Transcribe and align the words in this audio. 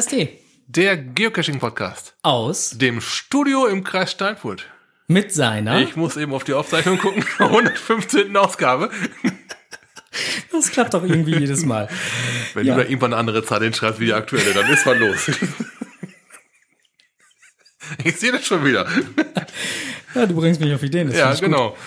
KST. 0.00 0.28
Der 0.66 0.96
Geocaching-Podcast. 0.96 2.14
Aus. 2.22 2.70
Dem 2.70 3.02
Studio 3.02 3.66
im 3.66 3.84
Kreis 3.84 4.12
Steinfurt. 4.12 4.64
Mit 5.08 5.34
seiner. 5.34 5.78
Ich 5.80 5.94
muss 5.94 6.16
eben 6.16 6.32
auf 6.32 6.44
die 6.44 6.54
Aufzeichnung 6.54 6.96
gucken. 6.96 7.22
115. 7.38 8.34
Ausgabe. 8.36 8.90
Das 10.50 10.72
klappt 10.72 10.92
doch 10.92 11.04
irgendwie 11.04 11.36
jedes 11.36 11.64
Mal. 11.64 11.88
Wenn 12.54 12.66
ja. 12.66 12.74
du 12.74 12.82
da 12.82 12.88
irgendwann 12.88 13.12
eine 13.12 13.20
andere 13.20 13.44
Zahl 13.44 13.62
hinschreibst 13.62 14.00
wie 14.00 14.06
die 14.06 14.12
aktuelle, 14.12 14.52
dann 14.52 14.68
ist 14.68 14.84
was 14.84 14.98
los. 14.98 15.30
ich 18.04 18.16
sehe 18.16 18.32
das 18.32 18.44
schon 18.44 18.64
wieder. 18.64 18.88
Ja, 20.16 20.26
du 20.26 20.34
bringst 20.34 20.60
mich 20.60 20.74
auf 20.74 20.82
Ideen. 20.82 21.12
ja, 21.12 21.32
genau. 21.34 21.70
Gut. 21.70 21.78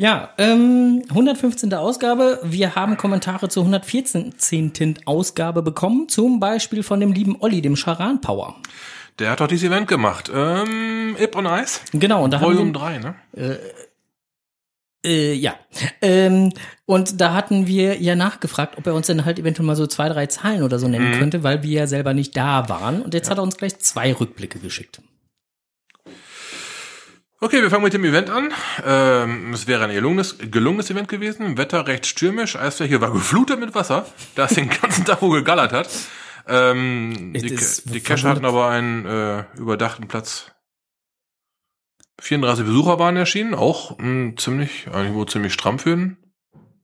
Ja, 0.00 0.30
ähm, 0.38 1.02
115. 1.08 1.74
Ausgabe. 1.74 2.38
Wir 2.44 2.76
haben 2.76 2.96
Kommentare 2.96 3.48
zur 3.48 3.64
114. 3.64 5.00
Ausgabe 5.06 5.60
bekommen, 5.60 6.08
zum 6.08 6.38
Beispiel 6.38 6.84
von 6.84 7.00
dem 7.00 7.12
lieben 7.12 7.36
Olli, 7.40 7.60
dem 7.62 7.74
Charan 7.74 8.20
Power. 8.20 8.54
Der 9.18 9.32
hat 9.32 9.40
doch 9.40 9.48
dieses 9.48 9.68
Event 9.68 9.88
gemacht. 9.88 10.30
Ähm, 10.32 11.16
Ip 11.18 11.34
on 11.34 11.46
Ice. 11.46 11.80
Genau, 11.92 12.22
und 12.22 12.30
da 12.30 12.40
Volume 12.40 12.72
haben 12.72 12.74
wir, 12.74 12.80
3, 12.80 12.98
ne? 12.98 13.14
Äh, 15.04 15.08
äh, 15.08 15.34
ja. 15.34 15.56
Ähm, 16.00 16.52
und 16.86 17.20
da 17.20 17.34
hatten 17.34 17.66
wir 17.66 18.00
ja 18.00 18.14
nachgefragt, 18.14 18.78
ob 18.78 18.86
er 18.86 18.94
uns 18.94 19.08
denn 19.08 19.24
halt 19.24 19.40
eventuell 19.40 19.66
mal 19.66 19.74
so 19.74 19.88
zwei, 19.88 20.08
drei 20.08 20.26
Zahlen 20.26 20.62
oder 20.62 20.78
so 20.78 20.86
nennen 20.86 21.10
mhm. 21.10 21.18
könnte, 21.18 21.42
weil 21.42 21.64
wir 21.64 21.80
ja 21.80 21.86
selber 21.88 22.14
nicht 22.14 22.36
da 22.36 22.68
waren. 22.68 23.02
Und 23.02 23.14
jetzt 23.14 23.26
ja. 23.26 23.32
hat 23.32 23.38
er 23.38 23.42
uns 23.42 23.56
gleich 23.56 23.76
zwei 23.80 24.12
Rückblicke 24.12 24.60
geschickt. 24.60 25.00
Okay, 27.40 27.62
wir 27.62 27.70
fangen 27.70 27.84
mit 27.84 27.94
dem 27.94 28.04
Event 28.04 28.30
an. 28.30 28.52
Ähm, 28.84 29.52
es 29.52 29.68
wäre 29.68 29.84
ein 29.84 29.92
gelungenes, 29.92 30.38
gelungenes 30.38 30.90
Event 30.90 31.06
gewesen. 31.06 31.56
Wetter 31.56 31.86
recht 31.86 32.06
stürmisch. 32.06 32.56
Eisfläche 32.56 33.00
war 33.00 33.12
geflutet 33.12 33.60
mit 33.60 33.76
Wasser, 33.76 34.06
da 34.34 34.46
es 34.46 34.54
den 34.54 34.68
ganzen 34.68 35.04
Tag 35.04 35.22
wohl 35.22 35.38
gegallert 35.38 35.72
hat. 35.72 35.88
Ähm, 36.48 37.32
die 37.34 37.56
die 37.84 38.00
Cache 38.00 38.28
hatten 38.28 38.44
aber 38.44 38.68
einen 38.68 39.06
äh, 39.06 39.44
überdachten 39.56 40.08
Platz. 40.08 40.50
34 42.20 42.64
Besucher 42.64 42.98
waren 42.98 43.16
erschienen, 43.16 43.54
auch 43.54 43.96
mh, 43.98 44.04
hm, 44.04 44.36
ziemlich, 44.36 44.88
eigentlich 44.92 45.14
wohl 45.14 45.28
ziemlich 45.28 45.52
stramm 45.52 45.78
für 45.78 45.92
ein, 45.92 46.16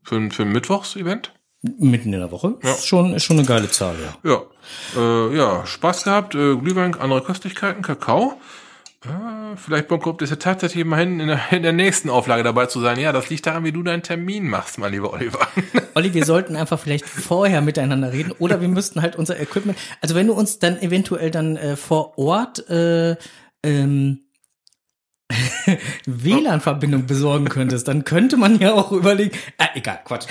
für 0.04 0.14
ein, 0.14 0.30
für 0.30 0.42
ein 0.44 0.52
Mittwochs-Event. 0.52 1.34
Mitten 1.62 2.12
in 2.12 2.20
der 2.20 2.30
Woche. 2.30 2.58
Ja. 2.62 2.70
Ist 2.70 2.86
schon, 2.86 3.12
ist 3.14 3.24
schon 3.24 3.38
eine 3.38 3.46
geile 3.46 3.70
Zahl, 3.70 3.96
ja. 4.22 4.30
Ja, 4.30 4.42
äh, 5.00 5.36
ja 5.36 5.66
Spaß 5.66 6.04
gehabt, 6.04 6.36
äh, 6.36 6.54
Glühwein, 6.54 6.94
andere 6.94 7.22
Köstlichkeiten, 7.22 7.82
Kakao. 7.82 8.40
Ah, 9.06 9.54
vielleicht 9.56 9.88
bekommt 9.88 10.22
es 10.22 10.30
ja 10.30 10.36
tatsächlich 10.36 10.80
immerhin 10.80 11.20
in 11.20 11.26
der, 11.26 11.40
in 11.50 11.62
der 11.62 11.72
nächsten 11.72 12.08
Auflage 12.08 12.42
dabei 12.42 12.66
zu 12.66 12.80
sein. 12.80 12.98
Ja, 12.98 13.12
das 13.12 13.28
liegt 13.28 13.46
daran, 13.46 13.64
wie 13.64 13.72
du 13.72 13.82
deinen 13.82 14.02
Termin 14.02 14.48
machst, 14.48 14.78
mein 14.78 14.92
lieber 14.92 15.12
Oliver. 15.12 15.46
Olli, 15.94 16.14
wir 16.14 16.24
sollten 16.24 16.56
einfach 16.56 16.78
vielleicht 16.78 17.04
vorher 17.04 17.60
miteinander 17.60 18.12
reden 18.12 18.32
oder 18.32 18.60
wir 18.60 18.68
müssten 18.68 19.02
halt 19.02 19.16
unser 19.16 19.38
Equipment, 19.38 19.78
also 20.00 20.14
wenn 20.14 20.26
du 20.26 20.32
uns 20.32 20.58
dann 20.58 20.80
eventuell 20.80 21.30
dann 21.30 21.56
äh, 21.56 21.76
vor 21.76 22.18
Ort 22.18 22.68
äh, 22.70 23.16
ähm, 23.62 24.20
WLAN-Verbindung 26.06 27.06
besorgen 27.06 27.48
könntest, 27.48 27.88
dann 27.88 28.04
könnte 28.04 28.36
man 28.36 28.58
ja 28.58 28.72
auch 28.72 28.92
überlegen. 28.92 29.36
Ah, 29.58 29.68
egal, 29.74 30.00
Quatsch. 30.04 30.26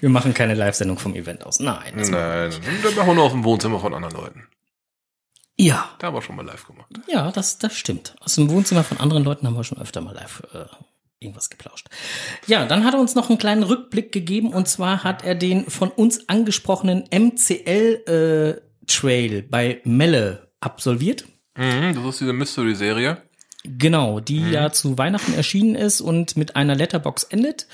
Wir 0.00 0.08
machen 0.08 0.34
keine 0.34 0.54
Live-Sendung 0.54 0.98
vom 0.98 1.14
Event 1.14 1.44
aus. 1.46 1.60
Nein. 1.60 1.94
Nein, 1.96 2.50
dann 2.82 2.94
machen 2.94 3.06
wir 3.08 3.14
nur 3.14 3.24
auf 3.24 3.32
dem 3.32 3.44
Wohnzimmer 3.44 3.80
von 3.80 3.94
anderen 3.94 4.14
Leuten. 4.14 4.44
Ja. 5.56 5.90
Da 5.98 6.08
haben 6.08 6.14
wir 6.14 6.22
schon 6.22 6.36
mal 6.36 6.44
live 6.44 6.66
gemacht. 6.66 6.88
Ja, 7.06 7.30
das, 7.30 7.58
das 7.58 7.76
stimmt. 7.76 8.16
Aus 8.20 8.34
dem 8.34 8.50
Wohnzimmer 8.50 8.82
von 8.84 8.98
anderen 8.98 9.24
Leuten 9.24 9.46
haben 9.46 9.56
wir 9.56 9.64
schon 9.64 9.78
öfter 9.78 10.00
mal 10.00 10.14
live 10.14 10.42
äh, 10.52 10.64
irgendwas 11.20 11.50
geplauscht. 11.50 11.88
Ja, 12.46 12.66
dann 12.66 12.84
hat 12.84 12.94
er 12.94 13.00
uns 13.00 13.14
noch 13.14 13.28
einen 13.28 13.38
kleinen 13.38 13.62
Rückblick 13.62 14.12
gegeben 14.12 14.52
und 14.52 14.68
zwar 14.68 15.04
hat 15.04 15.24
er 15.24 15.34
den 15.34 15.70
von 15.70 15.90
uns 15.90 16.28
angesprochenen 16.28 17.04
MCL 17.12 18.60
äh, 18.60 18.86
Trail 18.86 19.42
bei 19.42 19.80
Melle 19.84 20.52
absolviert. 20.60 21.24
Mhm, 21.56 21.94
das 21.94 22.04
ist 22.04 22.20
diese 22.20 22.32
Mystery-Serie. 22.32 23.22
Genau, 23.66 24.20
die 24.20 24.40
mhm. 24.40 24.52
ja 24.52 24.72
zu 24.72 24.98
Weihnachten 24.98 25.32
erschienen 25.32 25.74
ist 25.74 26.02
und 26.02 26.36
mit 26.36 26.54
einer 26.54 26.74
Letterbox 26.74 27.24
endet. 27.24 27.66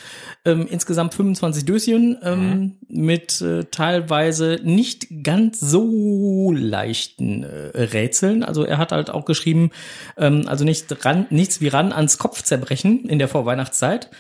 Ähm, 0.45 0.69
insgesamt 0.71 1.15
25 1.15 1.65
Döschen 1.65 2.17
ähm, 2.23 2.51
mhm. 2.51 2.77
mit 2.89 3.41
äh, 3.41 3.65
teilweise 3.65 4.61
nicht 4.63 5.09
ganz 5.25 5.59
so 5.59 6.53
leichten 6.53 7.43
äh, 7.43 7.83
Rätseln. 7.83 8.45
Also 8.45 8.63
er 8.63 8.79
hat 8.79 8.93
halt 8.93 9.11
auch 9.11 9.25
geschrieben, 9.25 9.73
ähm, 10.17 10.45
also 10.47 10.65
nicht 10.65 11.05
ran, 11.05 11.27
nichts 11.31 11.61
wie 11.61 11.69
ran 11.69 11.93
ans 11.93 12.19
Kopfzerbrechen 12.19 13.09
in 13.09 13.19
der 13.19 13.27
Vorweihnachtszeit. 13.27 14.11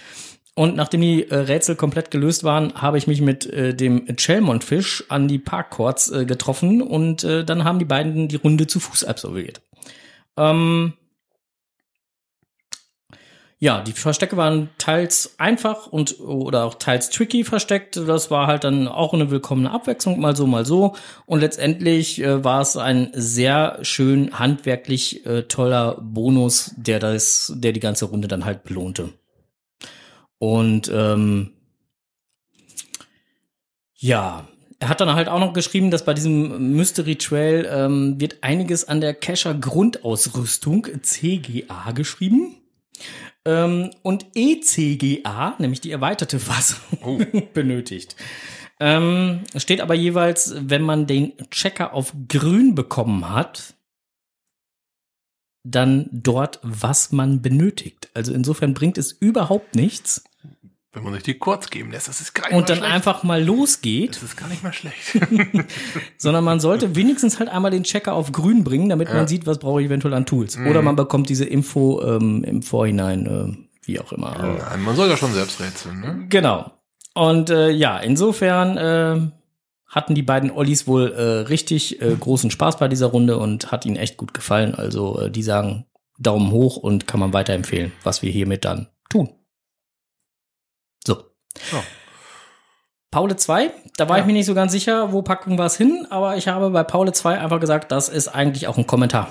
Und 0.57 0.75
nachdem 0.75 1.03
die 1.03 1.31
äh, 1.31 1.37
Rätsel 1.37 1.77
komplett 1.77 2.11
gelöst 2.11 2.43
waren, 2.43 2.75
habe 2.75 2.99
ich 2.99 3.07
mich 3.07 3.21
mit 3.21 3.47
äh, 3.47 3.75
dem 3.77 4.07
Chelmont-Fisch 4.17 5.05
an 5.09 5.29
die 5.29 5.39
Parkcourts 5.39 6.11
äh, 6.11 6.25
getroffen 6.25 6.83
und 6.83 7.23
äh, 7.23 7.45
dann 7.45 7.63
haben 7.63 7.79
die 7.79 7.85
beiden 7.85 8.27
die 8.27 8.37
Runde 8.37 8.67
zu 8.67 8.81
Fuß 8.81 9.05
absolviert. 9.05 9.63
Ähm, 10.37 10.95
ja, 13.63 13.83
die 13.83 13.93
Verstecke 13.93 14.39
waren 14.39 14.71
teils 14.79 15.35
einfach 15.37 15.87
und 15.87 16.19
oder 16.19 16.65
auch 16.65 16.77
teils 16.77 17.11
tricky 17.11 17.45
versteckt. 17.45 17.95
Das 17.95 18.31
war 18.31 18.47
halt 18.47 18.65
dann 18.65 18.89
auch 18.89 19.13
eine 19.13 19.31
willkommene 19.31 19.71
Abwechslung, 19.71 20.19
mal 20.19 20.35
so, 20.35 20.47
mal 20.47 20.65
so. 20.65 20.97
Und 21.27 21.41
letztendlich 21.41 22.23
äh, 22.23 22.43
war 22.43 22.63
es 22.63 22.79
ein 22.79 23.11
sehr 23.13 23.79
schön 23.83 24.39
handwerklich 24.39 25.27
äh, 25.27 25.43
toller 25.43 25.99
Bonus, 26.01 26.75
der 26.79 27.01
das, 27.01 27.53
der 27.55 27.73
die 27.73 27.81
ganze 27.81 28.07
Runde 28.07 28.29
dann 28.29 28.47
halt 28.47 28.65
belohnte. 28.65 29.13
Und 30.39 30.91
ähm, 30.91 31.53
ja, 33.95 34.49
er 34.79 34.89
hat 34.89 35.03
dann 35.03 35.13
halt 35.13 35.29
auch 35.29 35.39
noch 35.39 35.53
geschrieben, 35.53 35.91
dass 35.91 36.07
bei 36.07 36.15
diesem 36.15 36.77
Mystery 36.77 37.17
Trail 37.17 37.69
ähm, 37.71 38.19
wird 38.19 38.39
einiges 38.41 38.89
an 38.89 39.03
der 39.03 39.13
Cacher 39.13 39.53
Grundausrüstung 39.53 40.87
CGA 41.03 41.93
geschrieben. 41.93 42.57
Ähm, 43.47 43.91
und 44.03 44.27
ECGA, 44.35 45.57
nämlich 45.59 45.81
die 45.81 45.91
erweiterte 45.91 46.39
Fassung, 46.39 46.99
oh. 47.03 47.19
benötigt. 47.55 48.17
Ähm, 48.79 49.45
steht 49.57 49.81
aber 49.81 49.95
jeweils, 49.95 50.55
wenn 50.57 50.83
man 50.83 51.07
den 51.07 51.33
Checker 51.51 51.93
auf 51.93 52.15
grün 52.29 52.75
bekommen 52.75 53.29
hat, 53.31 53.75
dann 55.63 56.09
dort, 56.11 56.59
was 56.63 57.13
man 57.13 57.43
benötigt. 57.43 58.09
Also 58.15 58.33
insofern 58.33 58.73
bringt 58.73 58.97
es 58.97 59.13
überhaupt 59.13 59.75
nichts, 59.75 60.25
wenn 60.93 61.05
man 61.05 61.13
sich 61.15 61.23
die 61.23 61.39
kurz 61.39 61.71
geben 61.71 61.93
lässt, 61.93 62.09
das 62.09 62.21
ist 62.21 62.35
gar 62.35 62.49
nicht 62.49 62.57
Und 62.57 62.69
dann 62.69 62.79
schlecht. 62.79 62.93
einfach 62.93 63.23
mal 63.23 63.43
losgeht. 63.43 64.17
Das 64.17 64.23
ist 64.25 64.37
gar 64.37 64.49
nicht 64.49 64.65
mal 64.65 64.73
schlecht. 64.73 65.21
sondern 66.19 66.43
man 66.43 66.59
sollte 66.59 66.97
wenigstens 66.97 67.39
halt 67.39 67.49
einmal 67.49 67.71
den 67.71 67.85
Checker 67.85 68.13
auf 68.13 68.33
grün 68.33 68.65
bringen, 68.65 68.89
damit 68.89 69.09
ja. 69.09 69.15
man 69.15 69.29
sieht, 69.29 69.47
was 69.47 69.59
brauche 69.59 69.81
ich 69.81 69.87
eventuell 69.87 70.15
an 70.15 70.27
Tools. 70.27 70.57
Mhm. 70.57 70.67
Oder 70.67 70.83
man 70.83 70.97
bekommt 70.97 71.29
diese 71.29 71.45
Info 71.45 72.03
ähm, 72.03 72.43
im 72.43 72.63
Vorhinein, 72.63 73.27
äh, 73.27 73.87
wie 73.87 74.01
auch 74.01 74.13
immer. 74.13 74.59
Ja, 74.59 74.77
man 74.79 74.97
soll 74.97 75.09
ja 75.09 75.17
schon 75.17 75.33
selbst 75.33 75.61
rätseln, 75.61 76.01
ne? 76.01 76.27
Genau. 76.29 76.73
Und 77.15 77.51
äh, 77.51 77.71
ja, 77.71 77.99
insofern 77.99 78.77
äh, 78.77 79.31
hatten 79.87 80.15
die 80.15 80.23
beiden 80.23 80.51
Ollis 80.51 80.87
wohl 80.87 81.13
äh, 81.13 81.23
richtig 81.49 82.03
äh, 82.03 82.17
großen 82.19 82.51
Spaß 82.51 82.79
bei 82.79 82.89
dieser 82.89 83.07
Runde 83.07 83.39
und 83.39 83.71
hat 83.71 83.87
ihnen 83.87 83.97
echt 83.97 84.17
gut 84.17 84.35
gefallen. 84.35 84.75
Also 84.75 85.21
äh, 85.21 85.31
die 85.31 85.43
sagen 85.43 85.87
Daumen 86.19 86.51
hoch 86.51 86.77
und 86.77 87.07
kann 87.07 87.21
man 87.21 87.33
weiterempfehlen, 87.33 87.93
was 88.03 88.23
wir 88.23 88.31
hiermit 88.31 88.65
dann 88.65 88.89
tun. 89.09 89.31
So. 91.57 91.77
Ja. 91.77 91.85
Paule 93.11 93.35
2, 93.35 93.73
da 93.97 94.09
war 94.09 94.19
ja. 94.19 94.23
ich 94.23 94.27
mir 94.27 94.35
nicht 94.35 94.47
so 94.47 94.55
ganz 94.55 94.71
sicher, 94.71 95.11
wo 95.11 95.23
packen 95.23 95.59
wir 95.59 95.65
es 95.65 95.77
hin, 95.77 96.07
aber 96.11 96.37
ich 96.37 96.47
habe 96.47 96.71
bei 96.71 96.85
Paule 96.85 97.13
2 97.13 97.41
einfach 97.41 97.59
gesagt, 97.59 97.91
das 97.91 98.09
ist 98.09 98.29
eigentlich 98.29 98.69
auch 98.69 98.79
ein 98.79 98.87
Kommentar. 98.87 99.29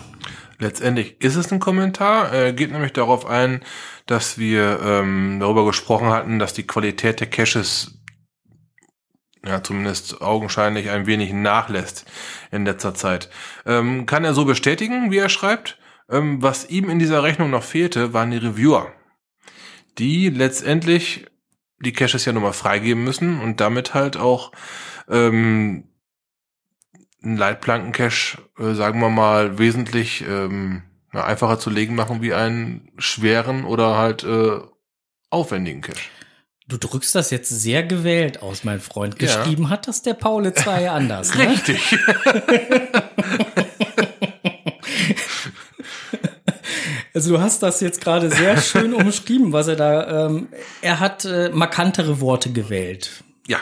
Letztendlich 0.57 1.21
ist 1.23 1.37
es 1.37 1.49
ein 1.53 1.59
Kommentar, 1.59 2.33
äh, 2.33 2.51
geht 2.51 2.73
nämlich 2.73 2.91
darauf 2.91 3.25
ein, 3.25 3.63
dass 4.05 4.37
wir 4.37 4.81
ähm, 4.83 5.37
darüber 5.39 5.65
gesprochen 5.65 6.09
hatten, 6.09 6.39
dass 6.39 6.53
die 6.53 6.67
Qualität 6.67 7.21
der 7.21 7.29
Caches 7.29 8.01
ja 9.45 9.63
zumindest 9.63 10.21
augenscheinlich 10.21 10.89
ein 10.89 11.05
wenig 11.05 11.31
nachlässt 11.31 12.05
in 12.51 12.65
letzter 12.65 12.93
Zeit. 12.93 13.29
Ähm, 13.65 14.05
kann 14.05 14.25
er 14.25 14.33
so 14.33 14.43
bestätigen, 14.43 15.11
wie 15.11 15.19
er 15.19 15.29
schreibt. 15.29 15.79
Ähm, 16.09 16.41
was 16.41 16.69
ihm 16.69 16.89
in 16.89 16.99
dieser 16.99 17.23
Rechnung 17.23 17.49
noch 17.49 17.63
fehlte, 17.63 18.13
waren 18.13 18.31
die 18.31 18.37
Reviewer, 18.37 18.91
die 19.97 20.29
letztendlich 20.29 21.28
die 21.83 21.93
Caches 21.93 22.25
ja 22.25 22.33
nochmal 22.33 22.53
freigeben 22.53 23.03
müssen 23.03 23.39
und 23.39 23.59
damit 23.61 23.93
halt 23.93 24.17
auch 24.17 24.51
ähm, 25.09 25.85
einen 27.23 27.37
Leitplanken-Cache, 27.37 28.37
äh, 28.57 28.73
sagen 28.73 28.99
wir 28.99 29.09
mal, 29.09 29.57
wesentlich 29.57 30.23
ähm, 30.27 30.83
einfacher 31.11 31.59
zu 31.59 31.69
legen 31.69 31.95
machen 31.95 32.21
wie 32.21 32.33
einen 32.33 32.91
schweren 32.97 33.65
oder 33.65 33.97
halt 33.97 34.23
äh, 34.23 34.59
aufwendigen 35.29 35.81
Cache. 35.81 36.09
Du 36.67 36.77
drückst 36.77 37.15
das 37.15 37.31
jetzt 37.31 37.49
sehr 37.49 37.81
gewählt 37.81 38.43
aus, 38.43 38.63
mein 38.63 38.79
Freund. 38.79 39.17
Geschrieben 39.17 39.63
ja. 39.63 39.69
hat 39.69 39.87
das 39.87 40.03
der 40.03 40.13
Paul 40.13 40.53
2 40.53 40.91
anders. 40.91 41.33
Ne? 41.33 41.49
Richtig. 41.49 41.97
Also 47.13 47.33
du 47.33 47.41
hast 47.41 47.63
das 47.63 47.81
jetzt 47.81 48.01
gerade 48.01 48.29
sehr 48.29 48.57
schön 48.61 48.93
umschrieben, 48.93 49.53
was 49.53 49.67
er 49.67 49.75
da. 49.75 50.27
Ähm, 50.27 50.49
er 50.81 50.99
hat 50.99 51.25
äh, 51.25 51.49
markantere 51.49 52.21
Worte 52.21 52.51
gewählt. 52.51 53.23
Ja. 53.47 53.59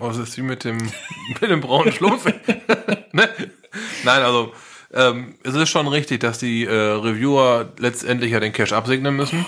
Oh, 0.00 0.08
es 0.08 0.18
ist 0.18 0.36
wie 0.36 0.42
mit 0.42 0.64
dem, 0.64 0.78
mit 1.40 1.50
dem 1.50 1.60
braunen 1.60 1.92
Schlumpf. 1.92 2.26
ne? 3.12 3.28
Nein, 4.04 4.22
also 4.22 4.52
ähm, 4.92 5.36
es 5.42 5.54
ist 5.54 5.70
schon 5.70 5.88
richtig, 5.88 6.20
dass 6.20 6.38
die 6.38 6.64
äh, 6.64 6.70
Reviewer 6.70 7.72
letztendlich 7.78 8.32
ja 8.32 8.40
den 8.40 8.52
Cache 8.52 8.76
absegnen 8.76 9.16
müssen. 9.16 9.46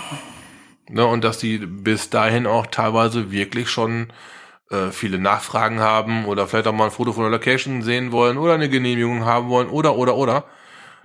Ne, 0.89 1.07
und 1.07 1.25
dass 1.25 1.39
die 1.39 1.59
bis 1.59 2.11
dahin 2.11 2.47
auch 2.47 2.67
teilweise 2.67 3.31
wirklich 3.31 3.71
schon 3.71 4.13
äh, 4.71 4.91
viele 4.91 5.19
Nachfragen 5.19 5.81
haben 5.81 6.27
oder 6.27 6.47
vielleicht 6.47 6.67
auch 6.67 6.75
mal 6.75 6.87
ein 6.87 6.91
Foto 6.91 7.13
von 7.13 7.23
der 7.25 7.33
Location 7.33 7.81
sehen 7.81 8.13
wollen 8.13 8.37
oder 8.37 8.55
eine 8.55 8.69
Genehmigung 8.69 9.25
haben 9.25 9.49
wollen 9.49 9.69
oder 9.69 9.97
oder 9.97 10.17
oder. 10.17 10.45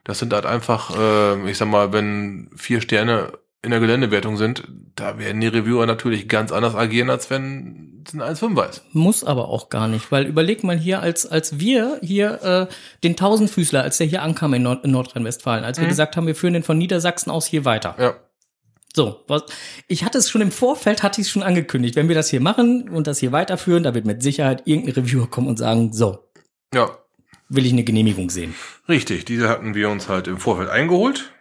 Das 0.09 0.17
sind 0.17 0.33
halt 0.33 0.47
einfach, 0.47 0.89
äh, 0.97 1.50
ich 1.51 1.59
sag 1.59 1.67
mal, 1.67 1.94
wenn 1.94 2.50
vier 2.56 2.81
Sterne 2.81 3.31
in 3.61 3.69
der 3.69 3.79
Geländewertung 3.79 4.38
sind, 4.38 4.63
da 4.95 5.19
werden 5.19 5.39
die 5.39 5.45
Reviewer 5.47 5.85
natürlich 5.85 6.27
ganz 6.27 6.51
anders 6.51 6.73
agieren, 6.73 7.11
als 7.11 7.29
wenn 7.29 8.03
es 8.07 8.13
ein 8.15 8.21
1,5 8.21 8.69
ist. 8.69 8.83
Muss 8.94 9.23
aber 9.23 9.50
auch 9.50 9.69
gar 9.69 9.88
nicht, 9.88 10.11
weil 10.11 10.25
überleg 10.25 10.63
mal 10.63 10.77
hier, 10.77 11.01
als, 11.01 11.27
als 11.27 11.59
wir 11.59 12.00
hier 12.01 12.67
äh, 12.71 12.73
den 13.03 13.15
Tausendfüßler, 13.17 13.83
als 13.83 14.00
der 14.00 14.07
hier 14.07 14.23
ankam 14.23 14.56
in, 14.56 14.63
Nord 14.63 14.83
in 14.83 14.89
Nordrhein-Westfalen, 14.91 15.63
als 15.63 15.77
wir 15.77 15.85
Mhm. 15.85 15.89
gesagt 15.89 16.17
haben, 16.17 16.25
wir 16.25 16.35
führen 16.35 16.53
den 16.53 16.63
von 16.63 16.77
Niedersachsen 16.79 17.29
aus 17.29 17.45
hier 17.45 17.65
weiter. 17.65 17.95
Ja. 18.00 18.15
So, 18.95 19.23
was, 19.27 19.44
ich 19.88 20.03
hatte 20.06 20.17
es 20.17 20.27
schon 20.27 20.41
im 20.41 20.51
Vorfeld, 20.51 21.03
hatte 21.03 21.21
ich 21.21 21.27
es 21.27 21.31
schon 21.31 21.44
angekündigt, 21.44 21.95
wenn 21.95 22.07
wir 22.07 22.15
das 22.15 22.29
hier 22.31 22.41
machen 22.41 22.89
und 22.89 23.06
das 23.06 23.19
hier 23.19 23.31
weiterführen, 23.31 23.83
da 23.83 23.94
wird 23.94 24.06
mit 24.06 24.23
Sicherheit 24.23 24.63
irgendein 24.65 24.95
Reviewer 25.03 25.29
kommen 25.29 25.47
und 25.47 25.57
sagen, 25.59 25.94
so, 25.94 26.17
Ja, 26.73 26.89
will 27.50 27.66
ich 27.66 27.74
eine 27.74 27.84
Genehmigung 27.84 28.30
sehen. 28.30 28.56
richtig. 28.88 29.25
Diese 29.25 29.50
hatten 29.50 29.74
wir 29.75 29.90
uns 29.90 30.07
halt 30.07 30.28
im 30.28 30.38
Vorfeld 30.38 30.69
eingeholt. 30.69 31.31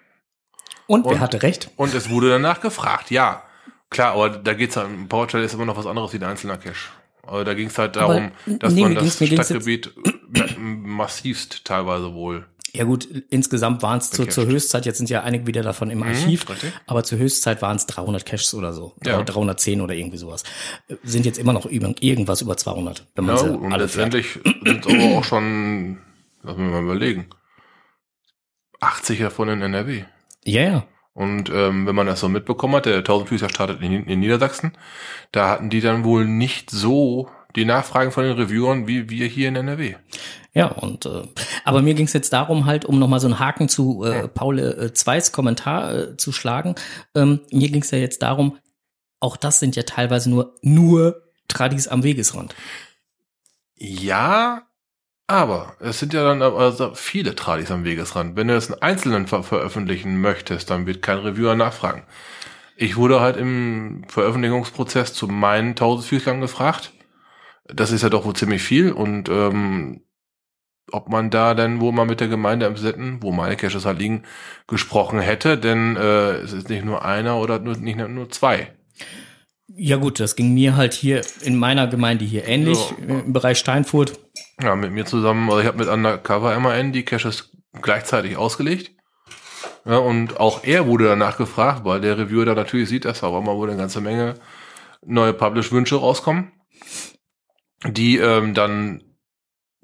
Und, 0.86 1.04
Und? 1.04 1.12
wer 1.12 1.20
hatte 1.20 1.42
recht? 1.42 1.70
Und 1.76 1.94
es 1.94 2.08
wurde 2.10 2.30
danach 2.30 2.60
gefragt, 2.60 3.10
ja. 3.10 3.42
Klar, 3.90 4.14
aber 4.14 4.30
da 4.30 4.54
geht's 4.54 4.76
halt, 4.76 4.88
PowerShell 5.08 5.42
ist 5.42 5.54
immer 5.54 5.64
noch 5.64 5.76
was 5.76 5.86
anderes 5.86 6.12
wie 6.12 6.16
ein 6.18 6.24
einzelner 6.24 6.56
Cache. 6.58 6.90
Aber 7.22 7.44
da 7.44 7.54
ging's 7.54 7.76
halt 7.76 7.96
Aber, 7.98 8.14
darum, 8.14 8.32
dass 8.58 8.72
nee, 8.72 8.82
man 8.82 8.94
das 8.94 9.16
Stadtgebiet 9.16 9.92
massivst 10.58 11.64
teilweise 11.64 12.14
wohl. 12.14 12.46
Ja 12.78 12.84
gut, 12.84 13.08
insgesamt 13.30 13.82
waren 13.82 13.98
es 13.98 14.12
zu, 14.12 14.24
zur 14.26 14.46
Höchstzeit, 14.46 14.86
jetzt 14.86 14.98
sind 14.98 15.10
ja 15.10 15.24
einige 15.24 15.48
wieder 15.48 15.62
davon 15.62 15.90
im 15.90 16.00
Archiv, 16.04 16.48
Mhm, 16.48 16.54
aber 16.86 17.02
zur 17.02 17.18
Höchstzeit 17.18 17.60
waren 17.60 17.76
es 17.76 17.86
300 17.86 18.24
Caches 18.24 18.54
oder 18.54 18.72
so. 18.72 18.94
Ja. 19.04 19.16
Oder 19.16 19.24
310 19.24 19.80
oder 19.80 19.94
irgendwie 19.94 20.16
sowas. 20.16 20.44
Äh, 20.86 20.94
Sind 21.02 21.26
jetzt 21.26 21.38
immer 21.38 21.52
noch 21.52 21.66
über, 21.66 21.92
irgendwas 21.98 22.40
über 22.40 22.56
200, 22.56 23.04
wenn 23.16 23.24
man 23.24 23.34
Ja, 23.36 23.42
sie 23.42 23.50
und 23.50 23.72
alle 23.72 23.82
letztendlich 23.82 24.38
sind 24.64 24.86
es 24.86 24.94
aber 24.94 25.18
auch 25.18 25.24
schon, 25.24 25.98
lass 26.44 26.56
mich 26.56 26.70
mal 26.70 26.84
überlegen, 26.84 27.26
80 28.78 29.18
davon 29.18 29.48
in 29.48 29.60
NRW. 29.62 30.04
Ja, 30.44 30.62
ja. 30.62 30.84
Und 31.14 31.50
ähm, 31.50 31.84
wenn 31.86 31.96
man 31.96 32.06
das 32.06 32.20
so 32.20 32.28
mitbekommen 32.28 32.76
hat, 32.76 32.86
der 32.86 33.02
Tausendfüßer 33.02 33.48
startet 33.48 33.82
in, 33.82 34.04
in 34.06 34.20
Niedersachsen, 34.20 34.78
da 35.32 35.48
hatten 35.48 35.68
die 35.68 35.80
dann 35.80 36.04
wohl 36.04 36.24
nicht 36.26 36.70
so 36.70 37.28
die 37.56 37.64
Nachfragen 37.64 38.12
von 38.12 38.22
den 38.22 38.34
Reviewern 38.36 38.86
wie 38.86 39.10
wir 39.10 39.26
hier 39.26 39.48
in 39.48 39.56
NRW. 39.56 39.96
Ja, 40.58 40.66
und 40.72 41.06
äh, 41.06 41.22
aber 41.62 41.82
mir 41.82 41.94
ging 41.94 42.06
es 42.06 42.12
jetzt 42.14 42.32
darum, 42.32 42.66
halt, 42.66 42.84
um 42.84 42.98
nochmal 42.98 43.20
so 43.20 43.28
einen 43.28 43.38
Haken 43.38 43.68
zu 43.68 44.02
äh, 44.02 44.26
Paul 44.26 44.58
äh, 44.58 44.92
Zweis 44.92 45.30
Kommentar 45.30 45.94
äh, 45.94 46.16
zu 46.16 46.32
schlagen. 46.32 46.74
Ähm, 47.14 47.42
mir 47.52 47.70
ging 47.70 47.82
es 47.82 47.92
ja 47.92 47.98
jetzt 47.98 48.22
darum, 48.22 48.58
auch 49.20 49.36
das 49.36 49.60
sind 49.60 49.76
ja 49.76 49.84
teilweise 49.84 50.28
nur 50.28 50.56
nur 50.60 51.22
Tradis 51.46 51.86
am 51.86 52.02
Wegesrand. 52.02 52.56
Ja, 53.76 54.62
aber 55.28 55.76
es 55.78 56.00
sind 56.00 56.12
ja 56.12 56.24
dann 56.24 56.42
also 56.42 56.92
viele 56.92 57.36
Tradis 57.36 57.70
am 57.70 57.84
Wegesrand. 57.84 58.34
Wenn 58.34 58.48
du 58.48 58.54
das 58.54 58.68
in 58.68 58.82
Einzelnen 58.82 59.28
ver 59.28 59.44
veröffentlichen 59.44 60.20
möchtest, 60.20 60.70
dann 60.70 60.86
wird 60.86 61.02
kein 61.02 61.18
Reviewer 61.18 61.54
nachfragen. 61.54 62.02
Ich 62.74 62.96
wurde 62.96 63.20
halt 63.20 63.36
im 63.36 64.02
Veröffentlichungsprozess 64.08 65.14
zu 65.14 65.28
meinen 65.28 65.76
Tausendfüßlern 65.76 66.40
gefragt. 66.40 66.94
Das 67.64 67.92
ist 67.92 68.02
ja 68.02 68.08
doch 68.08 68.24
wohl 68.24 68.34
ziemlich 68.34 68.62
viel 68.64 68.90
und 68.90 69.28
ähm, 69.28 70.02
ob 70.92 71.08
man 71.08 71.30
da 71.30 71.54
denn 71.54 71.80
wohl 71.80 71.92
mal 71.92 72.06
mit 72.06 72.20
der 72.20 72.28
Gemeinde 72.28 72.66
im 72.66 72.76
Sitten, 72.76 73.18
wo 73.22 73.32
meine 73.32 73.56
Caches 73.56 73.84
halt 73.84 73.98
liegen, 73.98 74.22
gesprochen 74.66 75.20
hätte, 75.20 75.58
denn 75.58 75.96
äh, 75.96 76.32
es 76.36 76.52
ist 76.52 76.68
nicht 76.68 76.84
nur 76.84 77.04
einer 77.04 77.36
oder 77.38 77.58
nur, 77.58 77.76
nicht 77.76 77.96
nur 77.98 78.30
zwei. 78.30 78.72
Ja 79.74 79.96
gut, 79.96 80.18
das 80.18 80.34
ging 80.34 80.54
mir 80.54 80.76
halt 80.76 80.94
hier 80.94 81.22
in 81.42 81.56
meiner 81.56 81.86
Gemeinde 81.86 82.24
hier 82.24 82.46
ähnlich, 82.46 82.78
Ja. 82.90 83.14
äh, 83.14 83.18
im 83.20 83.32
Bereich 83.32 83.58
Steinfurt. 83.58 84.18
Ja, 84.62 84.74
mit 84.74 84.92
mir 84.92 85.04
zusammen, 85.04 85.48
also 85.48 85.60
ich 85.60 85.66
habe 85.66 85.78
mit 85.78 85.88
Undercover 85.88 86.58
MAN 86.58 86.92
die 86.92 87.04
Caches 87.04 87.50
gleichzeitig 87.80 88.36
ausgelegt. 88.36 88.92
Ja, 89.84 89.98
und 89.98 90.38
auch 90.40 90.64
er 90.64 90.86
wurde 90.86 91.04
danach 91.04 91.36
gefragt, 91.36 91.84
weil 91.84 92.00
der 92.00 92.18
Reviewer 92.18 92.44
da 92.44 92.54
natürlich 92.54 92.88
sieht, 92.88 93.04
dass 93.04 93.22
auch 93.22 93.40
mal 93.42 93.56
wohl 93.56 93.68
eine 93.68 93.78
ganze 93.78 94.00
Menge 94.00 94.34
neue 95.04 95.32
Publish-Wünsche 95.32 95.96
rauskommen, 95.96 96.50
die 97.86 98.16
ähm, 98.18 98.54
dann 98.54 99.02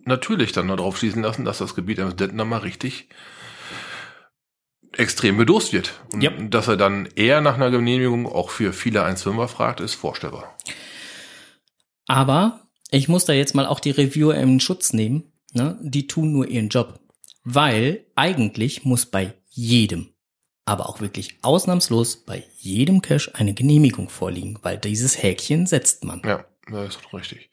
natürlich 0.06 0.53
dann 0.53 0.69
darauf 0.69 0.99
schließen 0.99 1.23
lassen, 1.23 1.45
dass 1.45 1.59
das 1.59 1.75
Gebiet 1.75 2.01
am 2.01 2.17
Detten 2.17 2.39
dann 2.39 2.49
mal 2.49 2.59
richtig 2.59 3.09
extrem 4.93 5.37
bedost 5.37 5.73
wird. 5.73 5.93
Und 6.12 6.23
Ja. 6.23 6.31
dass 6.31 6.69
er 6.69 6.77
dann 6.77 7.06
eher 7.17 7.41
nach 7.41 7.55
einer 7.55 7.71
Genehmigung 7.71 8.27
auch 8.27 8.51
für 8.51 8.73
viele 8.73 9.05
1,5er 9.05 9.49
fragt, 9.49 9.81
ist 9.81 9.95
vorstellbar. 9.95 10.56
Aber 12.06 12.61
ich 12.91 13.09
muss 13.09 13.25
da 13.25 13.33
jetzt 13.33 13.55
mal 13.55 13.67
auch 13.67 13.81
die 13.81 13.91
Reviewer 13.91 14.35
in 14.37 14.61
Schutz 14.61 14.93
nehmen. 14.93 15.33
Ne? 15.53 15.79
Die 15.83 16.06
tun 16.06 16.33
nur 16.33 16.47
ihren 16.49 16.69
Job. 16.69 17.01
Weil 17.45 18.06
eigentlich 18.15 18.85
muss 18.85 19.06
bei 19.06 19.35
jedem, 19.49 20.09
aber 20.65 20.89
auch 20.89 21.01
wirklich 21.01 21.39
ausnahmslos 21.43 22.25
bei 22.25 22.45
jedem 22.56 23.03
Cache 23.03 23.35
eine 23.35 23.53
Genehmigung 23.55 24.09
vorliegen, 24.09 24.59
weil 24.62 24.79
dieses 24.79 25.23
Häkchen 25.23 25.67
setzt 25.67 26.05
man. 26.05 26.23
Ja, 26.25 26.45
das 26.70 26.96
ist 26.96 27.12
richtig. 27.12 27.50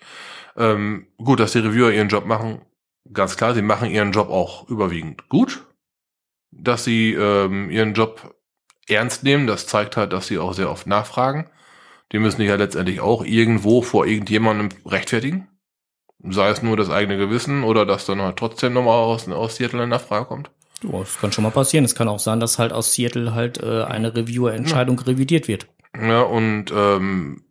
Ähm, 0.55 1.07
gut, 1.17 1.39
dass 1.39 1.51
die 1.53 1.59
Reviewer 1.59 1.91
ihren 1.91 2.09
Job 2.09 2.25
machen, 2.25 2.61
ganz 3.11 3.37
klar, 3.37 3.53
sie 3.53 3.61
machen 3.61 3.89
ihren 3.89 4.11
Job 4.11 4.29
auch 4.29 4.69
überwiegend 4.69 5.29
gut. 5.29 5.65
Dass 6.51 6.83
sie 6.83 7.13
ähm, 7.13 7.69
ihren 7.69 7.93
Job 7.93 8.35
ernst 8.87 9.23
nehmen, 9.23 9.47
das 9.47 9.67
zeigt 9.67 9.95
halt, 9.95 10.11
dass 10.11 10.27
sie 10.27 10.37
auch 10.37 10.53
sehr 10.53 10.69
oft 10.69 10.85
nachfragen. 10.85 11.49
Die 12.11 12.19
müssen 12.19 12.37
sich 12.37 12.49
ja 12.49 12.55
letztendlich 12.55 12.99
auch 12.99 13.23
irgendwo 13.23 13.81
vor 13.81 14.05
irgendjemandem 14.05 14.69
rechtfertigen. 14.85 15.47
Sei 16.23 16.49
es 16.49 16.61
nur 16.61 16.75
das 16.77 16.89
eigene 16.89 17.17
Gewissen 17.17 17.63
oder 17.63 17.85
dass 17.85 18.05
dann 18.05 18.21
halt 18.21 18.37
trotzdem 18.37 18.73
nochmal 18.73 18.97
aus, 18.97 19.27
aus 19.29 19.55
Seattle 19.55 19.81
eine 19.81 19.87
Nachfrage 19.87 20.25
kommt. 20.25 20.51
Ja, 20.83 20.99
das 20.99 21.17
kann 21.17 21.31
schon 21.31 21.43
mal 21.43 21.51
passieren. 21.51 21.85
Es 21.85 21.95
kann 21.95 22.07
auch 22.07 22.19
sein, 22.19 22.39
dass 22.39 22.59
halt 22.59 22.73
aus 22.73 22.93
Seattle 22.93 23.33
halt 23.33 23.61
äh, 23.63 23.83
eine 23.83 24.15
Reviewer-Entscheidung 24.15 24.99
revidiert 24.99 25.47
wird. 25.47 25.67
Ja, 25.99 26.21
und 26.21 26.65
ähm, 26.75 27.43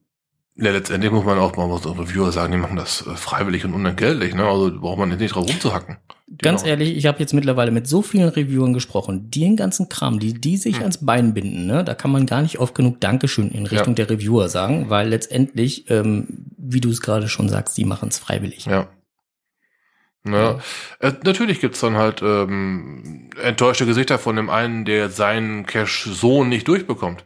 ja, 0.56 0.72
letztendlich 0.72 1.10
muss 1.10 1.24
man 1.24 1.38
auch 1.38 1.56
mal 1.56 1.70
was 1.70 1.86
Reviewer 1.86 2.32
sagen, 2.32 2.52
die 2.52 2.58
machen 2.58 2.76
das 2.76 3.06
äh, 3.06 3.14
freiwillig 3.16 3.64
und 3.64 3.72
unentgeltlich, 3.72 4.34
ne? 4.34 4.44
Also 4.44 4.78
braucht 4.78 4.98
man 4.98 5.10
jetzt 5.10 5.20
nicht 5.20 5.34
drauf 5.34 5.48
rumzuhacken. 5.48 5.96
Die 6.26 6.38
Ganz 6.38 6.64
ehrlich, 6.64 6.96
ich 6.96 7.06
habe 7.06 7.18
jetzt 7.18 7.34
mittlerweile 7.34 7.70
mit 7.72 7.88
so 7.88 8.02
vielen 8.02 8.28
Reviewern 8.28 8.72
gesprochen, 8.72 9.30
die 9.30 9.40
den 9.40 9.56
ganzen 9.56 9.88
Kram, 9.88 10.20
die, 10.20 10.34
die 10.34 10.56
sich 10.56 10.76
Hm. 10.76 10.82
ans 10.82 11.04
Bein 11.04 11.34
binden, 11.34 11.66
ne, 11.66 11.82
da 11.82 11.94
kann 11.94 12.12
man 12.12 12.26
gar 12.26 12.42
nicht 12.42 12.60
oft 12.60 12.74
genug 12.74 13.00
Dankeschön 13.00 13.50
in 13.50 13.66
Richtung 13.66 13.94
der 13.96 14.08
Reviewer 14.08 14.48
sagen, 14.48 14.90
weil 14.90 15.08
letztendlich, 15.08 15.90
ähm, 15.90 16.26
wie 16.56 16.80
du 16.80 16.90
es 16.90 17.00
gerade 17.00 17.28
schon 17.28 17.48
sagst, 17.48 17.76
die 17.78 17.84
machen 17.84 18.10
es 18.10 18.18
freiwillig. 18.18 18.66
Ja. 18.66 18.88
Ja. 20.26 20.60
Äh, 20.98 21.12
natürlich 21.24 21.60
gibt's 21.60 21.80
dann 21.80 21.96
halt 21.96 22.20
ähm, 22.22 23.30
enttäuschte 23.42 23.86
Gesichter 23.86 24.18
von 24.18 24.36
dem 24.36 24.50
einen, 24.50 24.84
der 24.84 25.08
seinen 25.08 25.64
Cash 25.64 26.04
so 26.12 26.44
nicht 26.44 26.68
durchbekommt. 26.68 27.24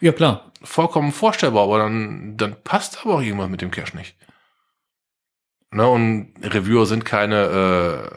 Ja, 0.00 0.12
klar. 0.12 0.47
Vollkommen 0.62 1.12
vorstellbar, 1.12 1.64
aber 1.64 1.78
dann, 1.78 2.36
dann 2.36 2.56
passt 2.64 3.00
aber 3.00 3.16
auch 3.16 3.20
irgendwas 3.22 3.48
mit 3.48 3.60
dem 3.60 3.70
Cash 3.70 3.94
nicht. 3.94 4.16
Ne, 5.70 5.86
und 5.86 6.32
Reviewer 6.42 6.86
sind 6.86 7.04
keine, 7.04 8.08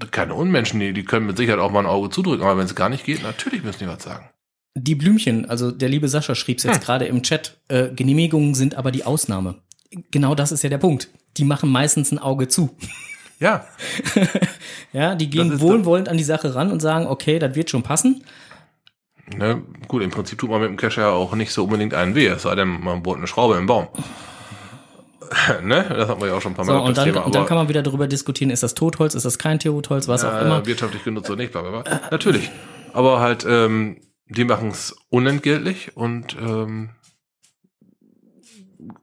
äh, 0.00 0.06
keine 0.10 0.34
Unmenschen, 0.34 0.80
die, 0.80 0.92
die 0.92 1.04
können 1.04 1.26
mit 1.26 1.36
Sicherheit 1.36 1.60
auch 1.60 1.70
mal 1.70 1.80
ein 1.80 1.86
Auge 1.86 2.10
zudrücken, 2.10 2.42
aber 2.44 2.58
wenn 2.58 2.64
es 2.64 2.74
gar 2.74 2.88
nicht 2.88 3.04
geht, 3.04 3.22
natürlich 3.22 3.62
müssen 3.62 3.80
die 3.80 3.88
was 3.88 4.02
sagen. 4.02 4.28
Die 4.74 4.94
Blümchen, 4.94 5.44
also 5.48 5.70
der 5.70 5.90
liebe 5.90 6.08
Sascha 6.08 6.34
schrieb 6.34 6.58
es 6.58 6.64
jetzt 6.64 6.76
Hm. 6.76 6.82
gerade 6.82 7.04
im 7.04 7.22
Chat, 7.22 7.58
äh, 7.68 7.90
Genehmigungen 7.90 8.54
sind 8.54 8.74
aber 8.74 8.90
die 8.90 9.04
Ausnahme. 9.04 9.56
Genau 10.10 10.34
das 10.34 10.50
ist 10.52 10.62
ja 10.62 10.70
der 10.70 10.78
Punkt. 10.78 11.10
Die 11.36 11.44
machen 11.44 11.70
meistens 11.70 12.10
ein 12.10 12.18
Auge 12.18 12.48
zu. 12.48 12.74
Ja, 13.38 13.66
Ja, 14.92 15.14
die 15.14 15.30
gehen 15.30 15.60
wohlwollend 15.60 16.08
an 16.08 16.16
die 16.18 16.24
Sache 16.24 16.54
ran 16.54 16.70
und 16.70 16.80
sagen, 16.80 17.06
okay, 17.06 17.38
das 17.38 17.54
wird 17.54 17.70
schon 17.70 17.82
passen. 17.82 18.24
Ne, 19.36 19.62
gut, 19.88 20.02
im 20.02 20.10
Prinzip 20.10 20.38
tut 20.38 20.50
man 20.50 20.60
mit 20.60 20.70
dem 20.70 20.76
Cash 20.76 20.98
ja 20.98 21.10
auch 21.10 21.34
nicht 21.34 21.52
so 21.52 21.64
unbedingt 21.64 21.94
einen 21.94 22.14
weh, 22.14 22.26
es 22.26 22.42
sei 22.42 22.54
denn, 22.54 22.80
man 22.80 23.02
bohrt 23.02 23.18
eine 23.18 23.26
Schraube 23.26 23.56
im 23.56 23.66
Baum. 23.66 23.88
ne, 25.62 25.84
das 25.88 26.08
hat 26.08 26.20
man 26.20 26.28
ja 26.28 26.34
auch 26.34 26.42
schon 26.42 26.52
ein 26.52 26.54
paar 26.56 26.64
Mal 26.66 26.72
So, 26.78 26.82
und 26.82 26.96
dann, 26.96 27.04
Thema, 27.12 27.30
dann 27.30 27.46
kann 27.46 27.56
man 27.56 27.68
wieder 27.68 27.82
darüber 27.82 28.06
diskutieren, 28.06 28.50
ist 28.50 28.62
das 28.62 28.74
Totholz, 28.74 29.14
ist 29.14 29.24
das 29.24 29.38
kein 29.38 29.58
Totholz, 29.58 30.08
was 30.08 30.24
auch 30.24 30.34
Äh, 30.34 30.42
immer. 30.42 30.66
wirtschaftlich 30.66 31.04
genutzt 31.04 31.30
oder 31.30 31.40
nicht, 31.40 31.52
bla, 31.52 31.62
bla, 31.62 31.82
bla. 31.82 32.00
Natürlich. 32.10 32.50
Aber 32.92 33.20
halt, 33.20 33.46
ähm, 33.48 33.96
die 34.26 34.44
machen 34.44 34.68
es 34.68 34.94
unentgeltlich 35.08 35.96
und 35.96 36.36
ähm, 36.38 36.90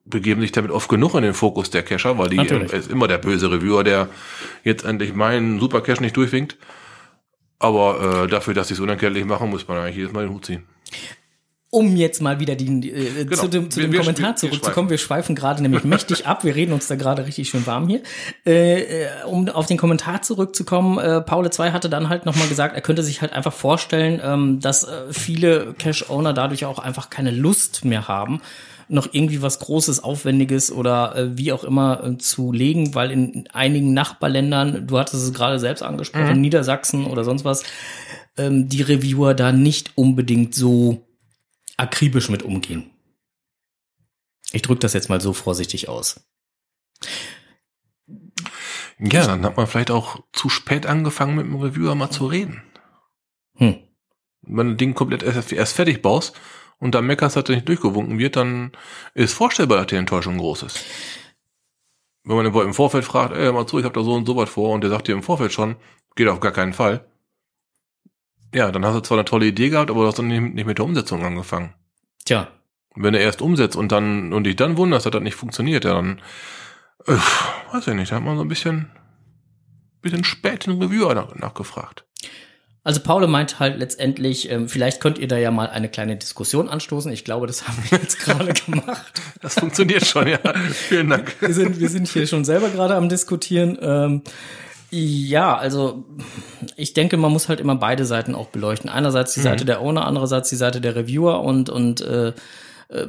begeben 0.05 0.41
sich 0.41 0.51
damit 0.51 0.71
oft 0.71 0.89
genug 0.89 1.15
in 1.15 1.23
den 1.23 1.33
Fokus 1.33 1.69
der 1.69 1.83
Cacher, 1.83 2.17
weil 2.17 2.29
die 2.29 2.37
Natürlich. 2.37 2.73
ist 2.73 2.91
immer 2.91 3.07
der 3.07 3.17
böse 3.17 3.49
Reviewer, 3.51 3.83
der 3.83 4.09
jetzt 4.63 4.83
endlich 4.83 5.13
meinen 5.13 5.59
Super 5.59 5.81
Cache 5.81 6.01
nicht 6.01 6.17
durchwinkt. 6.17 6.57
Aber 7.59 8.23
äh, 8.23 8.27
dafür, 8.27 8.53
dass 8.53 8.69
sie 8.69 8.73
es 8.73 8.79
unentgeltlich 8.79 9.25
machen, 9.25 9.49
muss 9.49 9.67
man 9.67 9.77
eigentlich 9.77 9.97
jedes 9.97 10.13
Mal 10.13 10.25
den 10.25 10.33
Hut 10.33 10.45
ziehen. 10.45 10.63
um 11.71 11.95
jetzt 11.95 12.19
mal 12.19 12.39
wieder 12.39 12.55
die, 12.55 12.89
äh, 12.89 13.25
Genau. 13.25 13.41
zu 13.43 13.47
dem, 13.47 13.69
zu 13.69 13.77
Wir- 13.79 13.85
dem 13.85 13.91
wir- 13.93 13.99
Kommentar 13.99 14.35
zurückzukommen. 14.35 14.89
Wir 14.89 14.97
schweifen 14.97 15.35
gerade 15.35 15.61
nämlich 15.61 15.83
mächtig 15.83 16.25
ab. 16.25 16.43
Wir 16.43 16.55
reden 16.55 16.73
uns 16.73 16.87
da 16.87 16.95
gerade 16.95 17.27
richtig 17.27 17.47
schön 17.49 17.67
warm 17.67 17.87
hier. 17.87 18.01
Äh, 18.43 19.03
äh, 19.03 19.07
um 19.27 19.47
auf 19.49 19.67
den 19.67 19.77
Kommentar 19.77 20.23
zurückzukommen, 20.23 20.97
äh, 20.97 21.21
Paul 21.21 21.47
2 21.47 21.71
hatte 21.71 21.87
dann 21.87 22.09
halt 22.09 22.25
nochmal 22.25 22.47
gesagt, 22.47 22.73
er 22.73 22.81
könnte 22.81 23.03
sich 23.03 23.21
halt 23.21 23.33
einfach 23.33 23.53
vorstellen, 23.53 24.19
ähm, 24.23 24.59
dass 24.59 24.83
äh, 24.85 25.13
viele 25.13 25.75
Cash-Owner 25.77 26.33
dadurch 26.33 26.65
auch 26.65 26.79
einfach 26.79 27.11
keine 27.11 27.29
Lust 27.29 27.85
mehr 27.85 28.07
haben, 28.07 28.41
noch 28.89 29.07
irgendwie 29.11 29.41
was 29.41 29.59
Großes, 29.59 30.03
Aufwendiges 30.03 30.71
oder 30.71 31.15
äh, 31.15 31.37
wie 31.37 31.53
auch 31.53 31.63
immer 31.63 32.03
äh, 32.03 32.17
zu 32.17 32.51
legen, 32.51 32.95
weil 32.95 33.11
in 33.11 33.47
einigen 33.53 33.93
Nachbarländern, 33.93 34.87
du 34.87 34.97
hattest 34.97 35.23
es 35.23 35.33
gerade 35.33 35.59
selbst 35.59 35.83
angesprochen, 35.83 36.41
Niedersachsen 36.41 37.05
oder 37.05 37.23
sonst 37.23 37.45
was, 37.45 37.63
ähm, 38.37 38.67
die 38.67 38.81
Reviewer 38.81 39.35
da 39.35 39.51
nicht 39.51 39.91
unbedingt 39.95 40.55
so 40.55 41.07
akribisch 41.77 42.29
mit 42.29 42.41
umgehen. 42.43 42.89
Ich 44.51 44.63
drücke 44.63 44.79
das 44.79 44.93
jetzt 44.93 45.09
mal 45.09 45.21
so 45.21 45.33
vorsichtig 45.33 45.87
aus. 45.87 46.21
Ja, 48.97 49.25
dann 49.27 49.45
hat 49.45 49.55
man 49.55 49.67
vielleicht 49.67 49.91
auch 49.91 50.23
zu 50.33 50.49
spät 50.49 50.87
angefangen, 50.87 51.35
mit 51.35 51.45
dem 51.45 51.55
Reviewer 51.55 51.95
mal 51.95 52.09
zu 52.09 52.25
reden. 52.25 52.63
Hm. 53.55 53.77
Wenn 54.41 54.69
du 54.69 54.75
Ding 54.75 54.95
komplett 54.95 55.21
erst, 55.21 55.53
erst 55.53 55.75
fertig 55.75 56.01
baust 56.01 56.35
und 56.79 56.95
dann 56.95 57.05
meckerst, 57.05 57.35
dass 57.35 57.49
er 57.49 57.55
nicht 57.55 57.67
durchgewunken 57.67 58.17
wird, 58.17 58.35
dann 58.35 58.71
ist 59.13 59.33
vorstellbar, 59.33 59.79
dass 59.79 59.87
die 59.87 59.95
Enttäuschung 59.95 60.37
groß 60.37 60.63
ist. 60.63 60.85
Wenn 62.23 62.35
man 62.35 62.45
im 62.45 62.73
Vorfeld 62.73 63.05
fragt, 63.05 63.35
ey, 63.35 63.51
mal 63.51 63.65
zu, 63.65 63.79
ich 63.79 63.85
habe 63.85 63.93
da 63.93 64.03
so 64.03 64.13
und 64.13 64.25
so 64.25 64.35
was 64.35 64.49
vor 64.49 64.73
und 64.73 64.81
der 64.81 64.89
sagt 64.89 65.07
dir 65.07 65.13
im 65.13 65.23
Vorfeld 65.23 65.51
schon, 65.51 65.77
geht 66.15 66.27
auf 66.27 66.39
gar 66.39 66.51
keinen 66.51 66.73
Fall. 66.73 67.05
Ja, 68.53 68.71
dann 68.71 68.85
hast 68.85 68.95
du 68.95 69.01
zwar 69.01 69.17
eine 69.17 69.25
tolle 69.25 69.47
Idee 69.47 69.69
gehabt, 69.69 69.89
aber 69.89 70.01
du 70.01 70.07
hast 70.07 70.19
dann 70.19 70.27
nicht, 70.27 70.53
nicht 70.53 70.65
mit 70.65 70.77
der 70.77 70.85
Umsetzung 70.85 71.23
angefangen. 71.23 71.73
Tja, 72.25 72.47
Wenn 72.95 73.13
du 73.13 73.19
erst 73.19 73.41
umsetzt 73.41 73.75
und 73.75 73.91
dann 73.91 74.33
und 74.33 74.43
dich 74.43 74.55
dann 74.55 74.77
wunderst, 74.77 75.05
dass 75.05 75.11
das 75.11 75.21
nicht 75.21 75.35
funktioniert, 75.35 75.85
ja, 75.85 75.93
dann 75.93 76.21
äh, 77.05 77.17
weiß 77.71 77.87
ich 77.87 77.93
nicht, 77.93 78.11
da 78.11 78.17
hat 78.17 78.23
man 78.23 78.37
so 78.37 78.43
ein 78.43 78.47
bisschen 78.47 78.91
bisschen 80.01 80.23
spät 80.23 80.65
den 80.65 80.81
Reviewer 80.81 81.13
nach, 81.13 81.35
nachgefragt. 81.35 82.05
Also 82.89 83.01
Paul 83.01 83.27
meint 83.27 83.59
halt 83.59 83.77
letztendlich, 83.77 84.49
ähm, 84.49 84.67
vielleicht 84.67 84.99
könnt 84.99 85.19
ihr 85.19 85.27
da 85.27 85.37
ja 85.37 85.51
mal 85.51 85.69
eine 85.69 85.89
kleine 85.89 86.15
Diskussion 86.15 86.67
anstoßen. 86.67 87.11
Ich 87.11 87.23
glaube, 87.23 87.45
das 87.45 87.67
haben 87.67 87.77
wir 87.87 87.99
jetzt 87.99 88.17
gerade 88.17 88.51
gemacht. 88.51 89.21
Das 89.43 89.59
funktioniert 89.59 90.07
schon, 90.07 90.27
ja. 90.27 90.39
Vielen 90.71 91.11
Dank. 91.11 91.35
Wir 91.39 91.53
sind, 91.53 91.79
wir 91.79 91.87
sind 91.87 92.07
hier 92.07 92.25
schon 92.25 92.45
selber 92.45 92.69
gerade 92.69 92.95
am 92.95 93.07
Diskutieren. 93.07 93.77
Ähm, 93.79 94.23
ja, 94.89 95.55
also 95.55 96.03
ich 96.77 96.93
denke, 96.93 97.17
man 97.17 97.31
muss 97.31 97.47
halt 97.47 97.59
immer 97.59 97.75
beide 97.75 98.05
Seiten 98.05 98.33
auch 98.33 98.47
beleuchten. 98.47 98.89
Einerseits 98.89 99.35
die 99.35 99.41
Seite 99.41 99.65
der 99.65 99.81
Owner, 99.81 100.07
andererseits 100.07 100.49
die 100.49 100.55
Seite 100.55 100.81
der 100.81 100.95
Reviewer 100.95 101.41
und 101.41 101.69
und 101.69 102.01
äh, 102.01 102.29
äh, 102.29 103.05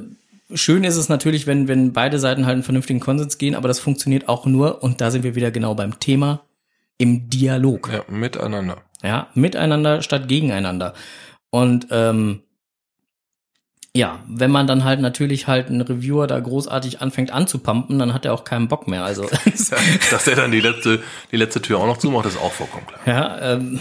schön 0.53 0.85
ist 0.85 0.97
es 0.97 1.09
natürlich, 1.09 1.47
wenn 1.47 1.69
wenn 1.69 1.95
beide 1.95 2.19
Seiten 2.19 2.45
halt 2.45 2.57
einen 2.57 2.65
vernünftigen 2.65 3.01
Konsens 3.01 3.39
gehen, 3.39 3.55
aber 3.55 3.67
das 3.67 3.81
funktioniert 3.81 4.29
auch 4.29 4.45
nur 4.45 4.83
und 4.83 5.01
da 5.01 5.11
sind 5.11 5.25
wir 5.25 5.35
wieder 5.35 5.51
genau 5.51 5.75
beim 5.75 5.99
Thema 6.01 6.43
im 6.99 7.31
Dialog. 7.31 7.89
Ja, 7.91 8.05
miteinander. 8.15 8.83
Ja, 9.03 9.29
miteinander 9.35 10.03
statt 10.03 10.29
gegeneinander. 10.29 10.95
Und 11.51 11.87
ähm, 11.91 12.43
ja, 13.95 14.21
wenn 14.29 14.53
man 14.53 14.67
dann 14.67 14.85
halt 14.85 15.01
natürlich 15.01 15.49
halt 15.49 15.69
einen 15.69 15.81
Reviewer 15.81 16.27
da 16.27 16.39
großartig 16.39 17.01
anfängt 17.01 17.33
anzupumpen, 17.33 17.99
dann 17.99 18.15
hat 18.15 18.25
er 18.25 18.33
auch 18.33 18.45
keinen 18.45 18.69
Bock 18.69 18.87
mehr. 18.87 19.05
Also 19.05 19.29
Dass 20.11 20.27
er 20.29 20.37
dann 20.37 20.53
die 20.53 20.61
letzte, 20.61 21.03
die 21.33 21.37
letzte 21.37 21.61
Tür 21.61 21.79
auch 21.79 21.87
noch 21.87 21.99
zumacht, 21.99 22.27
ist 22.27 22.39
auch 22.39 22.53
vollkommen 22.53 22.87
klar. 22.87 23.01
ja, 23.07 23.55
ähm, 23.55 23.81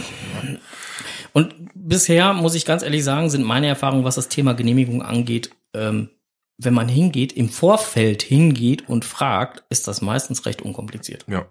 und 1.32 1.54
bisher 1.76 2.34
muss 2.34 2.56
ich 2.56 2.66
ganz 2.66 2.82
ehrlich 2.82 3.04
sagen, 3.04 3.30
sind 3.30 3.44
meine 3.44 3.68
Erfahrungen, 3.68 4.04
was 4.04 4.16
das 4.16 4.30
Thema 4.30 4.54
Genehmigung 4.54 5.04
angeht, 5.04 5.52
ähm, 5.76 6.10
wenn 6.58 6.74
man 6.74 6.90
hingeht, 6.90 7.32
im 7.34 7.50
Vorfeld 7.50 8.24
hingeht 8.24 8.90
und 8.90 9.06
fragt, 9.06 9.64
ist 9.70 9.88
das 9.88 10.02
meistens 10.02 10.46
recht 10.46 10.62
unkompliziert. 10.62 11.26
Ja. 11.28 11.46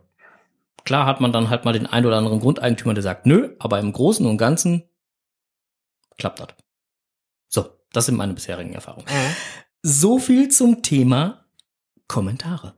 Klar 0.84 1.06
hat 1.06 1.20
man 1.20 1.32
dann 1.32 1.50
halt 1.50 1.64
mal 1.64 1.72
den 1.72 1.86
ein 1.86 2.06
oder 2.06 2.16
anderen 2.16 2.40
Grundeigentümer, 2.40 2.94
der 2.94 3.02
sagt, 3.02 3.26
nö, 3.26 3.54
aber 3.58 3.78
im 3.78 3.92
Großen 3.92 4.24
und 4.26 4.38
Ganzen 4.38 4.84
klappt 6.18 6.40
das. 6.40 6.48
So, 7.48 7.68
das 7.92 8.06
sind 8.06 8.16
meine 8.16 8.32
bisherigen 8.34 8.72
Erfahrungen. 8.74 9.06
So 9.82 10.18
viel 10.18 10.48
zum 10.48 10.82
Thema 10.82 11.44
Kommentare. 12.06 12.74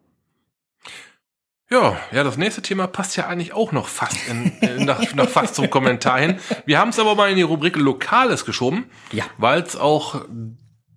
Ja, 1.70 1.96
ja, 2.10 2.24
das 2.24 2.36
nächste 2.36 2.62
Thema 2.62 2.88
passt 2.88 3.16
ja 3.16 3.28
eigentlich 3.28 3.52
auch 3.52 3.70
noch 3.70 3.86
fast 3.86 4.26
in, 4.28 4.46
in, 4.58 4.84
nach, 4.86 5.00
nach 5.14 5.28
fast 5.28 5.54
zum 5.54 5.70
Kommentar 5.70 6.18
hin. 6.18 6.40
Wir 6.66 6.80
haben 6.80 6.88
es 6.88 6.98
aber 6.98 7.14
mal 7.14 7.30
in 7.30 7.36
die 7.36 7.42
Rubrik 7.42 7.76
Lokales 7.76 8.44
geschoben, 8.44 8.90
Ja. 9.12 9.24
weil 9.38 9.62
es 9.62 9.76
auch 9.76 10.24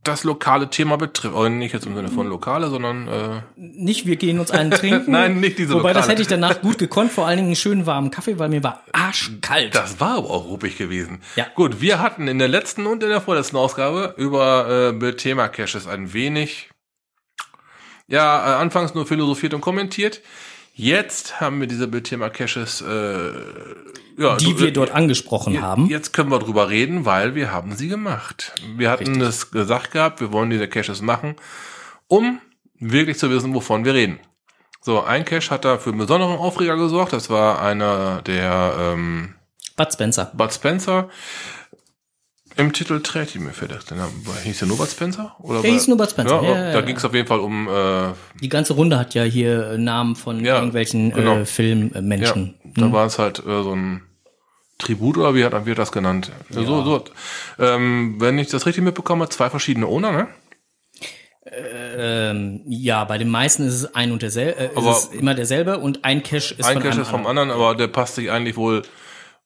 das 0.04 0.26
lokale 0.26 0.70
Thema 0.70 0.98
betrifft. 0.98 1.36
Also 1.36 1.50
nicht 1.50 1.74
jetzt 1.74 1.86
im 1.86 1.96
Sinne 1.96 2.10
von 2.10 2.28
Lokale, 2.28 2.70
sondern 2.70 3.08
äh, 3.08 3.42
Nicht, 3.56 4.06
wir 4.06 4.18
gehen 4.18 4.40
uns 4.40 4.52
einen 4.52 4.72
trinken. 4.80 5.12
Nein, 5.12 5.40
nicht 5.40 5.58
diese 5.58 5.76
Wobei, 5.76 5.94
das 5.94 6.04
Lokale. 6.04 6.12
hätte 6.12 6.22
ich 6.22 6.28
danach 6.28 6.62
gut 6.62 6.78
gekonnt, 6.78 7.12
vor 7.12 7.26
allen 7.26 7.38
Dingen 7.38 7.48
einen 7.48 7.56
schönen 7.56 7.86
warmen 7.86 8.12
Kaffee, 8.12 8.38
weil 8.38 8.50
mir 8.50 8.64
war 8.64 8.84
arschkalt. 8.92 9.74
Das 9.74 10.00
war 10.00 10.18
aber 10.18 10.30
auch 10.30 10.46
ruppig 10.46 10.78
gewesen. 10.78 11.22
Ja. 11.36 11.48
Gut, 11.56 11.80
wir 11.80 12.00
hatten 12.00 12.28
in 12.28 12.38
der 12.40 12.50
letzten 12.50 12.86
und 12.86 13.02
in 13.02 13.10
der 13.10 13.22
vorletzten 13.22 13.56
Ausgabe 13.56 14.14
über 14.18 14.90
äh, 14.90 14.92
Bildthema 14.94 15.48
Caches 15.48 15.88
ein 15.88 16.12
wenig, 16.14 16.70
ja, 18.08 18.56
äh, 18.56 18.62
anfangs 18.62 18.94
nur 18.94 19.06
philosophiert 19.06 19.54
und 19.54 19.62
kommentiert. 19.62 20.22
Jetzt 20.75 21.39
haben 21.39 21.60
wir 21.60 21.68
diese 21.68 21.88
Bildthema 21.88 22.30
Caches, 22.30 22.82
äh, 22.82 23.32
ja, 24.18 24.38
die 24.38 24.60
wir 24.60 24.74
dort 24.74 24.92
angesprochen 24.92 25.62
haben. 25.62 25.86
Jetzt 25.88 26.13
können 26.13 26.32
wir 26.32 26.39
drüber 26.39 26.70
reden, 26.70 27.06
weil 27.06 27.36
wir 27.36 27.51
haben 27.51 27.75
sie 27.75 27.88
gemacht. 27.88 28.53
Wir 28.75 28.89
hatten 28.89 29.22
es 29.22 29.51
gesagt 29.51 29.92
gehabt, 29.92 30.20
wir 30.20 30.32
wollen 30.32 30.50
diese 30.50 30.68
Caches 30.68 31.01
machen, 31.01 31.36
um 32.08 32.39
wirklich 32.80 33.20
zu 33.20 33.30
wissen, 33.30 33.53
wovon 33.53 33.86
wir 33.86 33.94
reden. 33.94 34.20
So, 34.82 35.01
ein 35.01 35.25
Cache 35.25 35.51
hat 35.51 35.63
da 35.63 35.77
für 35.77 35.92
einen 35.92 36.00
besonderen 36.00 36.38
Aufreger 36.38 36.75
gesorgt. 36.75 37.13
Das 37.13 37.30
war 37.30 37.62
einer 37.62 38.22
der 38.24 38.75
ähm, 38.77 39.36
Bud 39.77 39.94
Spencer. 39.94 40.32
Bud 40.36 40.53
Spencer. 40.53 41.10
Im 42.56 42.72
Titel 42.72 43.02
trägt 43.02 43.36
mir 43.36 43.52
denn? 43.52 44.00
Hieß 44.44 44.60
der 44.60 44.66
Bud 44.68 44.88
Spencer? 44.90 45.36
Oder 45.40 45.62
Der 45.62 45.72
hieß 45.72 45.88
Bud 45.88 46.10
Spencer. 46.10 46.42
Ja, 46.42 46.50
Ja, 46.50 46.56
ja, 46.56 46.72
da 46.72 46.80
ja. 46.80 46.82
ging 46.82 46.96
es 46.98 47.06
auf 47.06 47.14
jeden 47.14 47.28
Fall 47.28 47.40
um 47.40 47.68
äh, 47.68 48.12
Die 48.42 48.50
ganze 48.50 48.74
Runde 48.74 48.98
hat 49.00 49.14
ja 49.16 49.24
hier 49.24 49.72
äh, 49.72 49.78
Namen 49.78 50.16
von 50.16 50.44
Ja, 50.46 50.56
irgendwelchen 50.58 51.12
genau. 51.12 51.36
äh, 51.36 51.40
ja, 51.40 51.46
Filmmenschen. 51.46 52.54
da 52.76 52.92
war 52.92 53.06
es 53.08 53.18
halt 53.18 53.40
äh, 53.40 53.64
so 53.64 53.76
ein 53.76 54.04
Tribut 54.78 55.18
oder 55.18 55.34
wie 55.36 55.46
hat 55.46 55.66
wird 55.66 55.78
das 55.80 55.92
genannt? 55.92 56.32
So, 56.50 56.64
so. 56.64 57.04
Ähm, 57.60 58.16
wenn 58.20 58.38
ich 58.38 58.50
das 58.50 58.66
richtig 58.66 58.84
mitbekomme, 58.84 59.30
zwei 59.30 59.50
verschiedene 59.50 59.88
Owner, 59.88 60.12
ne? 60.12 60.28
Ähm, 61.46 62.62
ja, 62.68 63.04
bei 63.04 63.18
den 63.18 63.30
meisten 63.30 63.68
ist 63.68 63.74
es 63.76 63.96
ein 63.96 64.12
und 64.12 64.22
derselbe, 64.22 64.60
äh, 64.60 64.70
Aber- 64.76 64.92
ist 64.92 65.10
es 65.14 65.20
immer 65.20 65.34
derselbe 65.36 65.78
und 65.80 66.04
ein 66.06 66.24
Cache 66.24 66.54
ist 66.56 66.64
Ein 66.64 66.74
von 66.76 66.84
Cache 66.84 67.02
ist 67.02 67.10
vom 67.10 67.26
anderen. 67.28 67.52
aber 67.52 67.76
der 67.76 67.88
passt 67.88 68.16
sich 68.16 68.32
eigentlich 68.32 68.56
wohl 68.56 68.84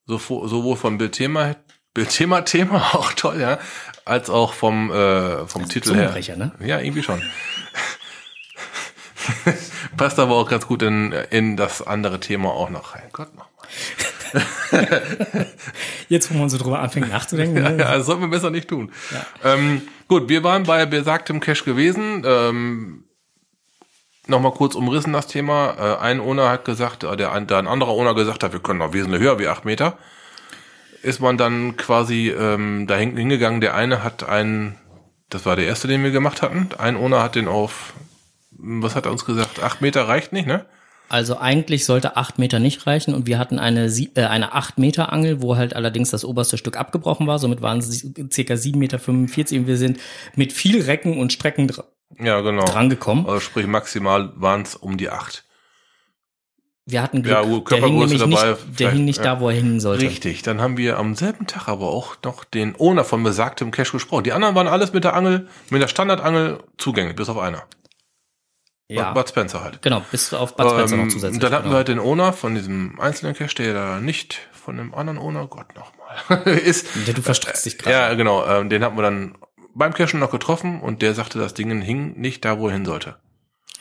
so, 0.06 0.18
sowohl 0.48 0.76
vom 0.78 0.98
Bildthema, 0.98 1.56
Bildthema, 1.98 2.42
Thema, 2.42 2.78
auch 2.94 3.12
toll, 3.14 3.42
ja, 3.42 3.58
als 4.06 4.30
auch 4.30 4.54
vom, 4.54 4.92
äh, 4.92 5.48
vom 5.48 5.68
Titel 5.68 5.96
her. 5.96 6.14
Ne? 6.38 6.52
Ja, 6.60 6.80
irgendwie 6.80 7.02
schon. 7.02 7.24
Passt 9.98 10.20
aber 10.20 10.36
auch 10.36 10.48
ganz 10.48 10.68
gut 10.68 10.84
in, 10.84 11.12
in 11.32 11.58
das 11.58 11.82
andere 11.86 12.20
Thema 12.20 12.52
auch 12.52 12.70
noch 12.70 12.94
rein. 12.94 13.10
Gott 13.12 13.30
nochmal. 13.36 13.48
Jetzt, 16.08 16.32
wo 16.32 16.38
man 16.38 16.50
so 16.50 16.60
drüber 16.60 16.80
anfängt 16.82 17.10
nachzudenken. 17.10 17.58
Ja, 17.64 17.70
ne? 17.72 17.80
ja, 17.82 17.98
das 17.98 18.06
sollten 18.06 18.22
wir 18.22 18.28
besser 18.30 18.52
nicht 18.52 18.68
tun. 18.68 18.92
Ähm, 19.44 19.82
gut, 20.08 20.30
wir 20.30 20.44
waren 20.44 20.64
bei 20.64 20.86
besagtem 20.86 21.40
Cache 21.40 21.64
gewesen. 21.66 22.24
Ähm, 22.28 23.04
Nochmal 24.30 24.52
kurz 24.52 24.76
umrissen 24.76 25.14
das 25.14 25.28
Thema. 25.28 25.76
Äh, 25.80 25.98
ein 26.04 26.20
Owner 26.20 26.50
hat 26.50 26.66
gesagt, 26.66 27.06
äh, 27.06 27.16
der, 27.16 27.32
ein- 27.32 27.48
der 27.48 27.58
ein 27.60 27.68
anderer 27.68 27.92
Owner 27.92 28.14
gesagt 28.14 28.44
hat, 28.44 28.52
wir 28.52 28.60
können 28.60 28.80
noch 28.80 28.92
wesentlich 28.94 29.22
höher 29.22 29.40
wie 29.40 29.48
acht 29.48 29.64
Meter. 29.66 29.98
Ist 31.04 31.20
man 31.22 31.38
dann 31.38 31.78
quasi 31.78 32.30
ähm, 32.30 32.86
da 32.88 32.96
hin- 32.98 33.16
hingegangen. 33.18 33.62
Der 33.62 33.76
eine 33.76 34.04
hat 34.04 34.28
einen, 34.28 34.76
das 35.30 35.46
war 35.46 35.56
der 35.56 35.66
erste, 35.68 35.88
den 35.88 36.04
wir 36.04 36.12
gemacht 36.12 36.42
hatten. 36.42 36.70
Ein 36.78 36.96
Owner 36.98 37.22
hat 37.24 37.36
den 37.36 37.48
auf, 37.48 37.94
was 38.52 38.96
hat 38.96 39.06
er 39.06 39.12
uns 39.12 39.26
gesagt? 39.26 39.62
Acht 39.62 39.82
Meter 39.82 40.08
reicht 40.08 40.34
nicht, 40.34 40.48
ne? 40.48 40.66
Also 41.10 41.38
eigentlich 41.40 41.86
sollte 41.86 42.18
acht 42.18 42.38
Meter 42.38 42.60
nicht 42.60 42.86
reichen 42.86 43.14
und 43.14 43.28
wir 43.28 43.40
hatten 43.40 43.60
eine, 43.60 43.90
sie- 43.90 44.12
äh, 44.16 44.26
eine 44.26 44.54
acht 44.54 44.78
Meter 44.78 45.14
Angel, 45.14 45.42
wo 45.42 45.56
halt 45.56 45.74
allerdings 45.74 46.10
das 46.12 46.26
oberste 46.26 46.58
Stück 46.58 46.76
abgebrochen 46.76 47.28
war. 47.28 47.40
Somit 47.40 47.62
waren 47.62 47.78
es 47.78 48.06
circa 48.34 48.58
sieben 48.58 48.80
Meter 48.80 49.00
fünfundvierzig 49.00 49.60
und 49.60 49.68
wir 49.68 49.78
sind 49.78 50.00
mit 50.36 50.52
viel 50.52 50.82
Recken 50.82 51.18
und 51.18 51.32
Strecken 51.32 51.68
dr 51.68 51.86
Ja, 52.20 52.42
genau. 52.42 52.66
drangekommen. 52.66 53.26
Also 53.26 53.40
sprich, 53.40 53.68
maximal 53.68 54.34
waren 54.36 54.64
es 54.64 54.76
um 54.76 54.98
die 54.98 55.10
acht. 55.10 55.46
Wir 56.90 57.04
hatten 57.04 57.22
Glück. 57.22 57.36
Ja, 57.36 57.44
der 57.44 57.86
hing 57.86 58.00
nämlich 58.00 58.18
dabei, 58.18 58.52
nicht, 58.52 58.80
der 58.80 58.92
hing 58.92 59.04
nicht 59.04 59.18
ja. 59.18 59.24
da, 59.36 59.40
wo 59.42 59.50
er 59.50 59.56
hängen 59.56 59.82
sollte. 59.82 60.06
Richtig, 60.06 60.42
dann 60.42 60.62
haben 60.62 60.78
wir 60.78 60.98
am 60.98 61.16
selben 61.16 61.46
Tag 61.46 61.68
aber 61.68 61.90
auch 61.90 62.16
noch 62.24 62.46
den 62.46 62.76
Owner 62.80 63.04
von 63.04 63.22
besagtem 63.24 63.72
Cache 63.72 63.92
gesprochen. 63.92 64.24
Die 64.24 64.32
anderen 64.32 64.56
waren 64.56 64.70
alles 64.70 64.94
mit 64.94 65.04
der 65.04 65.14
Angel, 65.14 65.50
mit 65.70 65.82
der 65.82 65.90
Standardangel 65.90 66.60
zugänglich, 66.78 67.18
bis 67.18 67.28
auf 67.28 67.38
einer. 67.38 67.66
Ja, 68.90 69.12
Bud 69.12 69.28
Spencer 69.28 69.62
halt. 69.66 69.82
genau, 69.82 70.02
bis 70.12 70.34
auf 70.34 70.56
Bud 70.56 70.70
Spencer 70.70 70.96
Ähm, 70.96 71.04
noch 71.04 71.12
zusätzlich. 71.12 71.42
dann 71.42 71.52
hatten 71.52 71.64
genau. 71.64 71.74
wir 71.74 71.78
halt 71.78 71.90
den 71.90 72.00
Owner 72.00 72.32
von 72.32 72.56
diesem 72.56 72.98
einzelnen 73.02 73.36
Cache, 73.36 73.56
der 73.56 73.74
da 73.74 74.00
nicht 74.00 74.48
von 74.54 74.78
dem 74.78 74.94
anderen 74.94 75.20
Owner, 75.20 75.46
Gott 75.48 75.68
nochmal, 75.76 76.48
ist. 76.58 76.88
Ja, 77.06 77.12
du 77.12 77.22
verstrickst 77.22 77.66
dich 77.66 77.78
gerade. 77.78 77.98
Ja, 77.98 78.14
genau, 78.14 78.46
ähm, 78.46 78.70
den 78.70 78.82
hatten 78.86 78.96
wir 78.96 79.04
dann 79.04 79.38
beim 79.76 79.94
Cashen 79.94 80.22
noch 80.22 80.32
getroffen 80.32 80.80
und 80.80 81.02
der 81.02 81.14
sagte, 81.14 81.38
das 81.38 81.54
Ding 81.54 81.82
hing 81.82 82.18
nicht 82.18 82.46
da, 82.46 82.60
wo 82.60 82.70
er 82.70 82.74
hin 82.76 82.86
sollte. 82.86 83.18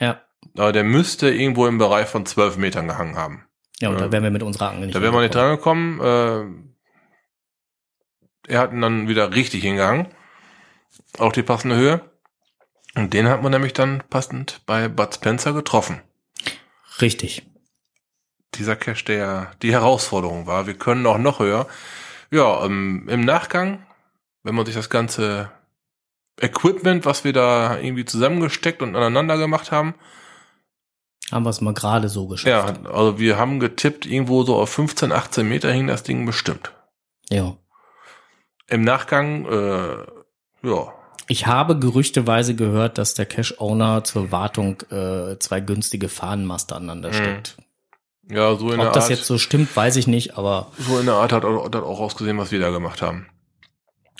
Ja. 0.00 0.20
Aber 0.56 0.72
der 0.72 0.84
müsste 0.84 1.30
irgendwo 1.30 1.66
im 1.66 1.78
Bereich 1.78 2.08
von 2.08 2.26
zwölf 2.26 2.56
Metern 2.56 2.88
gehangen 2.88 3.16
haben. 3.16 3.44
Ja, 3.80 3.88
und 3.90 3.96
Ja. 3.98 4.06
da 4.06 4.12
wären 4.12 4.22
wir 4.22 4.30
mit 4.30 4.42
unserer 4.42 4.70
Angel 4.70 4.86
nicht 4.86 4.94
Da 4.96 5.02
wären 5.02 5.12
wir 5.14 5.20
nicht 5.20 5.34
hingekommen. 5.34 5.98
drangekommen. 5.98 6.64
Äh, 8.48 8.52
er 8.52 8.60
hat 8.60 8.72
ihn 8.72 8.80
dann 8.80 9.08
wieder 9.08 9.34
richtig 9.34 9.62
hingehangen. 9.62 10.08
Auf 11.18 11.32
die 11.32 11.42
passende 11.42 11.76
Höhe. 11.76 12.00
Und 12.94 13.12
den 13.12 13.28
hat 13.28 13.42
man 13.42 13.52
nämlich 13.52 13.72
dann 13.74 14.02
passend 14.08 14.62
bei 14.66 14.88
Bud 14.88 15.14
Spencer 15.14 15.52
getroffen. 15.52 16.00
Richtig. 17.00 17.46
Dieser 18.54 18.76
Cache, 18.76 19.04
der 19.04 19.50
die 19.60 19.72
Herausforderung 19.72 20.46
war. 20.46 20.66
Wir 20.66 20.74
können 20.78 21.04
auch 21.06 21.18
noch 21.18 21.40
höher. 21.40 21.66
Ja, 22.30 22.64
ähm, 22.64 23.06
im 23.08 23.20
Nachgang, 23.20 23.84
wenn 24.42 24.54
man 24.54 24.64
sich 24.64 24.74
das 24.74 24.88
ganze 24.88 25.50
Equipment, 26.40 27.04
was 27.04 27.24
wir 27.24 27.32
da 27.34 27.78
irgendwie 27.78 28.04
zusammengesteckt 28.06 28.80
und 28.80 28.96
aneinander 28.96 29.36
gemacht 29.36 29.72
haben, 29.72 29.94
Haben 31.32 31.44
wir 31.44 31.50
es 31.50 31.60
mal 31.60 31.74
gerade 31.74 32.08
so 32.08 32.28
geschafft. 32.28 32.80
ja, 32.84 32.90
also 32.90 33.18
wir 33.18 33.36
haben 33.36 33.58
getippt, 33.58 34.06
irgendwo 34.06 34.44
so 34.44 34.56
auf 34.56 34.70
15, 34.70 35.10
18 35.12 35.48
Meter 35.48 35.72
hing 35.72 35.86
das 35.88 36.02
Ding 36.04 36.24
bestimmt. 36.24 36.72
Ja. 37.30 37.56
Im 38.68 38.82
Nachgang, 38.82 39.44
äh, 39.46 39.96
ja, 40.62 40.92
Ich 41.28 41.46
habe 41.46 41.78
gerüchteweise 41.78 42.54
gehört, 42.54 42.98
dass 42.98 43.14
der 43.14 43.26
Cache-Owner 43.26 44.04
zur 44.04 44.30
Wartung 44.30 44.80
äh, 44.90 45.36
zwei 45.40 45.60
günstige 45.60 46.08
Fahnenmaster 46.08 46.76
aneinander 46.76 47.12
steckt. 47.12 47.56
ja, 48.28 48.54
so 48.54 48.70
in 48.70 48.78
Ob 48.78 48.86
der 48.86 48.92
das 48.92 49.04
Art, 49.04 49.10
jetzt 49.10 49.26
so 49.26 49.38
stimmt, 49.38 49.74
weiß 49.74 49.96
ich 49.96 50.06
nicht, 50.06 50.36
aber 50.38 50.70
so 50.78 50.98
in 51.00 51.06
der 51.06 51.16
Art 51.16 51.32
hat, 51.32 51.42
hat 51.42 51.74
auch 51.76 52.00
ausgesehen, 52.00 52.38
was 52.38 52.52
wir 52.52 52.60
da 52.60 52.70
gemacht 52.70 53.02
haben. 53.02 53.26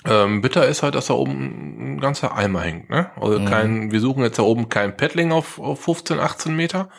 Ähm, 0.05 0.41
bitter 0.41 0.67
ist 0.67 0.83
halt, 0.83 0.95
dass 0.95 1.07
da 1.07 1.15
oben 1.15 1.95
ein 1.95 1.99
ganzer 1.99 2.35
Eimer 2.35 2.61
hängt, 2.61 2.89
ne? 2.89 3.09
Also 3.19 3.39
Mhm. 3.39 3.45
kein, 3.45 3.91
wir 3.91 3.99
suchen 3.99 4.23
jetzt 4.23 4.39
da 4.39 4.43
oben 4.43 4.69
kein 4.69 4.95
Paddling 4.95 5.31
auf, 5.31 5.59
auf 5.59 5.81
15, 5.81 6.19
18 6.19 6.55
Meter, 6.55 6.89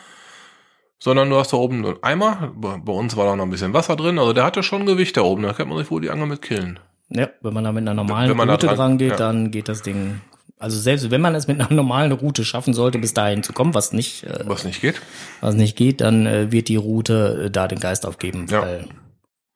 sondern 0.98 1.30
du 1.30 1.36
hast 1.36 1.52
da 1.52 1.56
oben 1.56 1.84
einen 1.86 2.02
Eimer. 2.02 2.52
Bei, 2.56 2.92
uns 2.92 3.16
war 3.16 3.24
da 3.26 3.36
noch 3.36 3.44
ein 3.44 3.50
bisschen 3.50 3.72
Wasser 3.72 3.96
drin, 3.96 4.18
also 4.18 4.32
der 4.32 4.44
hatte 4.44 4.62
schon 4.62 4.84
Gewicht 4.84 5.16
da 5.16 5.22
oben, 5.22 5.44
da 5.44 5.52
kann 5.52 5.68
man 5.68 5.78
sich 5.78 5.90
wohl 5.90 6.00
die 6.00 6.10
Angel 6.10 6.26
mit 6.26 6.42
killen. 6.42 6.80
ja, 7.10 7.28
wenn 7.40 7.54
man 7.54 7.64
da 7.64 7.72
mit 7.72 7.82
einer 7.82 7.94
normalen 7.94 8.30
Route 8.38 8.66
dran- 8.66 8.76
dran 8.76 8.98
geht, 8.98 9.10
ja. 9.12 9.16
dann 9.16 9.50
geht 9.50 9.68
das 9.68 9.82
Ding. 9.82 10.20
Also 10.58 10.76
selbst 10.78 11.10
wenn 11.12 11.20
man 11.20 11.36
es 11.36 11.46
mit 11.46 11.60
einer 11.60 11.72
normalen 11.72 12.10
Route 12.12 12.44
schaffen 12.44 12.74
sollte, 12.74 12.98
bis 12.98 13.14
dahin 13.14 13.44
zu 13.44 13.52
kommen, 13.52 13.74
was 13.74 13.92
nicht, 13.92 14.24
äh, 14.24 14.40
Was 14.46 14.64
nicht 14.64 14.80
geht. 14.80 15.00
was 15.40 15.54
nicht 15.54 15.76
geht, 15.76 16.00
dann 16.00 16.26
äh, 16.26 16.50
wird 16.50 16.66
die 16.68 16.76
Route 16.76 17.44
äh, 17.46 17.50
da 17.50 17.68
den 17.68 17.78
Geist 17.78 18.04
aufgeben, 18.04 18.46
Ja. 18.50 18.62
weil 18.62 18.84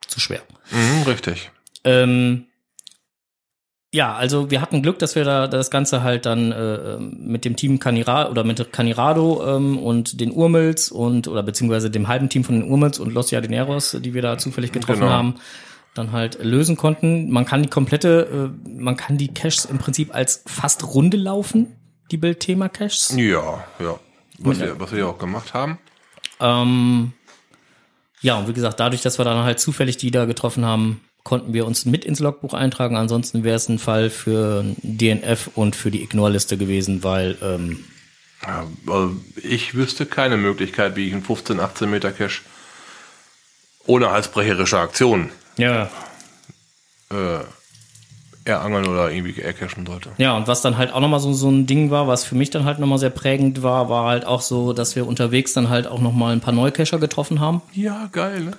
zu 0.07 0.21
schwer. 0.21 0.41
Mhm, 0.71 1.03
richtig. 1.09 1.51
Ähm, 1.85 2.47
ja, 3.95 4.15
also 4.15 4.51
wir 4.51 4.63
hatten 4.63 4.81
Glück, 4.83 4.99
dass 4.99 5.15
wir 5.17 5.25
da 5.25 5.47
das 5.47 5.71
Ganze 5.71 6.03
halt 6.03 6.25
dann 6.25 6.51
äh, 6.51 6.97
mit 6.99 7.45
dem 7.45 7.57
Team 7.57 7.79
Canira 7.79 8.31
oder 8.31 8.43
mit 8.43 8.73
Canirado 8.73 9.57
ähm, 9.57 9.79
und 9.79 10.19
den 10.21 10.33
Urmels 10.33 10.91
und 10.91 11.29
oder 11.29 11.43
beziehungsweise 11.43 11.91
dem 11.91 12.09
halben 12.09 12.31
Team 12.31 12.43
von 12.43 12.55
den 12.61 12.71
Urmels 12.71 12.99
und 12.99 13.13
Los 13.13 13.31
Jardineros, 13.31 13.99
die 14.01 14.15
wir 14.15 14.23
da 14.23 14.39
zufällig 14.39 14.73
getroffen 14.73 15.01
Genau. 15.01 15.13
haben, 15.13 15.35
dann 15.95 16.13
halt 16.13 16.43
lösen 16.43 16.77
konnten. 16.79 17.31
Man 17.31 17.45
kann 17.45 17.63
die 17.63 17.69
komplette, 17.69 18.51
äh, 18.67 18.71
man 18.81 18.97
kann 18.97 19.19
die 19.19 19.29
Caches 19.29 19.67
im 19.67 19.77
Prinzip 19.77 20.15
als 20.15 20.43
fast 20.47 20.95
Runde 20.95 21.19
laufen, 21.19 21.77
die 22.11 22.17
Bildthema-Caches. 22.17 23.15
Ja, 23.17 23.65
ja. 23.79 24.01
Was 24.39 24.59
wir, 24.59 24.81
was 24.81 24.91
wir 24.93 25.01
ja 25.01 25.07
auch 25.07 25.19
gemacht 25.19 25.53
haben. 25.53 25.79
Ähm, 26.41 27.13
ja, 28.23 28.39
und 28.39 28.49
wie 28.49 28.53
gesagt, 28.55 28.81
dadurch, 28.81 29.03
dass 29.03 29.19
wir 29.19 29.25
dann 29.27 29.45
halt 29.45 29.61
zufällig 29.61 29.99
die 29.99 30.11
da 30.11 30.25
getroffen 30.25 30.65
haben, 30.65 31.01
konnten 31.25 31.53
wir 31.53 31.67
uns 31.67 31.85
mit 31.85 32.05
ins 32.05 32.21
Logbuch 32.21 32.55
eintragen. 32.55 32.97
Ansonsten 32.97 33.45
wäre 33.45 33.57
es 33.57 33.69
ein 33.69 33.79
Fall 33.79 34.11
für 34.11 34.65
DNF 34.83 35.51
und 35.55 35.77
für 35.77 35.91
die 35.91 36.03
Ignore-Liste 36.03 36.57
gewesen, 36.57 37.05
weil 37.05 37.37
ähm, 37.43 37.85
Ja, 38.43 38.67
also 38.89 39.15
ich 39.43 39.75
wüsste 39.75 40.07
keine 40.07 40.37
Möglichkeit, 40.37 40.97
wie 40.97 41.07
ich 41.07 41.13
einen 41.13 41.23
15, 41.23 41.61
18 41.61 41.91
Meter 41.91 42.11
Cache 42.13 42.43
ohne 43.87 44.11
halsbrecherische 44.11 44.79
Aktion 44.79 45.31
ja, 45.57 45.91
äh, 47.11 47.41
erangeln 48.45 48.87
oder 48.87 49.11
irgendwie 49.11 49.41
ercachen 49.41 49.87
sollte. 49.87 50.11
ja, 50.19 50.37
und 50.37 50.47
was 50.49 50.63
dann 50.63 50.77
halt 50.77 50.93
auch 50.93 51.01
nochmal 51.01 51.21
so, 51.21 51.33
so 51.33 51.51
ein 51.51 51.67
Ding 51.67 51.91
war, 51.91 52.09
was 52.09 52.25
für 52.25 52.35
mich 52.35 52.51
dann 52.51 52.65
halt 52.65 52.79
nochmal 52.79 52.99
sehr 52.99 53.11
prägend 53.11 53.63
war, 53.63 53.89
war 53.89 54.07
halt 54.07 54.25
auch 54.25 54.41
so, 54.41 54.73
dass 54.73 54.97
wir 54.97 55.07
unterwegs 55.07 55.53
dann 55.53 55.69
halt 55.69 55.87
auch 55.87 56.01
nochmal 56.01 56.33
ein 56.33 56.41
paar 56.41 56.55
Neucacher 56.55 56.99
getroffen 56.99 57.39
haben. 57.41 57.63
Ja, 57.73 58.09
geil, 58.13 58.41
ne? 58.41 58.53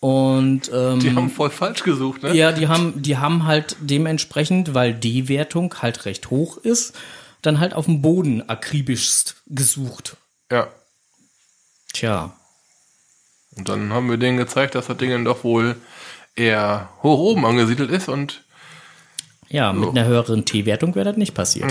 Und 0.00 0.70
ähm, 0.72 0.98
Die 1.00 1.14
haben 1.14 1.28
voll 1.30 1.50
falsch 1.50 1.82
gesucht, 1.82 2.22
ne? 2.22 2.34
Ja, 2.34 2.52
die 2.52 2.68
haben, 2.68 3.02
die 3.02 3.18
haben 3.18 3.44
halt 3.46 3.76
dementsprechend, 3.80 4.72
weil 4.72 4.94
die 4.94 5.28
Wertung 5.28 5.74
halt 5.82 6.06
recht 6.06 6.30
hoch 6.30 6.56
ist, 6.56 6.98
dann 7.42 7.60
halt 7.60 7.74
auf 7.74 7.84
dem 7.84 8.00
Boden 8.00 8.48
akribischst 8.48 9.36
gesucht. 9.46 10.16
Ja. 10.50 10.68
Tja, 11.92 12.32
Und 13.56 13.68
dann 13.68 13.92
haben 13.92 14.08
wir 14.08 14.16
denen 14.16 14.38
gezeigt, 14.38 14.74
dass 14.74 14.86
das 14.86 14.96
Ding 14.96 15.10
dann 15.10 15.24
doch 15.24 15.44
wohl 15.44 15.76
eher 16.36 16.88
hoch 17.02 17.18
oben 17.18 17.44
angesiedelt 17.44 17.90
ist 17.90 18.08
und 18.08 18.44
ja, 19.48 19.72
mit 19.72 19.82
So. 19.84 19.90
einer 19.90 20.04
höheren 20.04 20.44
T-Wertung 20.44 20.94
wäre 20.94 21.06
das 21.06 21.16
nicht 21.16 21.34
passiert. 21.34 21.70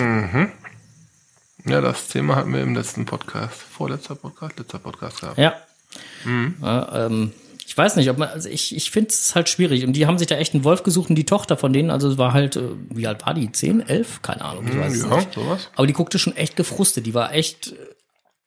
ja, 1.65 1.81
das 1.81 2.09
Thema 2.09 2.35
hatten 2.35 2.53
wir 2.53 2.61
im 2.61 2.75
letzten 2.75 3.05
Podcast, 3.05 3.55
vorletzter 3.61 4.15
Podcast, 4.15 4.59
letzter 4.59 4.79
Podcast 4.79 5.21
gehabt. 5.21 5.37
Ja. 5.37 5.53
ja 6.61 7.05
ähm, 7.05 7.31
ich 7.31 7.48
weiß 7.79 7.95
nicht, 7.95 8.09
ob 8.11 8.19
man, 8.19 8.29
also 8.29 8.47
ich, 8.47 8.75
ich 8.75 8.91
finde 8.91 9.09
es 9.09 9.33
halt 9.33 9.49
schwierig. 9.49 9.83
Und 9.85 9.93
die 9.93 10.05
haben 10.05 10.19
sich 10.19 10.27
da 10.27 10.35
echt 10.35 10.53
einen 10.53 10.63
Wolf 10.63 10.83
gesucht 10.83 11.09
und 11.09 11.15
die 11.15 11.25
Tochter 11.25 11.57
von 11.57 11.73
denen, 11.73 11.89
also 11.89 12.07
es 12.09 12.17
war 12.19 12.33
halt, 12.33 12.57
äh, 12.57 12.61
wie 12.91 13.07
alt 13.07 13.25
war 13.25 13.33
die? 13.33 13.51
10, 13.51 13.81
11? 13.87 14.21
Keine 14.21 14.41
Ahnung, 14.45 14.67
ich 14.71 14.77
weiß 14.77 14.93
es 14.95 15.03
Ja, 15.03 15.15
nicht. 15.15 15.33
sowas. 15.33 15.71
Aber 15.75 15.87
die 15.87 15.93
guckte 15.93 16.19
schon 16.19 16.35
echt 16.35 16.55
gefrustet. 16.55 17.07
Die 17.07 17.15
war 17.15 17.33
echt 17.33 17.71
äh, 17.71 17.75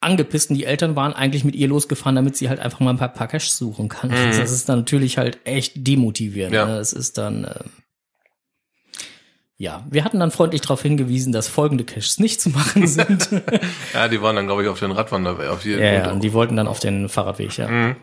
angepisst 0.01 0.51
und 0.51 0.57
die 0.57 0.65
Eltern 0.65 0.95
waren 0.95 1.13
eigentlich 1.15 1.43
mit 1.45 1.57
ihr 1.57 1.67
losgefahren, 1.69 2.15
damit 2.15 2.37
sie 2.37 2.49
halt 2.49 2.61
einfach 2.61 2.79
mal 2.81 2.91
ein 2.91 2.99
paar, 2.99 3.09
paar 3.09 3.27
Cash 3.29 3.51
suchen 3.51 3.89
kann. 3.89 4.11
Das 4.11 4.51
ist 4.53 4.69
dann 4.69 4.81
natürlich 4.81 5.19
halt 5.19 5.39
echt 5.45 5.73
demotivierend. 5.87 6.55
Ja. 6.55 6.67
Ne? 6.67 6.77
Es 6.79 6.93
ist 6.93 7.19
dann, 7.19 7.45
ähm, 7.45 7.71
ja, 9.59 9.87
wir 9.91 10.03
hatten 10.05 10.19
dann 10.19 10.33
freundlich 10.33 10.61
darauf 10.63 10.83
hingewiesen, 10.83 11.33
dass 11.33 11.47
folgende 11.47 11.85
Caches 11.85 12.19
nicht 12.19 12.41
zu 12.41 12.51
machen 12.51 12.87
sind. 12.89 13.29
Ja, 13.95 14.09
die 14.09 14.21
waren 14.21 14.35
dann, 14.35 14.47
glaube 14.47 14.63
ich, 14.63 14.69
auf 14.69 14.81
den 14.81 14.91
Radwanderweg. 14.91 15.49
Auf 15.49 15.63
die, 15.63 15.71
ja, 15.71 15.79
ja, 15.79 16.11
und 16.11 16.25
die 16.25 16.33
wollten 16.33 16.57
dann 16.57 16.67
auf 16.67 16.81
den 16.81 17.09
Fahrradweg, 17.09 17.57
ja. 17.59 17.69
Mhm. 17.69 17.97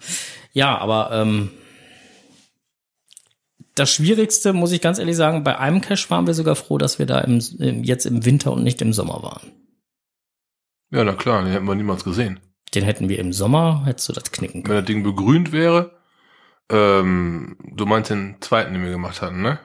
Ja. 0.00 0.06
Ja, 0.52 0.78
aber 0.78 1.10
ähm, 1.12 1.50
das 3.74 3.90
Schwierigste, 3.90 4.52
muss 4.52 4.72
ich 4.72 4.80
ganz 4.80 4.98
ehrlich 4.98 5.16
sagen, 5.16 5.44
bei 5.44 5.58
einem 5.58 5.80
Cache 5.80 6.10
waren 6.10 6.26
wir 6.26 6.34
sogar 6.34 6.56
froh, 6.56 6.78
dass 6.78 6.98
wir 6.98 7.06
da 7.06 7.20
im, 7.20 7.40
jetzt 7.82 8.04
im 8.04 8.24
Winter 8.24 8.52
und 8.52 8.62
nicht 8.62 8.82
im 8.82 8.92
Sommer 8.92 9.22
waren. 9.22 9.50
ja, 10.90 11.04
na 11.04 11.14
klar, 11.14 11.42
den 11.42 11.52
hätten 11.52 11.66
wir 11.66 11.74
niemals 11.74 12.04
gesehen. 12.04 12.40
Den 12.74 12.84
hätten 12.84 13.08
wir 13.08 13.18
im 13.18 13.32
Sommer, 13.32 13.82
hättest 13.86 14.08
du 14.08 14.12
das 14.12 14.30
knicken 14.30 14.62
können. 14.62 14.76
Wenn 14.76 14.84
das 14.84 14.86
Ding 14.86 15.02
begrünt 15.02 15.52
wäre, 15.52 15.92
ähm, 16.70 17.56
du 17.62 17.86
meinst 17.86 18.10
den 18.10 18.36
zweiten, 18.40 18.74
den 18.74 18.82
wir 18.82 18.90
gemacht 18.90 19.22
hatten, 19.22 19.42
ne? 19.42 19.58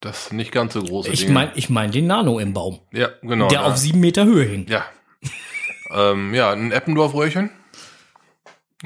Das 0.00 0.32
nicht 0.32 0.50
ganz 0.52 0.72
so 0.72 0.82
große 0.82 1.10
Ich 1.10 1.28
meine 1.28 1.52
ich 1.56 1.68
mein 1.68 1.90
den 1.90 2.06
Nano 2.06 2.38
im 2.38 2.54
Baum, 2.54 2.80
ja, 2.90 3.10
genau. 3.20 3.48
der 3.48 3.60
da. 3.60 3.66
auf 3.66 3.76
sieben 3.76 4.00
Meter 4.00 4.24
Höhe 4.24 4.44
hing. 4.44 4.66
Ja. 4.68 4.86
ähm, 5.94 6.32
ja, 6.32 6.52
ein 6.52 6.72
Eppendorf-Röhrchen. 6.72 7.50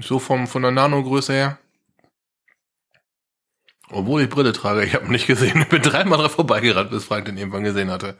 So 0.01 0.19
vom, 0.19 0.47
von 0.47 0.63
der 0.63 0.71
Nano-Größe 0.71 1.33
her. 1.33 1.59
Obwohl 3.91 4.23
ich 4.23 4.29
Brille 4.29 4.53
trage, 4.53 4.85
ich 4.85 4.95
habe 4.95 5.07
ihn 5.07 5.13
nicht 5.13 5.27
gesehen. 5.27 5.61
Ich 5.63 5.69
bin 5.69 5.83
dreimal 5.83 6.19
dran 6.19 6.31
vorbeigerannt, 6.31 6.91
bis 6.91 7.05
Frank 7.05 7.27
den 7.27 7.37
irgendwann 7.37 7.65
gesehen 7.65 7.91
hatte. 7.91 8.17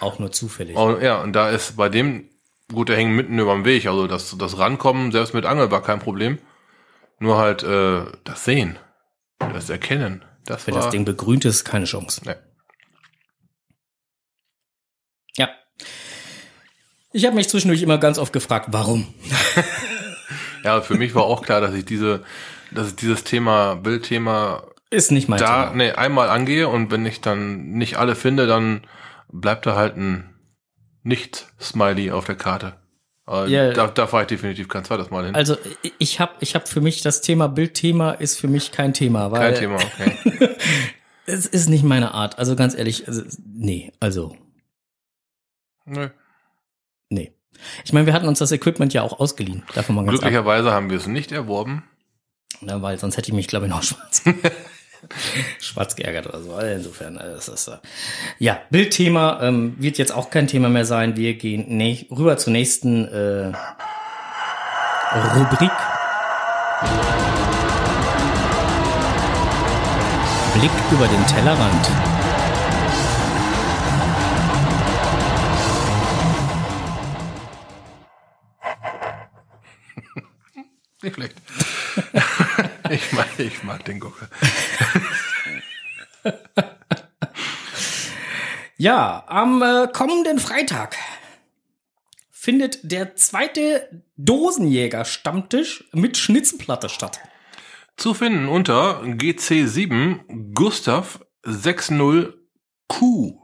Auch 0.00 0.18
nur 0.18 0.32
zufällig. 0.32 0.76
Und, 0.76 1.02
ja, 1.02 1.20
und 1.20 1.32
da 1.34 1.50
ist 1.50 1.76
bei 1.76 1.88
dem, 1.88 2.28
gut, 2.72 2.88
der 2.88 2.96
hängt 2.96 3.12
mitten 3.14 3.38
über 3.38 3.54
dem 3.54 3.64
Weg. 3.64 3.86
Also 3.86 4.06
das, 4.06 4.36
das 4.38 4.58
Rankommen, 4.58 5.12
selbst 5.12 5.34
mit 5.34 5.44
Angel, 5.44 5.70
war 5.70 5.82
kein 5.82 5.98
Problem. 5.98 6.38
Nur 7.20 7.36
halt 7.36 7.62
äh, 7.62 8.04
das 8.24 8.44
Sehen, 8.44 8.78
das 9.38 9.70
Erkennen. 9.70 10.24
Das 10.44 10.66
Wenn 10.66 10.74
war, 10.74 10.82
das 10.82 10.90
Ding 10.90 11.04
begrünt 11.04 11.44
ist, 11.44 11.64
keine 11.64 11.84
Chance. 11.84 12.24
Ne. 12.24 12.38
Ja. 15.36 15.50
Ich 17.12 17.26
habe 17.26 17.34
mich 17.34 17.48
zwischendurch 17.48 17.82
immer 17.82 17.98
ganz 17.98 18.18
oft 18.18 18.32
gefragt, 18.32 18.68
warum? 18.70 19.12
Ja, 20.64 20.80
für 20.80 20.94
mich 20.94 21.14
war 21.14 21.24
auch 21.24 21.42
klar, 21.42 21.60
dass 21.60 21.74
ich 21.74 21.84
diese, 21.84 22.22
dass 22.70 22.88
ich 22.88 22.96
dieses 22.96 23.24
Thema, 23.24 23.74
Bildthema 23.76 24.64
Ist 24.90 25.10
nicht 25.12 25.28
mein 25.28 25.38
da 25.38 25.64
Thema. 25.64 25.76
nee, 25.76 25.90
einmal 25.92 26.28
angehe 26.30 26.68
und 26.68 26.90
wenn 26.90 27.04
ich 27.06 27.20
dann 27.20 27.70
nicht 27.72 27.96
alle 27.96 28.14
finde, 28.14 28.46
dann 28.46 28.82
bleibt 29.30 29.66
da 29.66 29.76
halt 29.76 29.96
ein 29.96 30.34
Nicht-Smiley 31.02 32.10
auf 32.10 32.24
der 32.26 32.34
Karte. 32.36 32.74
Aber 33.26 33.46
Ja. 33.46 33.72
da, 33.72 33.88
da 33.88 34.06
fahre 34.06 34.22
ich 34.22 34.28
definitiv 34.28 34.68
kein 34.68 34.84
zweites 34.84 35.10
Mal 35.10 35.26
hin. 35.26 35.34
Also 35.34 35.56
ich 35.98 36.18
habe 36.18 36.32
ich 36.40 36.54
hab 36.54 36.66
für 36.68 36.80
mich 36.80 37.02
das 37.02 37.20
Thema 37.20 37.48
Bildthema 37.48 38.12
ist 38.12 38.38
für 38.40 38.48
mich 38.48 38.72
kein 38.72 38.94
Thema, 38.94 39.30
weil 39.30 39.52
Kein 39.52 39.54
Thema, 39.60 39.76
okay. 39.76 40.56
es 41.26 41.44
ist 41.46 41.68
nicht 41.68 41.84
meine 41.84 42.14
Art. 42.14 42.38
Also 42.38 42.56
ganz 42.56 42.74
ehrlich, 42.74 43.06
also, 43.06 43.22
nee, 43.46 43.92
also 44.00 44.34
Nö. 45.84 46.06
nee. 46.06 46.10
Ich 47.84 47.92
meine, 47.92 48.06
wir 48.06 48.12
hatten 48.12 48.28
uns 48.28 48.38
das 48.38 48.52
Equipment 48.52 48.92
ja 48.94 49.02
auch 49.02 49.18
ausgeliehen, 49.20 49.62
davon 49.74 49.94
mal 49.96 50.02
ganz 50.04 50.16
ab, 50.16 50.20
Glücklicherweise 50.20 50.72
haben 50.72 50.90
wir 50.90 50.96
es 50.98 51.06
nicht 51.06 51.32
erworben. 51.32 51.84
ne, 52.60 52.80
weil 52.82 52.98
sonst 52.98 53.16
hätte 53.16 53.28
ich 53.28 53.34
mich 53.34 53.48
glaube 53.48 53.66
ich 53.66 53.70
noch 53.70 53.82
schwarz. 53.84 54.22
Schwarz 55.60 55.94
geärgert 55.94 56.26
oder 56.26 56.40
so. 56.42 56.54
Also 56.54 56.74
insofern, 56.74 57.16
äh, 57.18 57.30
das 57.34 57.48
ist, 57.48 57.68
äh, 57.68 57.76
ja, 58.38 58.58
Bildthema 58.70 59.40
ähm, 59.42 59.76
wird 59.78 59.96
jetzt 59.98 60.12
auch 60.12 60.30
kein 60.30 60.48
Thema 60.48 60.68
mehr 60.68 60.84
sein. 60.84 61.16
Wir 61.16 61.34
gehen 61.34 61.76
ne 61.76 62.04
rüber 62.10 62.36
zur 62.36 62.52
nächsten 62.52 63.06
äh, 63.06 63.52
Rubrik. 65.36 65.70
Blick 70.54 70.70
über 70.92 71.06
den 71.06 71.26
Tellerrand. 71.26 72.17
Nicht 81.02 81.14
schlecht. 81.14 81.36
ich, 82.90 83.12
mag, 83.12 83.28
ich 83.38 83.62
mag 83.62 83.84
den 83.84 84.00
Gucker. 84.00 84.28
Ja, 88.80 89.24
am 89.26 89.60
äh, 89.60 89.88
kommenden 89.92 90.38
Freitag 90.38 90.94
findet 92.30 92.78
der 92.92 93.16
zweite 93.16 94.04
Dosenjäger-Stammtisch 94.16 95.90
mit 95.92 96.16
Schnitzenplatte 96.16 96.88
statt. 96.88 97.18
Zu 97.96 98.14
finden 98.14 98.46
unter 98.46 99.02
GC7 99.02 100.54
Gustav 100.54 101.18
60Q. 101.44 103.34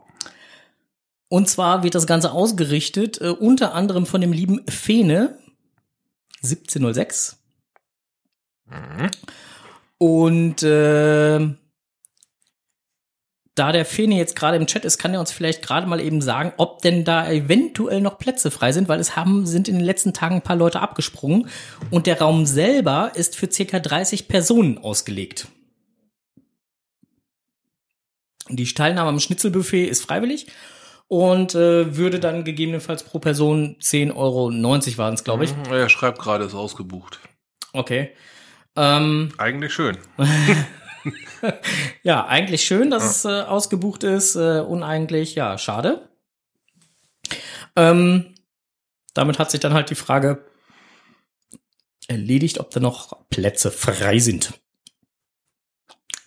Und 1.27 1.49
zwar 1.49 1.83
wird 1.83 1.95
das 1.95 2.07
Ganze 2.07 2.31
ausgerichtet, 2.31 3.19
äh, 3.19 3.27
unter 3.27 3.73
anderem 3.73 4.05
von 4.05 4.21
dem 4.21 4.31
lieben 4.31 4.65
Fene 4.69 5.37
1706. 6.43 7.44
Und 9.97 10.63
äh, 10.63 11.55
da 13.55 13.71
der 13.71 13.85
Fene 13.85 14.15
jetzt 14.17 14.35
gerade 14.35 14.57
im 14.57 14.67
Chat 14.67 14.83
ist, 14.83 14.97
kann 14.97 15.13
er 15.13 15.21
uns 15.21 15.31
vielleicht 15.31 15.61
gerade 15.61 15.87
mal 15.87 16.01
eben 16.01 16.21
sagen, 16.21 16.51
ob 16.57 16.81
denn 16.81 17.05
da 17.05 17.29
eventuell 17.29 18.01
noch 18.01 18.19
Plätze 18.19 18.51
frei 18.51 18.73
sind, 18.73 18.89
weil 18.89 18.99
es 18.99 19.15
haben, 19.15 19.45
sind 19.45 19.69
in 19.69 19.75
den 19.75 19.85
letzten 19.85 20.13
Tagen 20.13 20.35
ein 20.35 20.41
paar 20.41 20.57
Leute 20.57 20.81
abgesprungen 20.81 21.49
und 21.89 22.05
der 22.05 22.19
Raum 22.19 22.45
selber 22.45 23.11
ist 23.15 23.37
für 23.37 23.49
circa 23.49 23.79
30 23.79 24.27
Personen 24.27 24.77
ausgelegt. 24.77 25.47
Die 28.49 28.65
Teilnahme 28.65 29.09
am 29.09 29.19
Schnitzelbuffet 29.19 29.87
ist 29.87 30.03
freiwillig 30.03 30.47
und 31.07 31.55
äh, 31.55 31.95
würde 31.95 32.19
dann 32.19 32.43
gegebenenfalls 32.43 33.03
pro 33.03 33.19
Person 33.19 33.77
10,90 33.79 34.15
Euro 34.15 34.97
waren 34.97 35.13
es, 35.13 35.23
glaube 35.23 35.45
ich. 35.45 35.55
Mhm, 35.55 35.71
Er 35.71 35.89
schreibt 35.89 36.19
gerade, 36.19 36.43
ist 36.43 36.53
ausgebucht. 36.53 37.19
Okay. 37.73 38.11
Ähm, 38.75 39.31
Eigentlich 39.37 39.73
schön. 39.73 39.97
ja, 42.03 42.25
eigentlich 42.25 42.63
schön, 42.63 42.89
dass 42.89 43.03
es 43.03 43.25
äh, 43.25 43.41
ausgebucht 43.43 44.03
ist. 44.03 44.35
Äh, 44.35 44.61
uneigentlich, 44.61 45.35
ja, 45.35 45.57
schade. 45.57 46.09
Ähm, 47.75 48.35
damit 49.13 49.39
hat 49.39 49.51
sich 49.51 49.59
dann 49.59 49.73
halt 49.73 49.89
die 49.89 49.95
Frage 49.95 50.45
erledigt, 52.07 52.59
ob 52.59 52.71
da 52.71 52.79
noch 52.79 53.27
Plätze 53.29 53.71
frei 53.71 54.19
sind. 54.19 54.59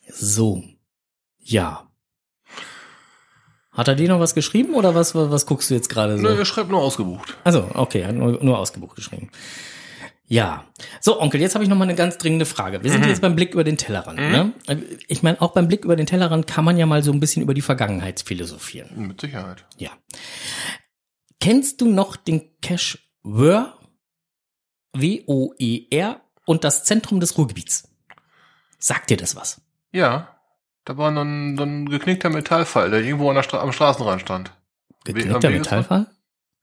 So. 0.08 0.64
Ja. 1.38 1.88
Hat 3.72 3.88
er 3.88 3.94
dir 3.94 4.08
noch 4.08 4.20
was 4.20 4.34
geschrieben 4.34 4.74
oder 4.74 4.94
was, 4.94 5.14
was, 5.14 5.30
was 5.30 5.46
guckst 5.46 5.70
du 5.70 5.74
jetzt 5.74 5.88
gerade 5.88 6.16
so? 6.16 6.22
Nö, 6.22 6.36
er 6.36 6.44
schreibt 6.44 6.70
nur 6.70 6.82
ausgebucht. 6.82 7.36
Also, 7.44 7.70
okay, 7.74 8.00
er 8.00 8.08
hat 8.08 8.16
nur, 8.16 8.42
nur 8.42 8.58
ausgebucht 8.58 8.96
geschrieben. 8.96 9.30
Ja. 10.26 10.64
So, 11.00 11.20
Onkel, 11.20 11.40
jetzt 11.40 11.54
habe 11.54 11.64
ich 11.64 11.70
noch 11.70 11.76
mal 11.76 11.84
eine 11.84 11.94
ganz 11.94 12.18
dringende 12.18 12.46
Frage. 12.46 12.82
Wir 12.82 12.90
sind 12.90 13.06
jetzt 13.06 13.22
beim 13.22 13.36
Blick 13.36 13.52
über 13.52 13.64
den 13.64 13.76
Tellerrand. 13.76 14.18
Ne? 14.18 14.52
Ich 15.06 15.22
meine, 15.22 15.40
auch 15.40 15.52
beim 15.52 15.68
Blick 15.68 15.84
über 15.84 15.96
den 15.96 16.06
Tellerrand 16.06 16.46
kann 16.46 16.64
man 16.64 16.76
ja 16.76 16.86
mal 16.86 17.02
so 17.02 17.12
ein 17.12 17.20
bisschen 17.20 17.42
über 17.42 17.54
die 17.54 17.62
Vergangenheit 17.62 18.20
philosophieren. 18.20 19.08
Mit 19.08 19.20
Sicherheit. 19.20 19.64
Ja. 19.76 19.90
Kennst 21.40 21.80
du 21.80 21.90
noch 21.90 22.16
den 22.16 22.58
Cache 22.60 22.98
WER? 23.22 23.74
W-O-E-R 24.94 26.20
und 26.46 26.64
das 26.64 26.84
Zentrum 26.84 27.20
des 27.20 27.36
Ruhrgebiets? 27.38 27.88
Sagt 28.78 29.10
dir 29.10 29.16
das 29.16 29.36
was? 29.36 29.60
Ja. 29.92 30.40
Da 30.84 30.96
war 30.96 31.10
ein, 31.10 31.58
ein 31.58 31.88
geknickter 31.88 32.30
Metallfall, 32.30 32.90
der 32.90 33.02
irgendwo 33.02 33.28
an 33.28 33.34
der 33.36 33.42
Stra 33.42 33.60
am 33.60 33.72
Straßenrand 33.72 34.22
stand. 34.22 34.52
Geknickter 35.04 35.50
Metallfall? 35.50 36.06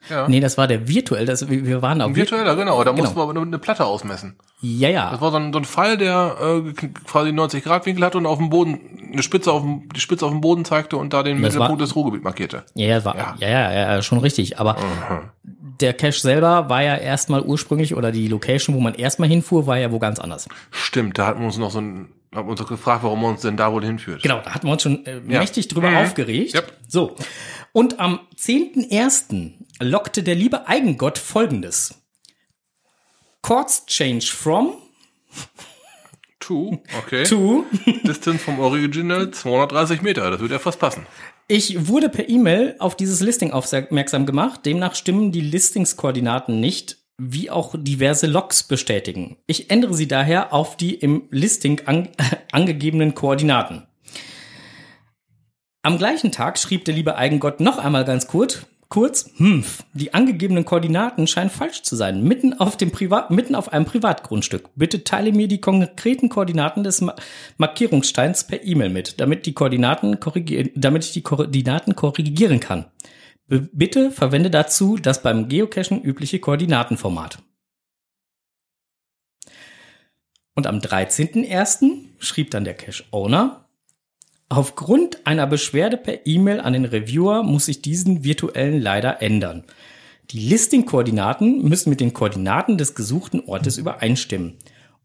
Ja. 0.10 0.28
Nee, 0.28 0.40
das 0.40 0.58
war 0.58 0.68
der 0.68 0.88
virtuell. 0.88 1.26
Das, 1.26 1.50
wir 1.50 1.82
waren 1.82 1.98
da. 2.00 2.06
Ein 2.06 2.16
virtueller, 2.16 2.56
genau. 2.56 2.84
Da 2.84 2.92
Genau. 2.92 3.02
mussten 3.04 3.18
wir 3.18 3.24
aber 3.24 3.34
nur 3.34 3.44
eine 3.44 3.58
Platte 3.58 3.86
ausmessen. 3.86 4.36
Ja, 4.62 4.90
ja. 4.90 5.10
Das 5.12 5.20
war 5.22 5.32
so 5.32 5.38
ein, 5.38 5.52
so 5.52 5.60
ein 5.60 5.66
Fall, 5.66 5.98
der 5.98 6.64
äh, 6.68 6.74
quasi 7.06 7.32
90 7.32 7.64
Grad 7.64 7.86
Winkel 7.88 8.06
hatte 8.06 8.18
und 8.20 8.26
auf 8.28 8.38
dem 8.38 8.50
Boden 8.52 9.10
eine 9.14 9.24
Spitze 9.24 9.52
auf 9.52 9.64
dem, 9.64 9.90
die 9.96 10.00
Spitze 10.00 10.26
auf 10.26 10.32
dem 10.32 10.42
Boden 10.42 10.64
zeigte 10.64 10.98
und 10.98 11.12
da 11.14 11.24
den 11.24 11.42
Das 11.42 11.54
Mittelpunkt 11.54 11.80
war- 11.82 11.86
des 11.88 11.96
Ruhrgebiet 11.96 12.24
markierte. 12.24 12.64
Ja, 12.76 12.88
ja, 12.88 13.06
war, 13.06 13.16
Ja. 13.16 13.36
ja. 13.40 13.50
Ja, 13.50 13.72
ja, 13.74 13.94
ja, 13.96 14.02
schon 14.04 14.20
richtig. 14.20 14.60
Aber 14.60 14.76
Mhm. 14.76 15.32
der 15.80 15.94
Cache 15.94 16.20
selber 16.20 16.70
war 16.70 16.84
ja 16.84 16.96
erstmal 16.98 17.42
ursprünglich 17.42 17.96
oder 17.96 18.12
die 18.12 18.28
Location, 18.28 18.76
wo 18.76 18.82
man 18.82 18.94
erstmal 18.94 19.28
hinfuhr, 19.28 19.66
war 19.66 19.78
ja 19.80 19.92
wo 19.92 19.98
ganz 20.00 20.20
anders. 20.20 20.48
Stimmt, 20.72 21.18
da 21.18 21.26
hatten 21.28 21.40
wir 21.40 21.48
uns 21.48 21.58
noch 21.58 21.72
so 21.72 21.80
ein, 21.82 22.10
haben 22.34 22.48
wir 22.48 22.52
uns 22.52 22.62
doch 22.62 22.68
gefragt, 22.70 23.04
warum 23.04 23.22
man 23.24 23.32
uns 23.32 23.42
denn 23.42 23.58
da 23.58 23.72
wohl 23.72 23.84
hinführt. 23.84 24.22
Genau, 24.22 24.40
da 24.44 24.52
hatten 24.54 24.68
wir 24.68 24.72
uns 24.74 24.84
schon 24.84 25.04
äh, 25.08 25.16
Ja. 25.28 25.40
mächtig 25.40 25.68
drüber 25.68 25.90
Mhm. 25.90 25.98
aufgeregt. 25.98 26.54
Yep. 26.54 26.74
So. 26.88 27.16
Und 27.74 28.00
am 28.00 28.20
10.01. 28.38 29.54
lockte 29.80 30.24
der 30.24 30.36
liebe 30.36 30.68
Eigengott 30.68 31.18
folgendes. 31.18 32.02
Chords 33.42 33.86
change 33.86 34.26
from 34.28 34.74
Two, 36.40 36.80
okay. 37.00 37.24
to. 37.26 37.66
Distance 38.04 38.44
vom 38.44 38.60
Original 38.60 39.32
230 39.32 40.02
Meter, 40.04 40.30
das 40.30 40.40
würde 40.40 40.54
ja 40.56 40.60
fast 40.60 40.80
passen. 40.80 41.08
Ich 41.48 41.88
wurde 41.88 42.10
per 42.10 42.30
E-Mail 42.30 42.76
auf 42.80 42.96
dieses 42.96 43.20
Listing 43.22 43.52
aufmerksam 43.52 44.26
gemacht. 44.26 44.66
Demnach 44.66 44.96
stimmen 44.96 45.32
die 45.32 45.42
Listingskoordinaten 45.42 46.60
nicht, 46.60 46.98
wie 47.18 47.50
auch 47.50 47.76
diverse 47.78 48.28
Logs 48.28 48.64
bestätigen. 48.64 49.38
Ich 49.48 49.72
ändere 49.72 49.94
sie 49.94 50.08
daher 50.08 50.54
auf 50.54 50.78
die 50.78 50.94
im 50.94 51.24
Listing 51.32 51.82
an, 51.86 52.10
angegebenen 52.52 53.16
Koordinaten. 53.16 53.88
Am 55.82 55.98
gleichen 55.98 56.32
Tag 56.32 56.58
schrieb 56.58 56.86
der 56.86 56.96
liebe 56.96 57.16
Eigengott 57.16 57.60
noch 57.60 57.78
einmal 57.78 58.06
ganz 58.06 58.28
kurz, 58.28 58.66
kurz, 58.96 59.30
hm, 59.36 59.66
die 59.92 60.14
angegebenen 60.14 60.64
Koordinaten 60.64 61.28
scheinen 61.28 61.50
falsch 61.50 61.82
zu 61.82 61.98
sein, 61.98 62.24
mitten 62.24 62.54
auf 62.54 62.78
dem 62.78 62.92
Privat, 62.92 63.30
mitten 63.30 63.54
auf 63.54 63.74
einem 63.74 63.84
Privatgrundstück. 63.84 64.70
Bitte 64.76 65.04
teile 65.04 65.34
mir 65.34 65.50
die 65.50 65.60
konkreten 65.60 66.30
Koordinaten 66.30 66.82
des 66.82 67.02
Ma 67.02 67.14
Markierungssteins 67.58 68.48
per 68.48 68.64
E-Mail 68.64 68.90
mit, 68.90 69.20
damit 69.20 69.48
die 69.48 69.54
Koordinaten 69.54 70.18
damit 70.76 71.04
ich 71.04 71.12
die 71.12 71.24
Koordinaten 71.24 71.96
korrigieren 71.96 72.62
kann. 72.62 72.86
B 73.48 73.60
bitte 73.74 74.12
verwende 74.12 74.50
dazu 74.50 74.96
das 74.96 75.22
beim 75.22 75.50
Geocachen 75.50 76.02
übliche 76.02 76.40
Koordinatenformat. 76.40 77.40
Und 80.54 80.68
am 80.68 80.78
13.01. 80.80 82.06
schrieb 82.20 82.52
dann 82.52 82.64
der 82.64 82.76
Cache-Owner, 82.76 83.65
aufgrund 84.50 85.26
einer 85.28 85.48
Beschwerde 85.48 85.98
per 85.98 86.26
E-Mail 86.26 86.60
an 86.60 86.74
den 86.74 86.86
Reviewer 86.86 87.44
muss 87.44 87.68
ich 87.68 87.82
diesen 87.82 88.24
virtuellen 88.24 88.82
leider 88.82 89.22
ändern. 89.22 89.64
Die 90.32 90.40
Listing-Koordinaten 90.40 91.68
müssen 91.68 91.90
mit 91.90 92.00
den 92.00 92.14
Koordinaten 92.14 92.78
des 92.78 92.96
gesuchten 92.96 93.42
Ortes 93.42 93.78
übereinstimmen. 93.78 94.58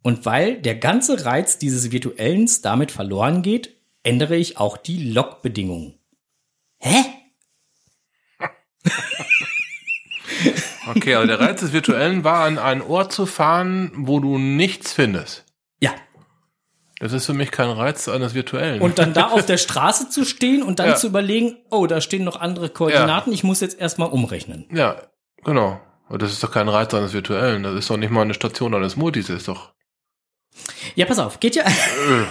Und 0.03 0.25
weil 0.25 0.61
der 0.61 0.77
ganze 0.77 1.27
Reiz 1.27 1.59
dieses 1.59 1.93
virtuellen 1.93 2.49
damit 2.63 2.91
verloren 2.91 3.43
geht, 3.43 3.77
ändere 4.03 4.37
ich 4.37 4.57
auch 4.57 4.77
die 4.79 5.13
Log-Bedingungen. 5.13 5.95
Hä? 6.79 7.05
Okay, 10.87 11.15
also 11.15 11.27
der 11.27 11.39
Reiz 11.39 11.61
des 11.61 11.73
Virtuellen 11.73 12.25
war, 12.25 12.45
an 12.45 12.59
einen 12.59 12.81
Ort 12.81 13.13
zu 13.13 13.27
fahren, 13.27 13.93
wo 13.95 14.19
du 14.21 14.39
nichts 14.39 14.93
findest. 14.93 15.45
Ja. 15.81 15.93
Das 17.01 17.13
ist 17.13 17.27
für 17.27 17.33
mich 17.35 17.51
kein 17.51 17.71
Reiz 17.71 18.09
eines 18.09 18.35
Virtuellen. 18.35 18.81
Und 18.81 18.99
dann 18.99 19.13
da 19.15 19.29
auf 19.31 19.45
der 19.47 19.57
Straße 19.67 20.11
zu 20.11 20.25
stehen 20.25 20.63
und 20.63 20.79
dann 20.79 20.91
Ja. 20.91 20.95
zu 20.97 21.07
überlegen, 21.09 21.57
oh, 21.71 21.87
da 21.87 22.01
stehen 22.01 22.23
noch 22.25 22.39
andere 22.41 22.69
Koordinaten, 22.69 23.33
ich 23.33 23.43
muss 23.43 23.61
jetzt 23.61 23.81
erstmal 23.81 24.11
umrechnen. 24.11 24.67
ja, 24.71 25.01
genau. 25.43 25.81
Aber 26.09 26.19
Das 26.19 26.31
ist 26.33 26.43
doch 26.43 26.51
kein 26.51 26.69
Reiz 26.69 26.93
eines 26.93 27.13
Virtuellen. 27.13 27.63
Das 27.63 27.75
ist 27.75 27.89
doch 27.89 27.97
nicht 27.97 28.11
mal 28.11 28.23
eine 28.23 28.35
Station 28.35 28.75
eines 28.75 28.97
Multis. 28.97 29.29
Das 29.29 29.37
ist 29.39 29.49
doch. 29.49 29.73
Ja, 30.97 31.07
pass 31.07 31.19
auf, 31.21 31.39
geht 31.41 31.55
ja. 31.57 31.63
Äh, 31.65 32.27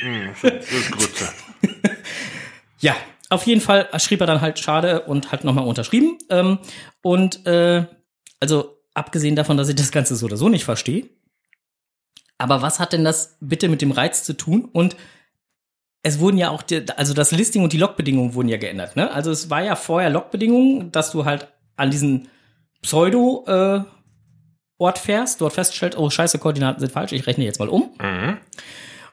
hm. 0.00 0.30
Ja, 2.80 2.94
auf 3.30 3.46
jeden 3.46 3.60
Fall 3.62 3.88
schrieb 3.98 4.20
er 4.20 4.26
dann 4.26 4.40
halt 4.42 4.58
schade 4.58 5.02
und 5.02 5.32
hat 5.32 5.44
nochmal 5.44 5.66
unterschrieben. 5.66 6.18
Ähm, 6.28 6.58
und 7.02 7.46
äh, 7.46 7.86
also 8.40 8.78
abgesehen 8.92 9.36
davon, 9.36 9.56
dass 9.56 9.68
ich 9.70 9.74
das 9.76 9.90
Ganze 9.90 10.14
so 10.16 10.26
oder 10.26 10.36
so 10.36 10.48
nicht 10.48 10.64
verstehe. 10.64 11.06
Aber 12.38 12.62
was 12.62 12.80
hat 12.80 12.92
denn 12.92 13.04
das 13.04 13.36
bitte 13.40 13.68
mit 13.68 13.82
dem 13.82 13.92
Reiz 13.92 14.24
zu 14.24 14.34
tun? 14.34 14.68
Und 14.72 14.96
es 16.02 16.18
wurden 16.18 16.36
ja 16.36 16.50
auch, 16.50 16.62
die, 16.62 16.84
also 16.96 17.14
das 17.14 17.30
Listing 17.32 17.62
und 17.62 17.72
die 17.72 17.78
Logbedingungen 17.78 18.34
wurden 18.34 18.48
ja 18.48 18.58
geändert. 18.58 18.96
Ne? 18.96 19.10
Also 19.10 19.30
es 19.30 19.50
war 19.50 19.62
ja 19.62 19.76
vorher 19.76 20.10
Logbedingungen, 20.10 20.92
dass 20.92 21.10
du 21.10 21.24
halt 21.24 21.48
an 21.76 21.90
diesen 21.90 22.28
Pseudo 22.82 23.44
äh, 23.46 23.80
Ort 24.76 24.98
fährst, 24.98 25.40
dort 25.40 25.52
feststellst, 25.52 25.96
oh 25.96 26.10
scheiße, 26.10 26.38
Koordinaten 26.38 26.80
sind 26.80 26.92
falsch, 26.92 27.12
ich 27.12 27.26
rechne 27.26 27.44
jetzt 27.44 27.60
mal 27.60 27.68
um. 27.68 27.90
Mhm. 28.00 28.38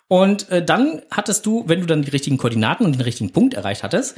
Und 0.07 0.49
äh, 0.49 0.65
dann 0.65 1.03
hattest 1.11 1.45
du, 1.45 1.63
wenn 1.67 1.79
du 1.79 1.85
dann 1.85 2.01
die 2.01 2.09
richtigen 2.09 2.37
Koordinaten 2.37 2.83
und 2.83 2.93
den 2.93 3.01
richtigen 3.01 3.31
Punkt 3.31 3.53
erreicht 3.53 3.83
hattest, 3.83 4.17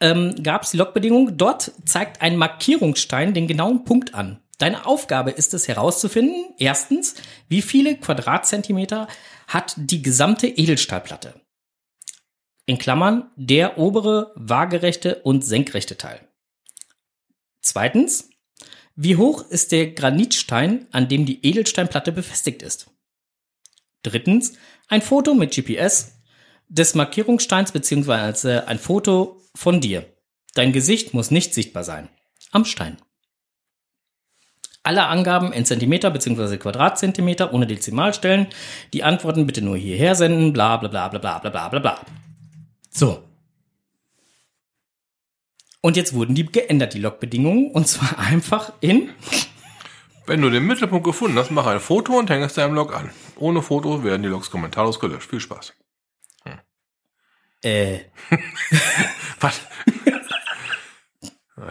ähm, 0.00 0.34
gab 0.42 0.62
es 0.62 0.70
die 0.70 0.78
Logbedingung, 0.78 1.36
dort 1.36 1.72
zeigt 1.84 2.22
ein 2.22 2.36
Markierungsstein 2.36 3.34
den 3.34 3.46
genauen 3.46 3.84
Punkt 3.84 4.14
an. 4.14 4.40
Deine 4.60 4.84
Aufgabe 4.84 5.30
ist 5.30 5.54
es 5.54 5.68
herauszufinden, 5.68 6.52
erstens, 6.58 7.14
wie 7.48 7.62
viele 7.62 7.96
Quadratzentimeter 7.96 9.08
hat 9.48 9.72
die 9.76 10.02
gesamte 10.02 10.48
Edelstahlplatte. 10.48 11.40
In 12.66 12.76
Klammern 12.76 13.30
der 13.36 13.78
obere, 13.78 14.32
waagerechte 14.34 15.22
und 15.22 15.46
senkrechte 15.46 15.96
Teil. 15.96 16.28
Zweitens, 17.62 18.28
wie 18.94 19.16
hoch 19.16 19.48
ist 19.48 19.72
der 19.72 19.92
Granitstein, 19.92 20.86
an 20.92 21.08
dem 21.08 21.24
die 21.24 21.42
Edelsteinplatte 21.42 22.12
befestigt 22.12 22.60
ist? 22.60 22.90
Drittens, 24.02 24.52
ein 24.88 25.00
Foto 25.00 25.32
mit 25.32 25.54
GPS 25.54 26.20
des 26.68 26.94
Markierungssteins 26.94 27.72
beziehungsweise 27.72 28.68
ein 28.68 28.78
Foto 28.78 29.40
von 29.54 29.80
dir. 29.80 30.04
Dein 30.52 30.72
Gesicht 30.72 31.14
muss 31.14 31.30
nicht 31.30 31.54
sichtbar 31.54 31.82
sein. 31.82 32.10
Am 32.50 32.66
Stein. 32.66 32.98
Alle 34.82 35.06
Angaben 35.06 35.52
in 35.52 35.66
Zentimeter 35.66 36.10
bzw. 36.10 36.56
Quadratzentimeter 36.56 37.52
ohne 37.52 37.66
Dezimalstellen. 37.66 38.46
Die 38.94 39.02
Antworten 39.02 39.46
bitte 39.46 39.62
nur 39.62 39.76
hierher 39.76 40.14
senden. 40.14 40.52
Bla 40.52 40.78
bla 40.78 40.88
bla 40.88 41.08
bla 41.08 41.18
bla 41.18 41.38
bla 41.38 41.68
bla 41.68 41.78
bla 41.78 42.00
So. 42.90 43.22
Und 45.82 45.96
jetzt 45.96 46.14
wurden 46.14 46.34
die 46.34 46.46
geändert, 46.46 46.94
die 46.94 46.98
Logbedingungen. 46.98 47.70
Und 47.70 47.88
zwar 47.88 48.18
einfach 48.26 48.72
in. 48.80 49.10
Wenn 50.26 50.40
du 50.40 50.50
den 50.50 50.66
Mittelpunkt 50.66 51.04
gefunden 51.04 51.38
hast, 51.38 51.50
mach 51.50 51.66
ein 51.66 51.80
Foto 51.80 52.18
und 52.18 52.30
häng 52.30 52.42
es 52.42 52.54
deinem 52.54 52.74
Log 52.74 52.94
an. 52.94 53.10
Ohne 53.36 53.62
Foto 53.62 54.04
werden 54.04 54.22
die 54.22 54.28
Logs 54.28 54.50
kommentarlos 54.50 55.00
gelöscht. 55.00 55.28
Viel 55.28 55.40
Spaß. 55.40 55.74
Hm. 56.44 56.58
Äh. 57.62 58.00
Was? 59.40 59.60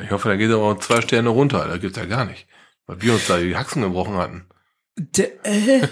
Ich 0.04 0.12
hoffe, 0.12 0.30
da 0.30 0.36
geht 0.36 0.52
aber 0.52 0.80
zwei 0.80 1.02
Sterne 1.02 1.30
runter. 1.30 1.68
Da 1.68 1.78
gibt's 1.78 1.98
ja 1.98 2.06
gar 2.06 2.26
nicht. 2.26 2.49
Weil 2.90 3.04
wir 3.04 3.14
uns 3.14 3.28
da 3.28 3.38
die 3.38 3.56
Haxen 3.56 3.84
gebrochen 3.84 4.16
hatten. 4.16 4.46
De, 4.98 5.30
äh. 5.44 5.88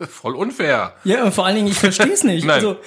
Voll 0.06 0.34
unfair. 0.34 0.96
Ja, 1.04 1.24
und 1.24 1.34
vor 1.34 1.44
allen 1.44 1.56
Dingen, 1.56 1.68
ich 1.68 1.76
verstehe 1.76 2.10
es 2.10 2.24
nicht. 2.24 2.44
Nein. 2.46 2.54
Also, 2.54 2.78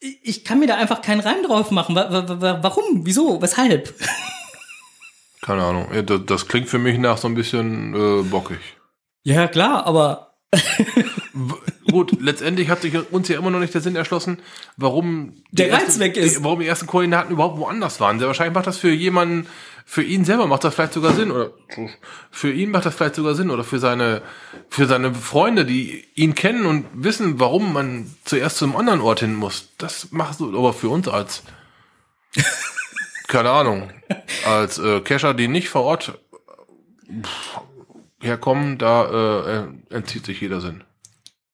ich 0.00 0.44
kann 0.44 0.58
mir 0.58 0.66
da 0.66 0.74
einfach 0.74 1.00
keinen 1.00 1.20
Reim 1.20 1.44
drauf 1.44 1.70
machen. 1.70 1.94
Warum? 1.94 3.06
Wieso? 3.06 3.40
Weshalb? 3.40 3.94
Keine 5.42 5.62
Ahnung. 5.62 5.86
Das, 6.06 6.20
das 6.26 6.48
klingt 6.48 6.68
für 6.68 6.80
mich 6.80 6.98
nach 6.98 7.18
so 7.18 7.28
ein 7.28 7.36
bisschen 7.36 7.94
äh, 7.94 8.22
bockig. 8.24 8.58
Ja, 9.22 9.46
klar, 9.46 9.86
aber. 9.86 10.34
Gut, 11.88 12.20
letztendlich 12.20 12.68
hat 12.68 12.82
sich 12.82 12.96
uns 13.12 13.28
ja 13.28 13.38
immer 13.38 13.50
noch 13.50 13.60
nicht 13.60 13.74
der 13.74 13.80
Sinn 13.80 13.94
erschlossen, 13.94 14.42
warum 14.76 15.44
der 15.52 15.72
Reiz 15.72 16.00
weg 16.00 16.16
ist. 16.16 16.42
Warum 16.42 16.58
die 16.58 16.66
ersten 16.66 16.88
Koordinaten 16.88 17.32
überhaupt 17.32 17.58
woanders 17.58 18.00
waren. 18.00 18.18
Sehr 18.18 18.26
wahrscheinlich 18.26 18.54
macht 18.54 18.66
das 18.66 18.78
für 18.78 18.90
jemanden, 18.90 19.46
für 19.90 20.02
ihn 20.02 20.26
selber 20.26 20.46
macht 20.46 20.64
das 20.64 20.74
vielleicht 20.74 20.92
sogar 20.92 21.14
Sinn 21.14 21.30
oder 21.30 21.50
für 22.30 22.52
ihn 22.52 22.70
macht 22.70 22.84
das 22.84 22.94
vielleicht 22.94 23.14
sogar 23.14 23.34
Sinn 23.34 23.48
oder 23.48 23.64
für 23.64 23.78
seine 23.78 24.20
für 24.68 24.84
seine 24.84 25.14
Freunde, 25.14 25.64
die 25.64 26.04
ihn 26.14 26.34
kennen 26.34 26.66
und 26.66 26.84
wissen, 26.92 27.40
warum 27.40 27.72
man 27.72 28.14
zuerst 28.22 28.58
zu 28.58 28.66
einem 28.66 28.76
anderen 28.76 29.00
Ort 29.00 29.20
hin 29.20 29.34
muss. 29.34 29.70
Das 29.78 30.12
macht 30.12 30.36
so, 30.36 30.48
aber 30.48 30.74
für 30.74 30.90
uns 30.90 31.08
als 31.08 31.42
keine 33.28 33.48
Ahnung, 33.48 33.90
als 34.44 34.78
äh, 34.78 35.00
Cacher, 35.00 35.32
die 35.32 35.48
nicht 35.48 35.70
vor 35.70 35.84
Ort 35.84 36.18
herkommen, 38.20 38.76
da 38.76 39.64
äh, 39.88 39.94
entzieht 39.94 40.26
sich 40.26 40.42
jeder 40.42 40.60
Sinn. 40.60 40.84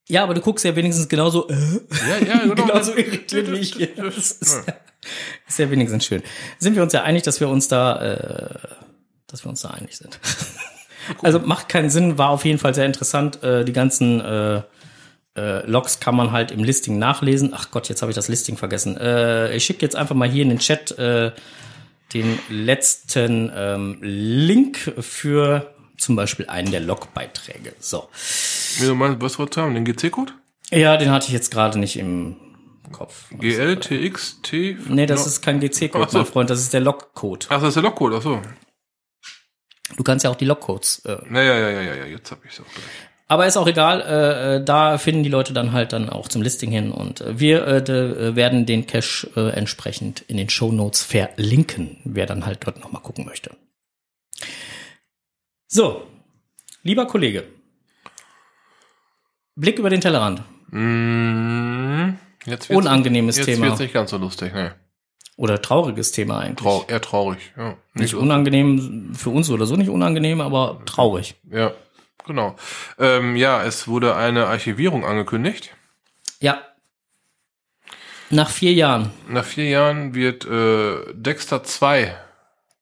Ja, 0.08 0.22
aber 0.22 0.34
du 0.34 0.40
guckst 0.40 0.64
ja 0.64 0.76
wenigstens 0.76 1.08
genauso, 1.08 1.48
äh, 1.48 1.54
ja, 2.08 2.18
ja, 2.26 2.38
genau. 2.40 2.54
genauso 2.66 2.94
irritiert 2.94 3.50
wie 3.50 3.56
ich. 3.56 3.94
Das 3.96 4.32
ist, 4.32 4.66
ja. 4.66 4.74
ist 5.48 5.58
ja 5.58 5.70
wenigstens 5.70 6.04
schön. 6.04 6.22
Sind 6.58 6.76
wir 6.76 6.82
uns 6.82 6.92
ja 6.92 7.02
einig, 7.02 7.22
dass 7.22 7.40
wir 7.40 7.48
uns 7.48 7.68
da, 7.68 8.02
äh, 8.02 8.58
dass 9.26 9.44
wir 9.44 9.48
uns 9.48 9.62
da 9.62 9.70
einig 9.70 9.96
sind. 9.96 10.18
Also 11.22 11.38
macht 11.38 11.68
keinen 11.68 11.90
Sinn, 11.90 12.18
war 12.18 12.30
auf 12.30 12.44
jeden 12.44 12.58
Fall 12.58 12.74
sehr 12.74 12.86
interessant. 12.86 13.42
Äh, 13.42 13.64
die 13.64 13.72
ganzen 13.72 14.20
äh, 14.20 14.62
äh, 15.36 15.66
Logs 15.66 16.00
kann 16.00 16.14
man 16.14 16.32
halt 16.32 16.50
im 16.50 16.62
Listing 16.62 16.98
nachlesen. 16.98 17.52
Ach 17.54 17.70
Gott, 17.70 17.88
jetzt 17.88 18.02
habe 18.02 18.10
ich 18.10 18.16
das 18.16 18.28
Listing 18.28 18.56
vergessen. 18.56 18.96
Äh, 18.96 19.54
ich 19.54 19.64
schicke 19.64 19.82
jetzt 19.82 19.96
einfach 19.96 20.14
mal 20.14 20.28
hier 20.28 20.42
in 20.42 20.50
den 20.50 20.58
Chat 20.58 20.96
äh, 20.98 21.32
den 22.12 22.38
letzten 22.48 23.50
ähm, 23.54 23.98
Link 24.00 24.78
für 25.00 25.73
zum 25.96 26.16
Beispiel 26.16 26.46
einen 26.48 26.70
der 26.70 26.80
Logbeiträge. 26.80 27.74
So. 27.78 28.08
Wie 28.78 28.86
du 28.86 28.94
meinst, 28.94 29.20
was 29.20 29.38
wolltest 29.38 29.56
du 29.56 29.62
haben? 29.62 29.74
Den 29.74 29.84
GC-Code? 29.84 30.32
Ja, 30.70 30.96
den 30.96 31.10
hatte 31.10 31.26
ich 31.26 31.32
jetzt 31.32 31.50
gerade 31.50 31.78
nicht 31.78 31.98
im 31.98 32.36
Kopf. 32.92 33.30
GLTXT? 33.30 34.52
Nee, 34.88 35.06
das 35.06 35.26
ist 35.26 35.42
kein 35.42 35.60
GC-Code, 35.60 36.10
so. 36.10 36.18
mein 36.18 36.26
Freund, 36.26 36.50
das 36.50 36.60
ist 36.60 36.72
der 36.72 36.80
Log-Code. 36.80 37.46
Ach, 37.48 37.60
das 37.60 37.68
ist 37.68 37.74
der 37.74 37.82
Log-Code, 37.82 38.16
ach 38.16 38.22
so. 38.22 38.42
Du 39.96 40.02
kannst 40.02 40.24
ja 40.24 40.30
auch 40.30 40.36
die 40.36 40.46
Log-Codes. 40.46 41.02
Äh, 41.04 41.18
ja, 41.32 41.42
ja, 41.42 41.58
ja, 41.58 41.70
ja, 41.70 41.94
ja, 41.94 42.04
jetzt 42.06 42.30
hab 42.30 42.44
ich's 42.44 42.60
auch 42.60 42.64
gleich. 42.64 42.84
Aber 43.26 43.46
ist 43.46 43.56
auch 43.56 43.66
egal, 43.66 44.02
äh, 44.02 44.56
äh, 44.56 44.64
da 44.64 44.98
finden 44.98 45.22
die 45.22 45.30
Leute 45.30 45.54
dann 45.54 45.72
halt 45.72 45.92
dann 45.92 46.10
auch 46.10 46.28
zum 46.28 46.42
Listing 46.42 46.70
hin 46.70 46.92
und 46.92 47.22
äh, 47.22 47.38
wir 47.40 47.66
äh, 47.66 47.82
de, 47.82 48.36
werden 48.36 48.66
den 48.66 48.86
Cache 48.86 49.30
äh, 49.34 49.50
entsprechend 49.50 50.20
in 50.22 50.36
den 50.36 50.50
Show 50.50 50.72
Notes 50.72 51.02
verlinken, 51.02 51.96
wer 52.04 52.26
dann 52.26 52.44
halt 52.44 52.58
dort 52.64 52.80
nochmal 52.80 53.02
gucken 53.02 53.24
möchte. 53.24 53.56
So, 55.74 56.06
lieber 56.84 57.04
Kollege, 57.04 57.48
Blick 59.56 59.76
über 59.76 59.90
den 59.90 60.00
Tellerrand. 60.00 60.44
Mm, 60.68 62.10
jetzt 62.46 62.70
Unangenehmes 62.70 63.38
jetzt 63.38 63.46
Thema. 63.46 63.66
Jetzt 63.66 63.80
nicht 63.80 63.92
ganz 63.92 64.10
so 64.10 64.16
lustig, 64.16 64.54
ne? 64.54 64.76
Oder 65.36 65.60
trauriges 65.60 66.12
Thema 66.12 66.38
eigentlich. 66.38 66.62
Trau 66.64 66.84
eher 66.86 67.00
traurig, 67.00 67.52
ja. 67.56 67.70
Nicht, 67.70 67.78
nicht 67.94 68.14
unangenehm, 68.14 69.16
für 69.16 69.30
uns 69.30 69.50
oder 69.50 69.66
so 69.66 69.74
nicht 69.74 69.88
unangenehm, 69.88 70.40
aber 70.40 70.80
traurig. 70.86 71.34
Ja, 71.50 71.72
genau. 72.24 72.54
Ähm, 73.00 73.34
ja, 73.34 73.64
es 73.64 73.88
wurde 73.88 74.14
eine 74.14 74.46
Archivierung 74.46 75.04
angekündigt. 75.04 75.74
Ja. 76.38 76.62
Nach 78.30 78.48
vier 78.50 78.74
Jahren. 78.74 79.10
Nach 79.28 79.44
vier 79.44 79.68
Jahren 79.68 80.14
wird 80.14 80.44
äh, 80.44 81.12
Dexter 81.14 81.64
2 81.64 82.16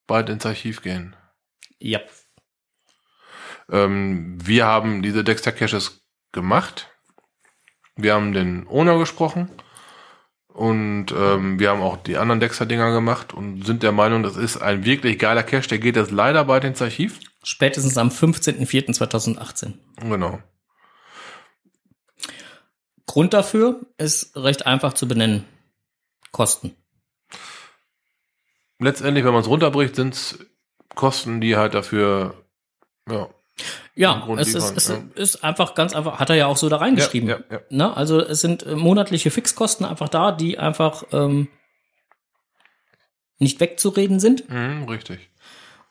bald 0.07 0.29
ins 0.29 0.45
Archiv 0.45 0.83
gehen. 0.83 1.17
Ja. 1.79 2.01
Ähm, 3.71 4.39
wir 4.43 4.67
haben 4.67 5.03
diese 5.03 5.25
Dexter 5.25 5.53
Caches 5.53 6.03
gemacht. 6.33 6.89
Wir 7.97 8.15
haben 8.15 8.33
den 8.33 8.67
Owner 8.69 8.99
gesprochen 8.99 9.51
und 10.49 11.07
ähm, 11.13 11.59
wir 11.59 11.71
haben 11.71 11.81
auch 11.81 11.97
die 11.97 12.19
anderen 12.19 12.41
Dexter-Dinger 12.41 12.93
gemacht 12.93 13.33
und 13.33 13.65
sind 13.65 13.83
der 13.83 13.93
Meinung, 13.93 14.23
das 14.23 14.37
ist 14.37 14.59
ein 14.59 14.85
wirklich 14.85 15.19
geiler 15.19 15.43
Cache. 15.43 15.69
Der 15.69 15.79
geht 15.79 15.97
jetzt 15.97 16.11
leider 16.11 16.45
bald 16.45 16.65
ins 16.65 16.83
Archiv. 16.83 17.21
Spätestens 17.43 17.97
am 17.97 18.09
15.04.2018. 18.09 19.75
Genau. 20.01 20.41
Grund 23.07 23.33
dafür 23.35 23.81
ist 23.99 24.37
recht 24.37 24.67
einfach 24.67 24.93
zu 24.93 25.09
benennen. 25.09 25.45
Kosten. 26.33 26.77
Letztendlich, 28.79 29.25
wenn 29.25 29.33
man 29.33 29.43
es 29.43 29.49
runterbricht, 29.49 29.97
sind 29.97 30.15
es 30.15 30.39
Kosten, 30.95 31.41
die 31.41 31.57
halt 31.57 31.75
dafür 31.75 32.45
ja, 33.09 33.29
ja, 33.95 34.27
es, 34.39 34.55
ist, 34.55 34.77
es 34.77 34.89
ja. 34.89 35.03
ist 35.15 35.45
einfach 35.45 35.75
ganz 35.75 35.95
einfach, 35.95 36.19
hat 36.19 36.31
er 36.31 36.37
ja 36.37 36.47
auch 36.47 36.57
so 36.57 36.69
da 36.69 36.77
reingeschrieben. 36.77 37.29
Ja, 37.29 37.39
ja, 37.51 37.61
ne? 37.69 37.97
Also 37.97 38.21
es 38.21 38.41
sind 38.41 38.65
äh, 38.65 38.75
monatliche 38.75 39.31
Fixkosten 39.31 39.85
einfach 39.85 40.09
da, 40.09 40.33
die 40.33 40.59
einfach 40.59 41.05
ähm, 41.13 41.49
nicht 43.39 43.61
wegzureden 43.61 44.21
sind. 44.21 44.49
Mhm, 44.49 44.85
richtig. 44.89 45.29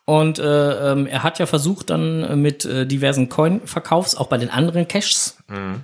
Und 0.05 0.39
äh, 0.39 0.91
ähm, 0.91 1.05
er 1.05 1.21
hat 1.21 1.37
ja 1.37 1.45
versucht 1.45 1.91
dann 1.91 2.41
mit 2.41 2.65
äh, 2.65 2.87
diversen 2.87 3.29
Coin-Verkaufs, 3.29 4.15
auch 4.15 4.27
bei 4.27 4.37
den 4.37 4.49
anderen 4.49 4.87
Caches, 4.87 5.37
mhm. 5.47 5.83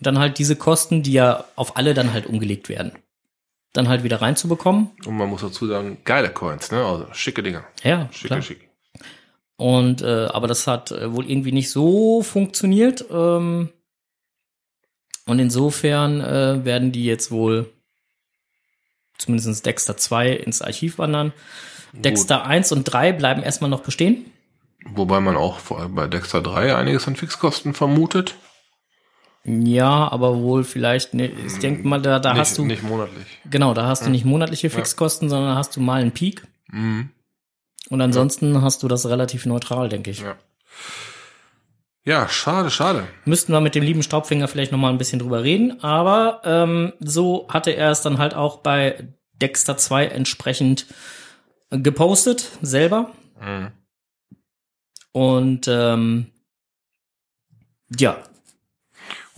dann 0.00 0.18
halt 0.18 0.38
diese 0.38 0.54
Kosten, 0.54 1.02
die 1.02 1.12
ja 1.12 1.44
auf 1.56 1.76
alle 1.76 1.92
dann 1.92 2.12
halt 2.12 2.26
umgelegt 2.26 2.68
werden, 2.68 2.92
dann 3.72 3.88
halt 3.88 4.04
wieder 4.04 4.22
reinzubekommen. 4.22 4.90
Und 5.04 5.16
man 5.16 5.28
muss 5.28 5.40
dazu 5.40 5.66
sagen, 5.66 5.98
geile 6.04 6.30
Coins, 6.30 6.70
ne? 6.70 6.84
Also 6.84 7.06
schicke 7.12 7.42
Dinger. 7.42 7.64
Ja, 7.82 8.08
schicke, 8.12 8.28
klar. 8.28 8.42
schicke. 8.42 8.67
Und 9.58 10.02
äh, 10.02 10.26
aber 10.26 10.46
das 10.46 10.68
hat 10.68 10.92
äh, 10.92 11.12
wohl 11.12 11.28
irgendwie 11.28 11.52
nicht 11.52 11.70
so 11.70 12.22
funktioniert. 12.22 13.04
Ähm, 13.10 13.70
und 15.26 15.38
insofern 15.40 16.20
äh, 16.20 16.64
werden 16.64 16.92
die 16.92 17.04
jetzt 17.04 17.32
wohl 17.32 17.68
zumindest 19.18 19.66
Dexter 19.66 19.96
2 19.96 20.30
ins 20.30 20.62
Archiv 20.62 20.98
wandern. 20.98 21.32
Gut. 21.92 22.04
Dexter 22.04 22.46
1 22.46 22.70
und 22.70 22.84
3 22.84 23.12
bleiben 23.12 23.42
erstmal 23.42 23.68
noch 23.68 23.80
bestehen. 23.80 24.30
Wobei 24.94 25.18
man 25.18 25.36
auch 25.36 25.58
vor 25.58 25.80
allem 25.80 25.94
bei 25.96 26.06
Dexter 26.06 26.40
3 26.40 26.76
einiges 26.76 27.08
an 27.08 27.16
Fixkosten 27.16 27.74
vermutet. 27.74 28.36
Ja, 29.44 30.10
aber 30.12 30.40
wohl 30.40 30.62
vielleicht, 30.62 31.14
ne, 31.14 31.32
ich 31.46 31.58
denke 31.58 31.86
mal, 31.86 32.00
da, 32.00 32.20
da 32.20 32.32
nicht, 32.32 32.40
hast 32.40 32.58
du. 32.58 32.64
Nicht 32.64 32.84
monatlich. 32.84 33.26
Genau, 33.50 33.74
da 33.74 33.86
hast 33.86 34.06
du 34.06 34.10
nicht 34.10 34.24
monatliche 34.24 34.70
Fixkosten, 34.70 35.28
ja. 35.28 35.30
sondern 35.30 35.56
hast 35.56 35.74
du 35.74 35.80
mal 35.80 36.00
einen 36.00 36.12
Peak. 36.12 36.46
Mhm. 36.70 37.10
Und 37.90 38.00
ansonsten 38.00 38.54
ja. 38.54 38.62
hast 38.62 38.82
du 38.82 38.88
das 38.88 39.06
relativ 39.06 39.46
neutral, 39.46 39.88
denke 39.88 40.10
ich. 40.10 40.20
Ja. 40.20 40.36
Ja, 42.04 42.28
schade, 42.28 42.70
schade. 42.70 43.06
Müssten 43.26 43.52
wir 43.52 43.60
mit 43.60 43.74
dem 43.74 43.82
lieben 43.82 44.02
Staubfinger 44.02 44.48
vielleicht 44.48 44.72
noch 44.72 44.78
mal 44.78 44.90
ein 44.90 44.98
bisschen 44.98 45.18
drüber 45.18 45.42
reden, 45.42 45.82
aber 45.84 46.40
ähm, 46.44 46.94
so 47.00 47.46
hatte 47.50 47.72
er 47.72 47.90
es 47.90 48.00
dann 48.00 48.16
halt 48.18 48.34
auch 48.34 48.58
bei 48.58 49.08
Dexter 49.34 49.76
2 49.76 50.06
entsprechend 50.06 50.86
gepostet, 51.70 52.50
selber. 52.62 53.10
Mhm. 53.38 53.72
Und 55.12 55.68
ähm, 55.68 56.26
ja, 57.98 58.18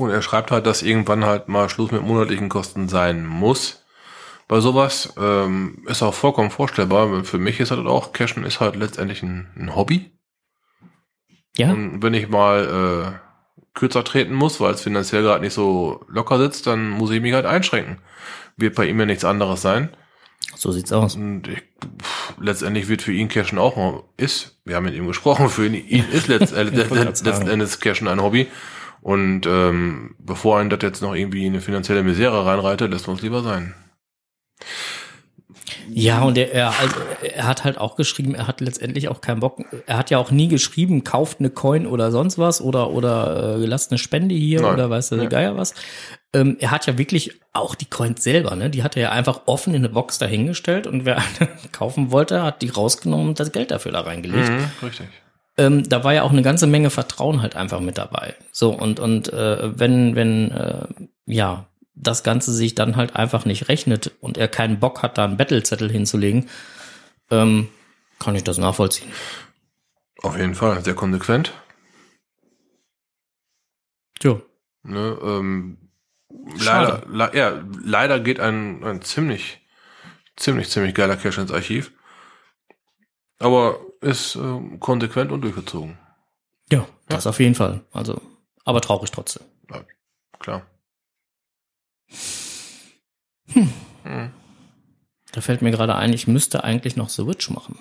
Und 0.00 0.10
er 0.10 0.22
schreibt 0.22 0.50
halt, 0.50 0.64
dass 0.64 0.82
irgendwann 0.82 1.26
halt 1.26 1.48
mal 1.48 1.68
Schluss 1.68 1.90
mit 1.90 2.02
monatlichen 2.02 2.48
Kosten 2.48 2.88
sein 2.88 3.26
muss. 3.26 3.79
Bei 4.50 4.58
sowas 4.58 5.14
ähm, 5.16 5.84
ist 5.86 6.02
auch 6.02 6.12
vollkommen 6.12 6.50
vorstellbar. 6.50 7.22
Für 7.22 7.38
mich 7.38 7.60
ist 7.60 7.70
halt 7.70 7.86
auch, 7.86 8.12
Cashen 8.12 8.42
ist 8.44 8.58
halt 8.58 8.74
letztendlich 8.74 9.22
ein, 9.22 9.46
ein 9.56 9.76
Hobby. 9.76 10.10
ja, 11.56 11.70
Und 11.70 12.02
wenn 12.02 12.14
ich 12.14 12.28
mal 12.28 13.12
äh, 13.14 13.58
kürzer 13.78 14.02
treten 14.02 14.34
muss, 14.34 14.58
weil 14.58 14.74
es 14.74 14.82
finanziell 14.82 15.22
gerade 15.22 15.44
nicht 15.44 15.52
so 15.54 16.04
locker 16.08 16.36
sitzt, 16.38 16.66
dann 16.66 16.88
muss 16.88 17.12
ich 17.12 17.20
mich 17.20 17.32
halt 17.32 17.46
einschränken. 17.46 17.98
Wird 18.56 18.74
bei 18.74 18.86
ihm 18.88 18.98
ja 18.98 19.06
nichts 19.06 19.24
anderes 19.24 19.62
sein. 19.62 19.90
so 20.56 20.72
sieht's 20.72 20.92
aus. 20.92 21.14
Und 21.14 21.46
ich, 21.46 21.62
pff, 22.02 22.34
letztendlich 22.40 22.88
wird 22.88 23.02
für 23.02 23.12
ihn 23.12 23.28
Cashen 23.28 23.56
auch 23.56 23.76
ein- 23.76 24.00
ist, 24.16 24.60
wir 24.64 24.74
haben 24.74 24.84
mit 24.86 24.94
ihm 24.96 25.06
gesprochen, 25.06 25.48
für 25.48 25.64
ihn, 25.64 25.74
ihn 25.74 26.06
ist 26.10 26.26
letzt, 26.26 26.52
äh, 26.54 26.64
letzten. 26.64 27.46
Endes 27.46 27.78
Cashen 27.78 28.08
ein 28.08 28.20
Hobby. 28.20 28.48
Und 29.00 29.46
ähm, 29.46 30.16
bevor 30.18 30.58
einen 30.58 30.70
das 30.70 30.80
jetzt 30.82 31.02
noch 31.02 31.14
irgendwie 31.14 31.46
in 31.46 31.52
eine 31.52 31.62
finanzielle 31.62 32.02
Misere 32.02 32.44
reinreitet, 32.46 32.90
lässt 32.90 33.06
uns 33.06 33.22
lieber 33.22 33.44
sein. 33.44 33.76
Ja, 35.88 36.22
und 36.22 36.38
er, 36.38 36.52
er, 36.52 36.78
also, 36.78 36.96
er 37.22 37.46
hat 37.46 37.64
halt 37.64 37.78
auch 37.78 37.96
geschrieben, 37.96 38.34
er 38.34 38.46
hat 38.46 38.60
letztendlich 38.60 39.08
auch 39.08 39.20
keinen 39.20 39.40
Bock. 39.40 39.60
Er 39.86 39.98
hat 39.98 40.10
ja 40.10 40.18
auch 40.18 40.30
nie 40.30 40.48
geschrieben, 40.48 41.04
kauft 41.04 41.40
eine 41.40 41.50
Coin 41.50 41.86
oder 41.86 42.10
sonst 42.10 42.38
was 42.38 42.60
oder 42.60 42.90
oder 42.90 43.56
äh, 43.56 43.66
lasst 43.66 43.90
eine 43.90 43.98
Spende 43.98 44.34
hier 44.34 44.62
Nein. 44.62 44.74
oder 44.74 44.90
weißt 44.90 45.12
du 45.12 45.16
Nee. 45.16 45.26
Geier 45.26 45.56
was. 45.56 45.74
Ähm, 46.32 46.56
er 46.60 46.70
hat 46.70 46.86
ja 46.86 46.96
wirklich 46.96 47.40
auch 47.52 47.74
die 47.74 47.86
Coins 47.86 48.22
selber, 48.22 48.54
ne? 48.54 48.70
Die 48.70 48.82
hat 48.84 48.96
er 48.96 49.02
ja 49.02 49.10
einfach 49.10 49.42
offen 49.46 49.74
in 49.74 49.80
eine 49.80 49.88
Box 49.88 50.18
dahingestellt 50.18 50.86
und 50.86 51.04
wer 51.04 51.16
eine 51.18 51.48
kaufen 51.72 52.12
wollte, 52.12 52.42
hat 52.42 52.62
die 52.62 52.68
rausgenommen 52.68 53.28
und 53.30 53.40
das 53.40 53.52
Geld 53.52 53.70
dafür 53.72 53.92
da 53.92 54.00
reingelegt. 54.02 54.48
Mhm, 54.48 54.70
richtig. 54.82 55.08
ähm, 55.58 55.88
da 55.88 56.04
war 56.04 56.14
ja 56.14 56.22
auch 56.22 56.30
eine 56.30 56.42
ganze 56.42 56.66
Menge 56.68 56.90
Vertrauen 56.90 57.42
halt 57.42 57.56
einfach 57.56 57.80
mit 57.80 57.98
dabei. 57.98 58.34
So 58.52 58.70
und 58.70 59.00
und 59.00 59.32
äh, 59.32 59.78
wenn 59.78 60.14
wenn 60.14 60.50
äh, 60.52 60.84
ja 61.26 61.66
das 62.02 62.22
Ganze 62.22 62.52
sich 62.52 62.74
dann 62.74 62.96
halt 62.96 63.16
einfach 63.16 63.44
nicht 63.44 63.68
rechnet 63.68 64.12
und 64.20 64.38
er 64.38 64.48
keinen 64.48 64.80
Bock 64.80 65.02
hat, 65.02 65.18
da 65.18 65.24
einen 65.24 65.36
Battlezettel 65.36 65.90
hinzulegen, 65.90 66.48
ähm, 67.30 67.68
kann 68.18 68.34
ich 68.34 68.44
das 68.44 68.58
nachvollziehen. 68.58 69.10
Auf 70.22 70.36
jeden 70.36 70.54
Fall, 70.54 70.82
sehr 70.84 70.94
konsequent. 70.94 71.52
Tja. 74.18 74.40
Ne, 74.82 75.18
ähm, 75.22 75.90
leider, 76.58 77.02
le 77.06 77.30
ja, 77.34 77.62
leider 77.82 78.20
geht 78.20 78.40
ein, 78.40 78.82
ein 78.84 79.02
ziemlich, 79.02 79.60
ziemlich, 80.36 80.70
ziemlich 80.70 80.94
geiler 80.94 81.16
Cache 81.16 81.40
ins 81.40 81.52
Archiv. 81.52 81.92
Aber 83.38 83.80
ist 84.00 84.36
ähm, 84.36 84.80
konsequent 84.80 85.32
und 85.32 85.42
durchgezogen. 85.42 85.98
Ja, 86.70 86.86
das 87.08 87.26
auf 87.26 87.40
jeden 87.40 87.54
Fall. 87.54 87.82
Also, 87.92 88.20
aber 88.64 88.80
traurig 88.80 89.10
trotzdem. 89.10 89.44
Klar. 90.38 90.66
Hm. 93.52 94.30
Da 95.32 95.40
fällt 95.40 95.62
mir 95.62 95.70
gerade 95.70 95.94
ein, 95.94 96.12
ich 96.12 96.26
müsste 96.26 96.64
eigentlich 96.64 96.96
noch 96.96 97.08
The 97.08 97.26
Witch 97.26 97.50
machen. 97.50 97.78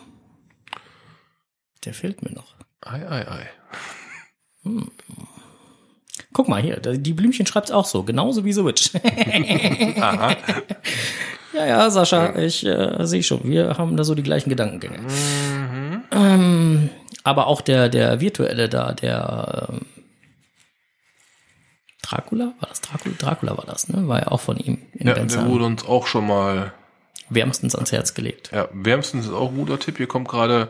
Der 1.86 1.94
fehlt 1.94 2.24
mir 2.24 2.32
noch. 2.32 2.56
Ei, 2.82 3.08
ei, 3.08 3.28
ei. 3.28 3.50
Guck 6.34 6.48
mal 6.48 6.62
hier, 6.62 6.78
die 6.78 7.14
Blümchen 7.14 7.46
schreibt's 7.46 7.72
auch 7.72 7.86
so, 7.86 8.04
genauso 8.04 8.46
wie 8.46 8.54
The 8.54 8.66
Witch. 8.66 8.92
Aha. 10.02 10.36
Ja, 11.52 11.66
ja, 11.66 11.90
Sascha, 11.90 12.36
ich 12.36 12.64
äh, 12.64 13.06
sehe 13.08 13.24
schon, 13.24 13.44
wir 13.44 13.78
haben 13.78 13.98
da 13.98 14.04
so 14.04 14.14
die 14.14 14.22
gleichen 14.22 14.50
Gedankengänge. 14.50 15.00
Mhm. 15.00 16.04
Ähm, 16.12 16.90
aber 17.24 17.48
auch 17.48 17.62
der, 17.62 17.90
der 17.90 18.22
virtuelle 18.22 18.70
da, 18.70 18.94
der 18.94 19.68
ähm, 19.70 19.86
Dracula, 22.10 22.54
war 22.60 22.70
das 22.70 22.82
Dracula? 22.82 23.16
Dracula 23.18 23.58
war 23.58 23.66
das, 23.66 23.90
ne? 23.90 24.08
War 24.08 24.20
ja 24.20 24.28
auch 24.30 24.42
von 24.42 24.58
ihm 24.58 24.80
in 24.94 25.08
Ja, 25.08 25.14
Bensheim. 25.14 25.44
der 25.44 25.52
wurde 25.52 25.66
uns 25.66 25.86
auch 25.86 26.08
schon 26.08 26.26
mal 26.28 26.74
wärmstens 27.30 27.76
ans 27.76 27.92
Herz 27.92 28.14
gelegt. 28.16 28.50
Ja, 28.54 28.68
wärmstens 28.74 29.28
ist 29.28 29.34
auch 29.34 29.50
ein 29.50 29.56
guter 29.58 29.78
Tipp. 29.80 29.98
Hier 29.98 30.08
kommt 30.08 30.28
gerade, 30.28 30.70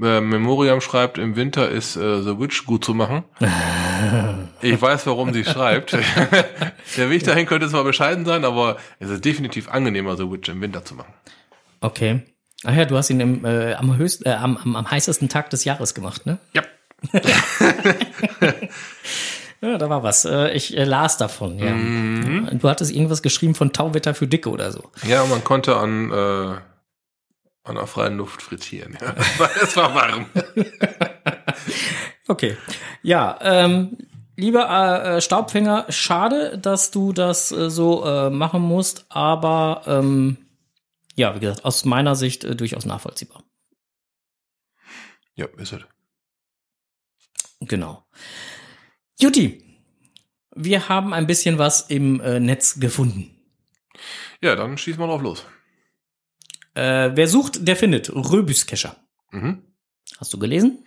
äh, 0.00 0.20
Memoriam 0.20 0.80
schreibt, 0.80 1.18
im 1.18 1.36
Winter 1.36 1.68
ist 1.68 1.96
äh, 1.96 2.22
The 2.22 2.38
Witch 2.38 2.64
gut 2.64 2.84
zu 2.84 2.94
machen. 2.94 3.24
ich 4.62 4.80
weiß, 4.80 5.06
warum 5.06 5.34
sie 5.34 5.44
schreibt. 5.44 5.92
Der 6.96 7.10
Weg 7.10 7.24
dahin 7.24 7.44
könnte 7.46 7.68
zwar 7.68 7.84
bescheiden 7.84 8.24
sein, 8.24 8.44
aber 8.46 8.78
es 8.98 9.10
ist 9.10 9.24
definitiv 9.24 9.68
angenehmer, 9.68 10.16
The 10.16 10.30
Witch 10.30 10.48
im 10.48 10.60
Winter 10.62 10.84
zu 10.84 10.94
machen. 10.94 11.12
Okay. 11.80 12.22
Ach 12.64 12.74
ja, 12.74 12.86
du 12.86 12.96
hast 12.96 13.10
ihn 13.10 13.20
im, 13.20 13.44
äh, 13.44 13.74
am, 13.74 13.96
höchst, 13.98 14.24
äh, 14.26 14.30
am, 14.30 14.56
am, 14.56 14.74
am 14.76 14.90
heißesten 14.90 15.28
Tag 15.28 15.50
des 15.50 15.64
Jahres 15.64 15.94
gemacht, 15.94 16.24
ne? 16.26 16.38
Ja. 16.54 16.62
Ja, 19.60 19.76
da 19.76 19.90
war 19.90 20.02
was. 20.02 20.24
Äh, 20.24 20.52
ich 20.52 20.76
äh, 20.76 20.84
las 20.84 21.16
davon, 21.16 21.58
ja. 21.58 21.72
Mhm. 21.72 22.58
Du 22.60 22.68
hattest 22.68 22.92
irgendwas 22.92 23.22
geschrieben 23.22 23.54
von 23.54 23.72
Tauwetter 23.72 24.14
für 24.14 24.26
Dicke 24.26 24.50
oder 24.50 24.70
so. 24.70 24.90
Ja, 25.04 25.24
man 25.26 25.42
konnte 25.42 25.76
an, 25.76 26.10
äh, 26.10 26.56
an 27.64 27.74
der 27.74 27.86
freien 27.86 28.16
Luft 28.16 28.42
frittieren. 28.42 28.96
Ja. 29.00 29.14
Es 29.18 29.38
war, 29.38 29.50
es 29.62 29.76
war 29.76 29.94
warm. 29.94 30.26
Okay. 32.28 32.58
Ja, 33.02 33.38
ähm, 33.40 33.96
lieber 34.36 34.68
äh, 35.16 35.20
Staubfänger, 35.22 35.86
schade, 35.88 36.58
dass 36.58 36.90
du 36.90 37.14
das 37.14 37.50
äh, 37.50 37.70
so 37.70 38.04
äh, 38.04 38.28
machen 38.28 38.60
musst, 38.60 39.06
aber 39.08 39.82
ähm, 39.86 40.36
ja, 41.16 41.34
wie 41.34 41.40
gesagt, 41.40 41.64
aus 41.64 41.86
meiner 41.86 42.14
Sicht 42.14 42.44
äh, 42.44 42.54
durchaus 42.54 42.84
nachvollziehbar. 42.84 43.42
Ja, 45.34 45.46
ist 45.56 45.72
es. 45.72 45.80
Genau. 47.60 48.04
Juti, 49.20 49.60
wir 50.54 50.88
haben 50.88 51.12
ein 51.12 51.26
bisschen 51.26 51.58
was 51.58 51.82
im 51.82 52.20
äh, 52.20 52.38
Netz 52.38 52.78
gefunden. 52.78 53.34
Ja, 54.40 54.54
dann 54.54 54.78
schieß 54.78 54.96
mal 54.96 55.08
drauf 55.08 55.22
los. 55.22 55.44
Äh, 56.74 57.10
wer 57.14 57.26
sucht, 57.26 57.66
der 57.66 57.74
findet. 57.74 58.10
Röbüskescher. 58.14 58.94
Mhm. 59.32 59.64
Hast 60.18 60.32
du 60.32 60.38
gelesen? 60.38 60.84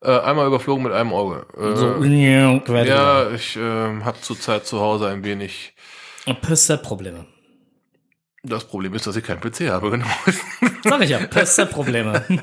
Äh, 0.00 0.18
einmal 0.20 0.46
überflogen 0.46 0.82
mit 0.82 0.92
einem 0.92 1.12
Auge. 1.12 1.46
Äh, 1.54 1.76
so, 1.76 2.02
ja, 2.02 2.84
ja, 2.84 3.30
ich 3.30 3.56
äh, 3.56 3.60
habe 3.60 4.20
zurzeit 4.22 4.66
zu 4.66 4.80
Hause 4.80 5.08
ein 5.08 5.22
wenig. 5.22 5.74
Percept-Probleme. 6.24 7.26
Das 8.44 8.64
Problem 8.64 8.94
ist, 8.94 9.06
dass 9.06 9.14
ich 9.14 9.24
keinen 9.24 9.40
PC 9.40 9.68
habe, 9.68 9.90
genau. 9.92 10.06
Sag 10.82 11.02
ich 11.02 11.10
ja, 11.10 11.18
Percept-Probleme. 11.18 12.24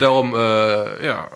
Darum, 0.00 0.34
äh, 0.34 1.06
ja, 1.06 1.26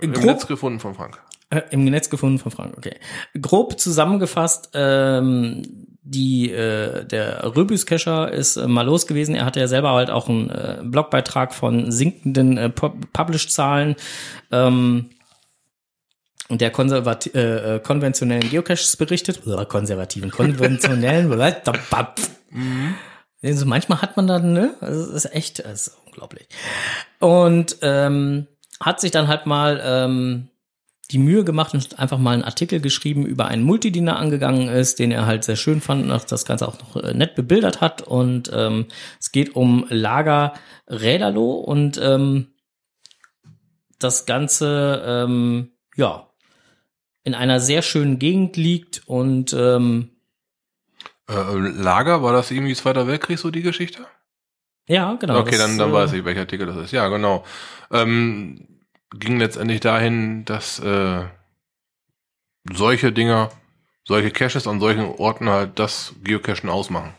äh, 0.00 0.04
im 0.04 0.12
Netz 0.12 0.46
gefunden 0.46 0.78
von 0.78 0.94
Frank. 0.94 1.20
Äh, 1.50 1.62
Im 1.70 1.84
Netz 1.84 2.10
gefunden 2.10 2.38
von 2.38 2.52
Frank, 2.52 2.74
okay. 2.76 2.96
Grob 3.40 3.78
zusammengefasst, 3.78 4.70
ähm, 4.74 5.62
die, 6.02 6.50
äh, 6.50 7.04
der 7.04 7.56
Röbüskescher 7.56 8.30
ist 8.32 8.56
äh, 8.56 8.66
mal 8.66 8.86
los 8.86 9.06
gewesen. 9.06 9.34
Er 9.34 9.44
hatte 9.44 9.60
ja 9.60 9.68
selber 9.68 9.92
halt 9.92 10.10
auch 10.10 10.28
einen 10.28 10.48
äh, 10.48 10.78
Blogbeitrag 10.82 11.52
von 11.52 11.90
sinkenden 11.90 12.56
äh, 12.56 12.68
Pub- 12.68 13.12
Publish-Zahlen 13.12 13.96
ähm, 14.50 15.10
und 16.48 16.60
der 16.60 16.70
konservati 16.70 17.30
äh, 17.30 17.76
äh, 17.76 17.80
konventionellen 17.80 18.48
Geocaches 18.48 18.96
berichtet. 18.96 19.46
Oder 19.46 19.66
konservativen, 19.66 20.30
konventionellen. 20.30 21.30
Also 23.42 23.64
manchmal 23.64 24.02
hat 24.02 24.18
man 24.18 24.26
dann, 24.26 24.52
ne? 24.52 24.74
Also 24.80 25.00
es 25.00 25.24
ist 25.24 25.34
echt, 25.34 25.60
es 25.60 25.86
ist 25.86 25.96
unglaublich. 26.04 26.46
Und 27.20 27.78
ähm, 27.80 28.46
hat 28.80 29.00
sich 29.00 29.12
dann 29.12 29.28
halt 29.28 29.46
mal 29.46 29.80
ähm, 29.82 30.49
die 31.10 31.18
Mühe 31.18 31.44
gemacht 31.44 31.74
und 31.74 31.98
einfach 31.98 32.18
mal 32.18 32.32
einen 32.32 32.44
Artikel 32.44 32.80
geschrieben 32.80 33.26
über 33.26 33.46
einen 33.48 33.62
Multidiener 33.64 34.16
angegangen 34.16 34.68
ist, 34.68 34.98
den 34.98 35.10
er 35.10 35.26
halt 35.26 35.44
sehr 35.44 35.56
schön 35.56 35.80
fand 35.80 36.08
und 36.10 36.32
das 36.32 36.44
Ganze 36.44 36.68
auch 36.68 36.78
noch 36.78 37.02
äh, 37.02 37.14
nett 37.14 37.34
bebildert 37.34 37.80
hat. 37.80 38.02
Und 38.02 38.50
ähm, 38.54 38.86
es 39.18 39.32
geht 39.32 39.56
um 39.56 39.86
Lager 39.88 40.54
Räderloh 40.88 41.52
und 41.52 41.98
ähm, 42.02 42.48
das 43.98 44.24
Ganze, 44.26 45.02
ähm, 45.04 45.72
ja, 45.96 46.28
in 47.22 47.34
einer 47.34 47.60
sehr 47.60 47.82
schönen 47.82 48.18
Gegend 48.18 48.56
liegt 48.56 49.02
und 49.06 49.52
ähm, 49.52 50.10
Äh, 51.28 51.54
Lager, 51.54 52.22
war 52.22 52.32
das 52.32 52.50
irgendwie 52.50 52.74
Zweiter 52.74 53.06
Weltkrieg 53.06 53.38
so 53.38 53.50
die 53.50 53.62
Geschichte? 53.62 54.06
ja, 54.88 55.14
genau. 55.14 55.38
okay, 55.38 55.56
dann, 55.58 55.78
dann 55.78 55.90
äh, 55.90 55.92
weiß 55.92 56.12
ich, 56.14 56.24
welcher 56.24 56.40
Artikel 56.40 56.66
das 56.66 56.76
ist. 56.76 56.92
Ja, 56.92 57.06
genau. 57.08 57.44
Ähm, 57.92 58.66
ging 59.14 59.38
letztendlich 59.38 59.80
dahin, 59.80 60.44
dass 60.44 60.78
äh, 60.78 61.24
solche 62.72 63.12
Dinger, 63.12 63.50
solche 64.04 64.30
Caches 64.30 64.66
an 64.66 64.80
solchen 64.80 65.04
Orten 65.04 65.48
halt 65.48 65.78
das 65.78 66.14
Geocachen 66.22 66.68
ausmachen. 66.70 67.12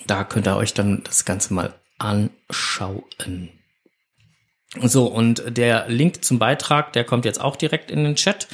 Da 0.05 0.23
könnt 0.23 0.47
ihr 0.47 0.55
euch 0.55 0.73
dann 0.73 1.03
das 1.03 1.25
Ganze 1.25 1.53
mal 1.53 1.73
anschauen. 1.97 3.49
So, 4.75 5.05
und 5.07 5.43
der 5.47 5.87
Link 5.87 6.23
zum 6.23 6.39
Beitrag, 6.39 6.93
der 6.93 7.03
kommt 7.03 7.25
jetzt 7.25 7.39
auch 7.39 7.55
direkt 7.55 7.89
in 7.89 8.03
den 8.03 8.15
Chat. 8.15 8.47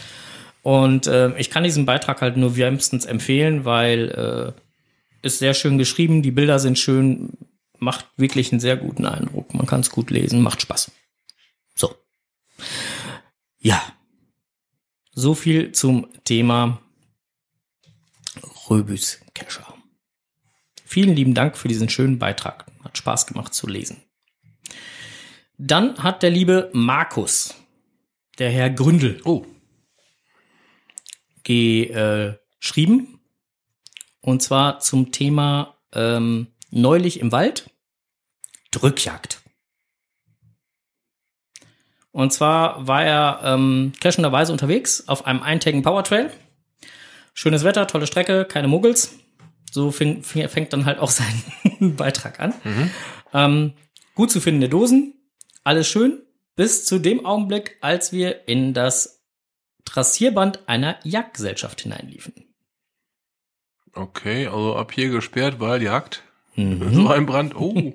Und 0.62 1.08
äh, 1.08 1.38
ich 1.38 1.50
kann 1.50 1.64
diesen 1.64 1.86
Beitrag 1.86 2.22
halt 2.22 2.38
nur 2.38 2.56
wärmstens 2.56 3.06
empfehlen, 3.06 3.66
weil 3.66 4.54
äh, 4.56 5.28
ist 5.28 5.40
sehr 5.40 5.54
schön 5.54 5.78
geschrieben, 5.78 6.22
die 6.22 6.32
Bilder 6.32 6.60
sind 6.60 6.78
schön, 6.78 7.38
macht 7.80 8.06
wirklich 8.16 8.52
einen 8.52 8.62
sehr 8.62 8.78
guten 8.78 9.06
Eindruck. 9.06 9.54
Man 9.54 9.66
kann 9.66 9.82
es 9.82 9.90
gut 9.90 10.12
lesen, 10.12 10.42
macht 10.42 10.62
Spaß. 10.62 10.92
So. 11.76 11.96
Ja. 13.60 13.82
So 15.12 15.36
viel 15.36 15.72
zum 15.74 16.08
Thema 16.24 16.80
Röbus 18.70 19.20
Kescher. 19.34 19.74
Vielen 20.86 21.16
lieben 21.16 21.34
Dank 21.34 21.58
für 21.58 21.68
diesen 21.68 21.90
schönen 21.90 22.20
Beitrag. 22.20 22.66
Hat 22.84 22.98
Spaß 22.98 23.28
gemacht 23.28 23.54
zu 23.54 23.68
lesen. 23.68 24.02
Dann 25.58 26.02
hat 26.02 26.24
der 26.24 26.30
liebe 26.30 26.70
Markus, 26.74 27.56
der 28.40 28.50
Herr 28.50 28.70
Gründel, 28.70 29.22
Oh, 29.24 29.46
geschrieben. 31.44 33.20
Und 34.22 34.42
zwar 34.42 34.80
zum 34.80 35.12
Thema 35.12 35.76
ähm, 35.94 36.48
neulich 36.72 37.20
im 37.20 37.32
Wald 37.32 37.70
Drückjagd. 38.72 39.42
Und 42.12 42.32
zwar 42.32 42.88
war 42.88 43.04
er 43.04 43.42
ähm, 43.44 43.92
crashenderweise 44.00 44.52
unterwegs 44.52 45.08
auf 45.08 45.26
einem 45.26 45.42
eintägigen 45.42 45.84
Powertrail. 45.84 46.32
Schönes 47.34 47.64
Wetter, 47.64 47.88
tolle 47.88 48.08
Strecke, 48.08 48.46
keine 48.46 48.68
Muggels. 48.68 49.16
So 49.72 49.92
fing, 49.92 50.24
fängt 50.24 50.72
dann 50.74 50.86
halt 50.86 51.00
auch 51.00 51.10
sein 51.12 51.44
Beitrag 51.80 52.40
an. 52.40 52.54
Ähm, 53.34 53.74
gut 54.16 54.32
zu 54.32 54.40
findende 54.40 54.70
Dosen, 54.70 55.16
alles 55.64 55.88
schön, 55.88 56.22
bis 56.56 56.86
zu 56.86 57.00
dem 57.00 57.26
Augenblick, 57.26 57.78
als 57.82 58.12
wir 58.12 58.48
in 58.48 58.74
das 58.74 59.22
Trassierband 59.86 60.68
einer 60.68 60.98
Jagdgesellschaft 61.04 61.82
hineinliefen. 61.82 62.34
okay, 63.96 64.48
also 64.48 64.76
ab 64.76 64.92
hier 64.92 65.10
gesperrt, 65.10 65.60
weil 65.60 65.82
Jagd. 65.84 66.24
So 66.56 67.08
ein 67.08 67.26
Brand. 67.26 67.56
Oh, 67.56 67.94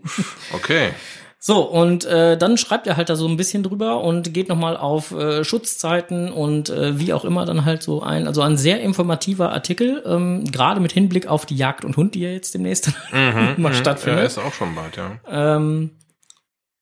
okay. 0.53 0.91
So, 1.41 1.63
und 1.63 2.05
äh, 2.05 2.37
dann 2.37 2.59
schreibt 2.59 2.89
er 2.89 2.97
halt 2.97 3.11
da 3.11 3.15
so 3.15 3.29
ein 3.29 3.37
bisschen 3.37 3.63
drüber 3.63 4.03
und 4.03 4.35
geht 4.35 4.49
nochmal 4.49 4.77
auf 4.77 5.13
äh, 5.13 5.45
Schutzzeiten 5.45 6.33
und 6.33 6.69
äh, 6.69 6.99
wie 6.99 7.13
auch 7.13 7.25
immer 7.25 7.45
dann 7.45 7.65
halt 7.65 7.81
so 7.85 8.03
ein, 8.03 8.27
also 8.27 8.43
ein 8.43 8.57
sehr 8.57 8.81
informativer 8.81 9.53
Artikel, 9.53 10.03
ähm, 10.05 10.45
gerade 10.51 10.81
mit 10.81 10.91
Hinblick 10.91 11.29
auf 11.29 11.47
die 11.47 11.55
Jagd 11.55 11.85
und 11.85 11.97
Hund, 11.97 12.17
die 12.17 12.23
ja 12.23 12.31
jetzt 12.31 12.55
demnächst 12.55 12.91
mal 13.13 13.57
Ja, 13.57 13.73
stattfindet. 13.73 14.27
ist 14.27 14.39
auch 14.39 14.53
schon 14.53 14.75
bald, 14.75 14.97
ja. 14.97 15.21
Ähm, 15.29 15.93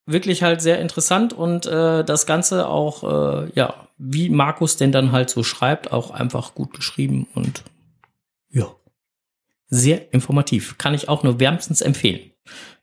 wirklich 0.07 0.43
halt 0.43 0.63
sehr 0.63 0.81
interessant 0.81 1.33
und 1.33 1.67
äh, 1.67 2.05
das 2.05 2.27
Ganze 2.27 2.69
auch, 2.69 3.03
äh, 3.03 3.51
ja, 3.55 3.89
wie 3.99 4.31
Markus 4.31 4.77
denn 4.77 4.93
dann 4.93 5.13
halt 5.13 5.31
so 5.31 5.43
schreibt, 5.43 5.93
auch 5.93 6.11
einfach 6.11 6.55
gut 6.55 6.73
geschrieben 6.73 7.27
und 7.35 7.65
ja, 8.51 8.75
sehr 9.69 10.13
informativ. 10.15 10.79
Kann 10.79 10.95
ich 10.95 11.09
auch 11.09 11.25
nur 11.25 11.41
wärmstens 11.41 11.81
empfehlen. 11.81 12.31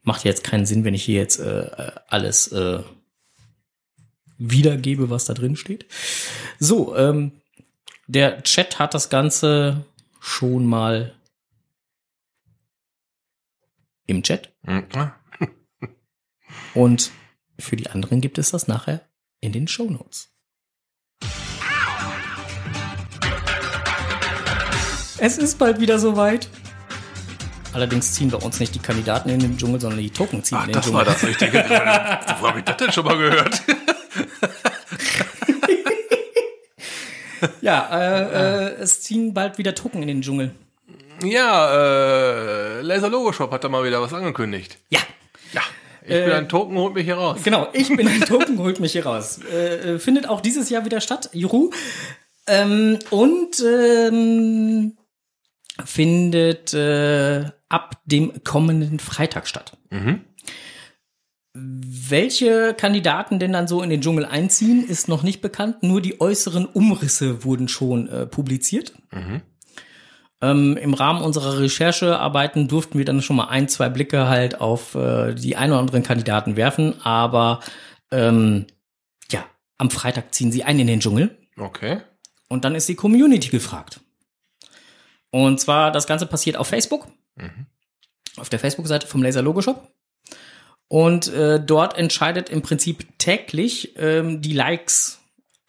Macht 0.02 0.26
jetzt 0.26 0.44
keinen 0.44 0.66
Sinn, 0.66 0.84
wenn 0.84 0.94
ich 0.94 1.04
hier 1.04 1.20
jetzt 1.20 1.40
äh, 1.40 1.92
alles 2.08 2.52
äh, 2.52 2.84
wiedergebe, 4.38 5.10
was 5.10 5.24
da 5.24 5.34
drin 5.34 5.56
steht. 5.56 5.86
So, 6.60 6.96
ähm, 6.98 7.32
der 8.08 8.44
Chat 8.44 8.80
hat 8.80 8.94
das 8.94 9.10
Ganze 9.10 9.86
schon 10.20 10.66
mal 10.66 11.16
im 14.08 14.24
Chat. 14.24 14.52
Hm, 14.66 14.86
ah, 14.94 15.14
Und 16.74 17.12
für 17.60 17.76
die 17.76 17.90
anderen 17.90 18.22
gibt 18.22 18.38
es 18.38 18.52
das 18.52 18.68
nachher 18.68 19.02
in 19.42 19.52
den 19.52 19.68
Show 19.68 19.86
Notes. 19.90 20.30
Es 25.18 25.38
ist 25.38 25.58
bald 25.60 25.80
wieder 25.80 26.00
soweit. 26.00 26.50
Allerdings 27.74 28.14
ziehen 28.14 28.30
bei 28.30 28.38
uns 28.38 28.60
nicht 28.60 28.76
die 28.76 28.80
Kandidaten 28.80 29.30
in 29.30 29.40
den 29.40 29.58
Dschungel, 29.58 29.80
sondern 29.80 30.00
die 30.00 30.10
Token 30.10 30.44
ziehen 30.44 30.58
Ach, 30.60 30.64
in 30.66 30.70
den 30.70 30.74
das 30.74 30.86
Dschungel. 30.86 30.98
war 30.98 31.06
das 31.06 31.24
Richtige. 31.24 31.58
Wo 32.40 32.48
habe 32.48 32.60
ich 32.60 32.66
das 32.66 32.78
denn 32.78 32.92
schon 32.92 33.06
mal 33.06 33.18
gehört? 33.18 33.62
Ja, 37.60 37.90
äh, 37.92 38.68
Äh, 38.68 38.82
es 38.82 39.02
ziehen 39.02 39.34
bald 39.34 39.58
wieder 39.58 39.76
Token 39.76 40.02
in 40.02 40.08
den 40.08 40.22
Dschungel. 40.22 40.52
Ja, 41.24 42.78
äh, 42.78 42.82
Laser 42.82 43.10
Logo 43.10 43.32
Shop 43.34 43.52
hat 43.52 43.64
da 43.64 43.70
mal 43.70 43.84
wieder 43.84 44.02
was 44.02 44.14
angekündigt. 44.14 44.78
Ja, 44.90 45.00
ich 46.06 46.26
bin 46.26 46.32
ein 46.32 46.50
Token, 46.50 46.78
holt 46.78 46.94
mich 46.94 47.06
hier 47.06 47.16
raus. 47.16 47.40
Genau, 47.44 47.68
ich 47.74 47.88
bin 47.90 48.08
ein 48.08 48.22
Token, 48.22 48.60
holt 48.60 48.80
mich 48.80 48.92
hier 48.92 49.06
raus. 49.06 49.40
Äh, 49.54 49.96
äh, 49.96 50.00
findet 50.00 50.28
auch 50.28 50.42
dieses 50.42 50.70
Jahr 50.70 50.86
wieder 50.86 51.02
statt, 51.02 51.30
Juhu. 51.34 51.70
Ähm, 52.48 53.00
und 53.10 53.64
ähm, 53.66 54.98
findet 55.86 56.74
äh, 56.74 57.46
ab 57.70 58.02
dem 58.06 58.44
kommenden 58.44 59.00
Freitag 59.00 59.48
statt. 59.48 59.78
Welche 61.54 62.74
Kandidaten 62.74 63.38
denn 63.38 63.54
dann 63.54 63.68
so 63.68 63.84
in 63.84 63.90
den 63.90 64.02
Dschungel 64.02 64.26
einziehen, 64.26 64.84
ist 64.86 65.08
noch 65.08 65.24
nicht 65.24 65.42
bekannt. 65.42 65.84
Nur 65.84 66.02
die 66.02 66.20
äußeren 66.20 66.66
Umrisse 66.66 67.44
wurden 67.44 67.68
schon 67.68 68.08
äh, 68.08 68.26
publiziert. 68.26 68.94
Ähm, 70.44 70.76
Im 70.76 70.94
Rahmen 70.94 71.22
unserer 71.22 71.58
Recherchearbeiten 71.60 72.68
durften 72.68 72.98
wir 72.98 73.06
dann 73.06 73.22
schon 73.22 73.38
mal 73.38 73.48
ein, 73.48 73.70
zwei 73.70 73.88
Blicke 73.88 74.28
halt 74.28 74.60
auf 74.60 74.94
äh, 74.94 75.34
die 75.34 75.56
ein 75.56 75.72
oder 75.72 75.80
anderen 75.80 76.04
Kandidaten 76.04 76.58
werfen. 76.58 77.02
Aber 77.06 77.62
ähm, 78.12 78.68
ja, 79.32 79.46
am 79.78 79.90
Freitag 79.90 80.34
ziehen 80.34 80.52
sie 80.52 80.66
ein 80.66 80.78
in 80.80 80.88
den 80.88 81.00
Dschungel. 81.00 81.38
Okay. 81.58 82.02
Und 82.50 82.66
dann 82.66 82.76
ist 82.76 82.90
die 82.90 82.96
Community 82.96 83.48
gefragt. 83.48 84.02
Und 85.32 85.62
zwar, 85.62 85.92
das 85.92 86.08
Ganze 86.08 86.26
passiert 86.26 86.58
auf 86.58 86.68
Facebook. 86.68 87.08
Auf 88.36 88.50
der 88.50 88.60
Facebook-Seite 88.60 89.08
vom 89.08 89.24
Laser 89.24 89.42
Logo 89.42 89.62
Shop. 89.62 89.94
Und 90.90 91.34
äh, 91.34 91.64
dort 91.64 91.98
entscheidet 91.98 92.50
im 92.50 92.62
Prinzip 92.62 93.18
täglich 93.18 93.94
ähm, 93.96 94.42
die 94.42 94.54
Likes 94.54 95.23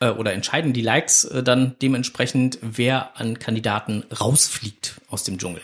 äh, 0.04 0.10
oder 0.10 0.32
entscheiden 0.32 0.72
die 0.72 0.82
Likes 0.82 1.24
äh, 1.24 1.42
dann 1.42 1.76
dementsprechend, 1.80 2.58
wer 2.62 3.16
an 3.18 3.38
Kandidaten 3.38 4.04
rausfliegt 4.20 5.00
aus 5.08 5.24
dem 5.24 5.38
Dschungel. 5.38 5.62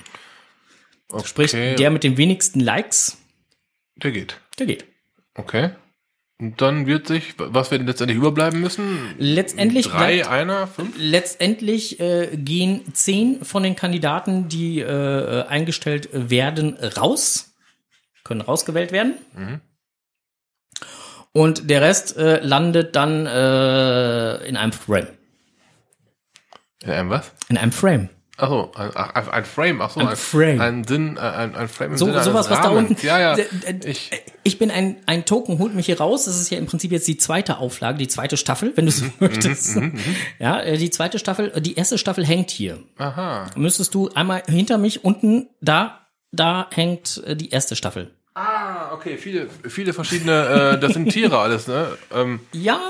okay. 1.09 1.27
Sprich, 1.27 1.51
der 1.53 1.91
mit 1.91 2.05
den 2.05 2.17
wenigsten 2.17 2.61
Likes, 2.61 3.19
der 3.97 4.13
geht. 4.13 4.37
der 4.59 4.67
geht. 4.67 4.85
Okay. 5.35 5.71
Und 6.39 6.63
dann 6.63 6.87
wird 6.87 7.07
sich, 7.07 7.35
was 7.37 7.71
wir 7.71 7.79
letztendlich 7.79 8.17
überbleiben 8.17 8.61
müssen? 8.63 9.15
Letztendlich 9.19 9.87
Drei, 9.89 10.15
bleibt- 10.21 10.29
einer, 10.31 10.67
fünf? 10.67 10.95
Letztendlich 10.97 12.01
äh, 12.01 12.35
gehen 12.35 12.83
zehn 12.95 13.45
von 13.45 13.63
den 13.63 13.77
Kandidaten, 13.77 14.49
die 14.49 14.81
äh, 14.81 15.43
eingestellt 15.47 16.09
werden, 16.13 16.79
raus, 16.97 17.53
können 18.25 18.41
rausgewählt 18.41 18.91
werden. 18.91 19.15
Und 21.33 21.71
der 21.71 21.81
Rest 21.83 22.17
äh, 22.17 22.41
landet 22.41 22.97
dann 22.97 23.27
äh, 23.27 24.37
in 24.47 24.57
einem 24.57 24.73
Frame. 24.73 25.07
In 26.83 26.91
einem 26.91 27.11
was? 27.11 27.31
In 27.49 27.57
einem 27.59 27.73
Frame. 27.73 28.09
Achso, 28.37 28.73
ein, 28.75 28.91
ach, 28.95 29.15
ein, 29.15 29.29
ein 29.29 29.45
Frame, 29.45 29.83
achso, 29.83 30.01
Ein 30.01 30.09
ein, 30.09 30.17
Frame. 30.17 30.61
Ein 30.63 30.85
Sinn, 30.85 31.17
äh, 31.19 31.21
ein, 31.21 31.55
ein 31.55 31.69
Frame 31.69 31.93
im 31.93 31.99
So, 31.99 32.07
Sinne 32.07 32.25
sowas, 32.25 32.49
was 32.49 32.63
da 32.63 32.71
unten. 32.71 32.97
Ja, 33.05 33.21
ja. 33.21 33.35
D- 33.37 33.45
d- 33.75 33.89
Ich, 33.91 34.11
Ich 34.45 34.59
bin 34.59 34.71
ein, 34.71 34.97
ein 35.05 35.27
Token, 35.27 35.59
holt 35.59 35.75
mich 35.75 35.85
hier 35.87 35.99
raus. 36.01 36.25
Das 36.25 36.41
ist 36.41 36.49
ja 36.51 36.57
im 36.57 36.65
Prinzip 36.65 36.91
jetzt 36.91 37.07
die 37.07 37.19
zweite 37.19 37.59
Auflage, 37.59 37.99
die 37.99 38.09
zweite 38.09 38.39
Staffel, 38.39 38.73
wenn 38.77 38.87
du 38.87 38.93
so 38.93 39.05
möchtest. 39.21 39.79
Ja, 40.39 40.59
äh, 40.63 40.79
die 40.79 40.89
zweite 40.89 41.19
Staffel, 41.19 41.53
äh, 41.55 41.61
die 41.61 41.75
erste 41.77 41.99
Staffel 41.99 42.25
hängt 42.27 42.51
hier. 42.51 42.79
aha. 42.97 43.45
Müsstest 43.57 43.93
du 43.95 44.09
einmal 44.15 44.43
hinter 44.49 44.79
mich 44.79 45.05
unten, 45.05 45.51
da, 45.61 46.07
da 46.33 46.67
hängt 46.73 47.23
äh, 47.27 47.37
die 47.37 47.51
erste 47.51 47.77
Staffel. 47.77 48.11
Okay, 48.93 49.17
viele, 49.17 49.49
viele 49.69 49.93
verschiedene, 49.93 50.75
äh, 50.77 50.81
das 50.81 50.95
sind 50.95 51.09
Tiere 51.11 51.39
alles, 51.39 51.67
ne? 51.69 51.89
Ähm, 52.13 52.41
Ja, 52.53 52.81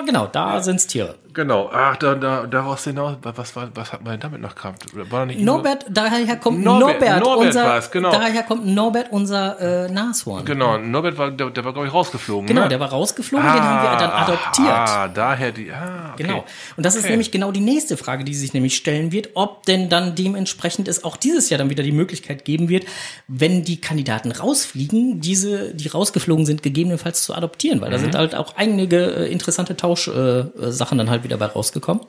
Ja, 0.00 0.06
genau, 0.06 0.26
da 0.26 0.62
sind's 0.62 0.86
Tiere. 0.86 1.14
Genau. 1.32 1.70
Ach, 1.72 1.96
da, 1.96 2.14
da, 2.14 2.46
daraus 2.46 2.84
hinaus, 2.84 3.16
was, 3.22 3.56
was, 3.56 3.68
was 3.74 3.92
hat 3.92 4.02
man 4.02 4.12
denn 4.12 4.20
damit 4.20 4.40
noch 4.40 4.54
gehabt? 4.54 4.84
War 5.10 5.26
nicht 5.26 5.40
Norbert, 5.40 5.86
daher 5.88 6.36
kommt 6.36 6.62
Norbert, 6.62 7.00
Norbert, 7.00 7.24
Norbert 7.24 7.46
unser, 7.46 7.64
war's, 7.64 7.90
genau. 7.90 8.10
daher 8.10 8.42
kommt 8.42 8.66
Norbert, 8.66 9.12
unser 9.12 9.86
äh, 9.86 9.92
Nashorn. 9.92 10.44
Genau, 10.44 10.78
Norbert 10.78 11.18
war, 11.18 11.30
der, 11.30 11.50
der 11.50 11.64
war, 11.64 11.72
glaube 11.72 11.88
ich, 11.88 11.94
rausgeflogen. 11.94 12.46
Genau, 12.46 12.62
ne? 12.62 12.68
der 12.68 12.80
war 12.80 12.88
rausgeflogen, 12.88 13.46
ah, 13.46 13.54
den 13.54 13.62
haben 13.62 13.92
wir 13.92 13.98
dann 13.98 14.10
adoptiert. 14.10 14.68
Ah, 14.68 15.08
daher 15.08 15.52
die, 15.52 15.70
ah, 15.70 16.10
okay. 16.14 16.22
Genau. 16.24 16.44
Und 16.76 16.86
das 16.86 16.94
okay. 16.94 17.04
ist 17.04 17.10
nämlich 17.10 17.30
genau 17.30 17.52
die 17.52 17.60
nächste 17.60 17.96
Frage, 17.96 18.24
die 18.24 18.34
sich 18.34 18.52
nämlich 18.52 18.76
stellen 18.76 19.12
wird, 19.12 19.30
ob 19.34 19.64
denn 19.66 19.88
dann 19.88 20.14
dementsprechend 20.14 20.88
es 20.88 21.04
auch 21.04 21.16
dieses 21.16 21.48
Jahr 21.50 21.58
dann 21.58 21.70
wieder 21.70 21.82
die 21.82 21.92
Möglichkeit 21.92 22.44
geben 22.44 22.68
wird, 22.68 22.86
wenn 23.28 23.62
die 23.62 23.80
Kandidaten 23.80 24.32
rausfliegen, 24.32 25.20
diese, 25.20 25.74
die 25.74 25.88
rausgeflogen 25.88 26.44
sind, 26.44 26.62
gegebenenfalls 26.62 27.22
zu 27.22 27.34
adoptieren, 27.34 27.80
weil 27.80 27.88
mhm. 27.88 27.92
da 27.92 27.98
sind 27.98 28.14
halt 28.16 28.34
auch 28.34 28.56
einige 28.56 29.14
äh, 29.14 29.32
interessante 29.32 29.76
Tauschsachen 29.76 30.98
äh, 30.98 31.00
dann 31.00 31.10
halt 31.10 31.19
wieder 31.24 31.36
bei 31.36 31.46
rausgekommen. 31.46 32.04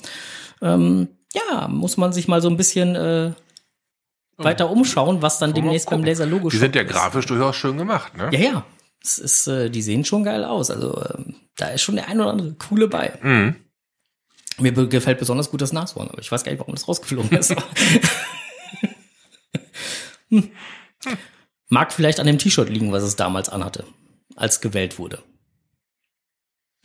Ähm, 0.62 1.10
ja, 1.34 1.68
muss 1.68 1.98
man 1.98 2.14
sich 2.14 2.28
mal 2.28 2.42
so 2.42 2.50
ein 2.50 2.58
bisschen 2.58 2.96
äh, 2.96 3.32
weiter 4.38 4.70
umschauen, 4.70 5.22
was 5.22 5.40
dann 5.40 5.54
demnächst 5.54 5.90
beim 5.90 6.04
Laser-Logo 6.04 6.50
Die 6.50 6.58
sind 6.58 6.76
ja 6.76 6.84
grafisch 6.84 7.26
durchaus 7.26 7.56
schön 7.56 7.78
gemacht, 7.78 8.18
ne? 8.18 8.30
Ja, 8.32 8.40
ja. 8.40 8.66
Es 9.04 9.18
ist, 9.18 9.48
äh, 9.48 9.70
die 9.70 9.82
sehen 9.82 10.06
schon 10.06 10.24
geil 10.24 10.44
aus. 10.46 10.70
Also 10.70 11.02
äh, 11.02 11.34
da 11.58 11.70
ist 11.70 11.82
schon 11.82 11.96
der 11.96 12.08
ein 12.08 12.20
oder 12.20 12.30
andere 12.32 12.54
coole 12.54 12.88
bei. 12.88 13.18
Mhm. 13.22 13.56
Mir 14.60 14.72
gefällt 14.74 15.18
besonders 15.18 15.50
gut 15.50 15.62
das 15.62 15.74
Nashorn, 15.74 16.10
aber 16.10 16.20
ich 16.20 16.32
weiß 16.32 16.44
gar 16.44 16.52
nicht, 16.52 16.60
warum 16.60 16.76
das 16.76 16.88
rausgeflogen 16.88 17.38
ist. 17.38 17.56
hm. 20.30 20.52
Mag 21.70 21.92
vielleicht 21.92 22.20
an 22.20 22.28
dem 22.28 22.38
T-Shirt 22.38 22.70
liegen, 22.70 22.92
was 22.92 23.02
es 23.04 23.16
damals 23.16 23.50
anhatte, 23.50 23.86
als 24.36 24.62
gewählt 24.62 25.00
wurde. 25.00 25.24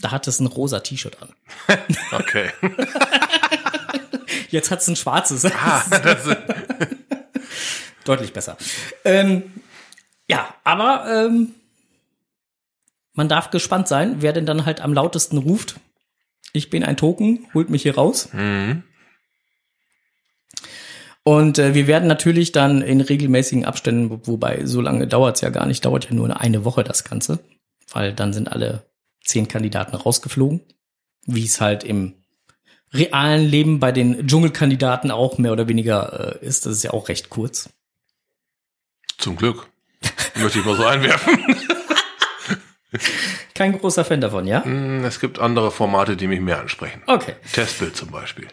Da 0.00 0.10
hat 0.10 0.28
es 0.28 0.40
ein 0.40 0.46
rosa 0.46 0.80
T-Shirt 0.80 1.16
an. 1.22 1.34
okay. 2.12 2.50
Jetzt 4.50 4.70
hat 4.70 4.80
es 4.80 4.88
ein 4.88 4.96
schwarzes. 4.96 5.44
Ah, 5.44 5.82
Deutlich 8.04 8.32
besser. 8.32 8.56
Ähm, 9.04 9.42
ja, 10.28 10.54
aber 10.64 11.06
ähm, 11.08 11.54
man 13.14 13.28
darf 13.28 13.50
gespannt 13.50 13.88
sein, 13.88 14.16
wer 14.20 14.32
denn 14.32 14.46
dann 14.46 14.66
halt 14.66 14.80
am 14.80 14.92
lautesten 14.92 15.38
ruft. 15.38 15.76
Ich 16.52 16.70
bin 16.70 16.84
ein 16.84 16.96
Token, 16.96 17.46
holt 17.54 17.70
mich 17.70 17.82
hier 17.82 17.94
raus. 17.96 18.28
Mhm. 18.32 18.82
Und 21.22 21.58
äh, 21.58 21.74
wir 21.74 21.88
werden 21.88 22.06
natürlich 22.06 22.52
dann 22.52 22.82
in 22.82 23.00
regelmäßigen 23.00 23.64
Abständen, 23.64 24.20
wobei 24.26 24.64
so 24.64 24.80
lange 24.80 25.08
dauert 25.08 25.36
es 25.36 25.40
ja 25.40 25.50
gar 25.50 25.66
nicht, 25.66 25.84
dauert 25.84 26.04
ja 26.04 26.14
nur 26.14 26.40
eine 26.40 26.64
Woche 26.64 26.84
das 26.84 27.02
Ganze, 27.02 27.40
weil 27.90 28.12
dann 28.12 28.32
sind 28.32 28.52
alle 28.52 28.84
zehn 29.26 29.48
Kandidaten 29.48 29.94
rausgeflogen, 29.94 30.62
wie 31.26 31.44
es 31.44 31.60
halt 31.60 31.84
im 31.84 32.14
realen 32.92 33.46
Leben 33.46 33.80
bei 33.80 33.92
den 33.92 34.26
Dschungelkandidaten 34.26 35.10
auch 35.10 35.38
mehr 35.38 35.52
oder 35.52 35.68
weniger 35.68 36.38
äh, 36.40 36.46
ist. 36.46 36.66
Das 36.66 36.72
ist 36.72 36.82
ja 36.84 36.92
auch 36.92 37.08
recht 37.08 37.30
kurz. 37.30 37.68
Zum 39.18 39.36
Glück. 39.36 39.68
Möchte 40.36 40.60
ich 40.60 40.64
mal 40.64 40.76
so 40.76 40.84
einwerfen. 40.84 41.38
Kein 43.54 43.78
großer 43.78 44.04
Fan 44.04 44.20
davon, 44.20 44.46
ja? 44.46 44.60
Mm, 44.60 45.04
es 45.04 45.20
gibt 45.20 45.38
andere 45.38 45.70
Formate, 45.70 46.16
die 46.16 46.26
mich 46.26 46.40
mehr 46.40 46.60
ansprechen. 46.60 47.02
Okay. 47.06 47.34
Testbild 47.52 47.96
zum 47.96 48.10
Beispiel. 48.10 48.48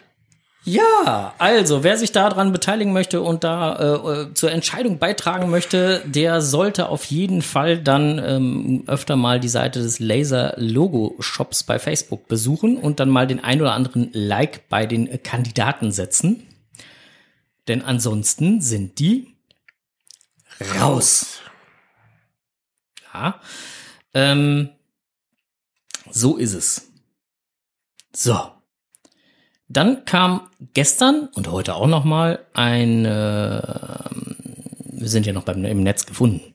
Ja, 0.66 1.34
also 1.36 1.84
wer 1.84 1.98
sich 1.98 2.10
daran 2.12 2.52
beteiligen 2.52 2.94
möchte 2.94 3.20
und 3.20 3.44
da 3.44 3.74
äh, 3.74 4.22
äh, 4.22 4.34
zur 4.34 4.50
Entscheidung 4.50 4.98
beitragen 4.98 5.50
möchte, 5.50 6.02
der 6.06 6.40
sollte 6.40 6.88
auf 6.88 7.04
jeden 7.04 7.42
Fall 7.42 7.78
dann 7.78 8.18
ähm, 8.18 8.84
öfter 8.86 9.16
mal 9.16 9.40
die 9.40 9.48
Seite 9.48 9.82
des 9.82 9.98
Laser 9.98 10.54
Logo 10.56 11.16
Shops 11.20 11.64
bei 11.64 11.78
Facebook 11.78 12.28
besuchen 12.28 12.78
und 12.78 12.98
dann 12.98 13.10
mal 13.10 13.26
den 13.26 13.44
ein 13.44 13.60
oder 13.60 13.74
anderen 13.74 14.08
Like 14.14 14.70
bei 14.70 14.86
den 14.86 15.22
Kandidaten 15.22 15.92
setzen. 15.92 16.46
Denn 17.68 17.82
ansonsten 17.82 18.62
sind 18.62 18.98
die 18.98 19.34
raus. 20.80 21.40
Ja. 23.12 23.38
Ähm, 24.14 24.70
so 26.10 26.38
ist 26.38 26.54
es. 26.54 26.90
So. 28.14 28.53
Dann 29.74 30.04
kam 30.04 30.42
gestern 30.72 31.28
und 31.34 31.50
heute 31.50 31.74
auch 31.74 31.88
noch 31.88 32.04
mal 32.04 32.38
ein, 32.54 33.04
äh, 33.04 33.60
wir 33.60 35.08
sind 35.08 35.26
ja 35.26 35.32
noch 35.32 35.42
beim 35.42 35.64
im 35.64 35.82
Netz 35.82 36.06
gefunden, 36.06 36.54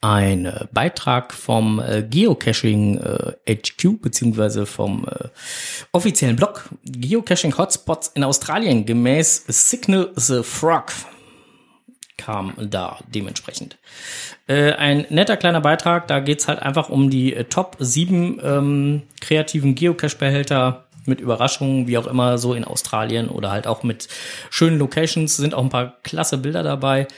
ein 0.00 0.46
äh, 0.46 0.66
Beitrag 0.72 1.32
vom 1.32 1.78
äh, 1.78 2.02
Geocaching 2.02 2.98
äh, 2.98 3.54
HQ 3.54 4.02
beziehungsweise 4.02 4.66
vom 4.66 5.06
äh, 5.06 5.28
offiziellen 5.92 6.34
Blog 6.34 6.68
Geocaching 6.84 7.56
Hotspots 7.56 8.08
in 8.08 8.24
Australien 8.24 8.84
gemäß 8.84 9.44
Signal 9.46 10.10
the 10.16 10.42
Frog 10.42 10.92
kam 12.16 12.54
da 12.58 12.98
dementsprechend. 13.14 13.78
Äh, 14.48 14.72
ein 14.72 15.06
netter 15.10 15.36
kleiner 15.36 15.60
Beitrag, 15.60 16.08
da 16.08 16.18
geht's 16.18 16.48
halt 16.48 16.60
einfach 16.60 16.88
um 16.88 17.08
die 17.08 17.34
äh, 17.34 17.44
Top 17.44 17.76
7 17.78 18.40
ähm, 18.42 19.02
kreativen 19.20 19.76
Geocache-Behälter 19.76 20.85
mit 21.06 21.20
Überraschungen, 21.20 21.86
wie 21.86 21.98
auch 21.98 22.06
immer, 22.06 22.38
so 22.38 22.54
in 22.54 22.64
Australien 22.64 23.28
oder 23.28 23.50
halt 23.50 23.66
auch 23.66 23.82
mit 23.82 24.08
schönen 24.50 24.78
Locations, 24.78 25.36
sind 25.36 25.54
auch 25.54 25.62
ein 25.62 25.70
paar 25.70 25.96
klasse 26.02 26.38
Bilder 26.38 26.62
dabei. 26.62 27.08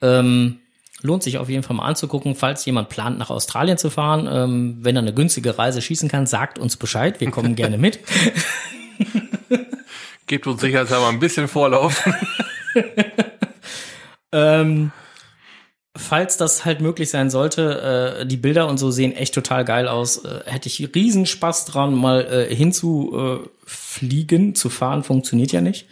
Ähm, 0.00 0.60
lohnt 1.02 1.22
sich 1.22 1.38
auf 1.38 1.48
jeden 1.48 1.62
Fall 1.62 1.76
mal 1.76 1.86
anzugucken, 1.86 2.34
falls 2.34 2.64
jemand 2.64 2.88
plant, 2.88 3.18
nach 3.18 3.30
Australien 3.30 3.78
zu 3.78 3.90
fahren. 3.90 4.28
Ähm, 4.30 4.78
wenn 4.80 4.96
er 4.96 5.02
eine 5.02 5.14
günstige 5.14 5.58
Reise 5.58 5.82
schießen 5.82 6.08
kann, 6.08 6.26
sagt 6.26 6.58
uns 6.58 6.76
Bescheid, 6.76 7.20
wir 7.20 7.30
kommen 7.30 7.54
gerne 7.56 7.78
mit. 7.78 8.00
Gebt 10.26 10.46
uns 10.46 10.60
sicherheitshalber 10.60 11.08
ein 11.08 11.20
bisschen 11.20 11.48
Vorlauf. 11.48 12.02
ähm, 14.32 14.90
falls 15.96 16.36
das 16.36 16.64
halt 16.64 16.80
möglich 16.80 17.10
sein 17.10 17.30
sollte, 17.30 18.20
äh, 18.20 18.26
die 18.26 18.36
Bilder 18.36 18.68
und 18.68 18.78
so 18.78 18.90
sehen 18.90 19.12
echt 19.12 19.34
total 19.34 19.64
geil 19.64 19.88
aus. 19.88 20.24
Äh, 20.24 20.42
hätte 20.46 20.68
ich 20.68 20.94
riesen 20.94 21.26
Spaß 21.26 21.64
dran, 21.66 21.94
mal 21.94 22.24
äh, 22.26 22.54
hinzufliegen, 22.54 24.50
äh, 24.50 24.54
zu 24.54 24.70
fahren, 24.70 25.02
funktioniert 25.02 25.52
ja 25.52 25.60
nicht. 25.60 25.86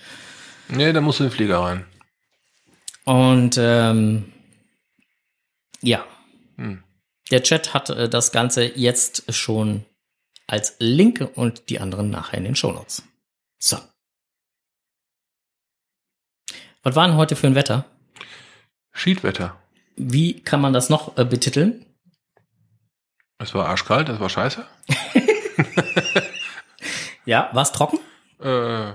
Nee, 0.69 0.93
da 0.93 1.01
musst 1.01 1.21
du 1.21 1.25
in 1.25 1.31
den 1.31 1.35
Flieger 1.35 1.59
rein. 1.61 1.85
Und 3.05 3.57
ähm, 3.59 4.33
ja, 5.83 6.05
hm. 6.57 6.83
der 7.31 7.43
Chat 7.43 7.75
hat 7.75 7.91
äh, 7.91 8.09
das 8.09 8.33
Ganze 8.33 8.65
jetzt 8.65 9.35
schon 9.35 9.85
als 10.47 10.77
Link 10.79 11.27
und 11.35 11.69
die 11.69 11.81
anderen 11.81 12.11
nachher 12.11 12.39
in 12.39 12.45
den 12.45 12.57
Shownotes. 12.57 13.03
So. 13.59 13.79
Was 16.83 16.97
war 16.97 17.07
denn 17.07 17.17
heute 17.17 17.37
für 17.37 17.47
ein 17.47 17.55
Wetter? 17.55 17.87
Schiedwetter. 18.93 19.59
Wie 19.97 20.41
kann 20.41 20.61
man 20.61 20.73
das 20.73 20.91
noch 20.91 21.17
äh, 21.17 21.25
betiteln? 21.25 21.87
Es 23.39 23.55
war 23.55 23.69
arschkalt, 23.69 24.09
es 24.09 24.21
war 24.21 24.29
scheiße. 24.29 24.65
ja, 27.25 27.51
war 27.53 27.63
es 27.63 27.73
trocken? 27.73 27.99
Äh, 28.41 28.93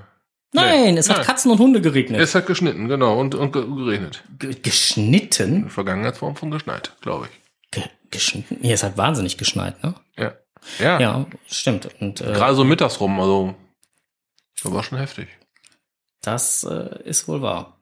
Nein, 0.52 0.96
nee, 0.96 1.00
es 1.00 1.10
hat 1.10 1.18
nein. 1.18 1.26
Katzen 1.26 1.52
und 1.52 1.60
Hunde 1.60 1.80
geregnet. 1.82 2.20
Es 2.20 2.34
hat 2.34 2.48
geschnitten, 2.48 2.88
genau, 2.88 3.20
und, 3.20 3.36
und 3.36 3.52
geregnet. 3.52 4.24
G 4.40 4.56
geschnitten? 4.56 5.70
Vergangenheitsform 5.70 6.36
von 6.36 6.50
geschneit, 6.50 6.96
glaube 7.02 7.28
ich. 7.28 7.72
Ge 7.72 7.84
geschnitten? 8.10 8.58
Ja, 8.62 8.74
es 8.74 8.82
hat 8.84 8.98
wahnsinnig 8.98 9.38
geschneit, 9.38 9.84
ne? 9.84 9.94
Ja. 10.18 10.34
Ja, 10.80 11.00
ja 11.00 11.26
stimmt. 11.48 11.90
Und, 12.02 12.22
äh, 12.22 12.34
Gerade 12.34 12.56
so 12.56 12.64
mittags 12.64 13.00
rum, 13.00 13.20
also 13.20 13.56
das 14.62 14.74
war 14.74 14.84
schon 14.84 14.98
heftig. 14.98 15.30
Das 16.22 16.64
äh, 16.64 17.00
ist 17.04 17.28
wohl 17.28 17.42
wahr. 17.42 17.79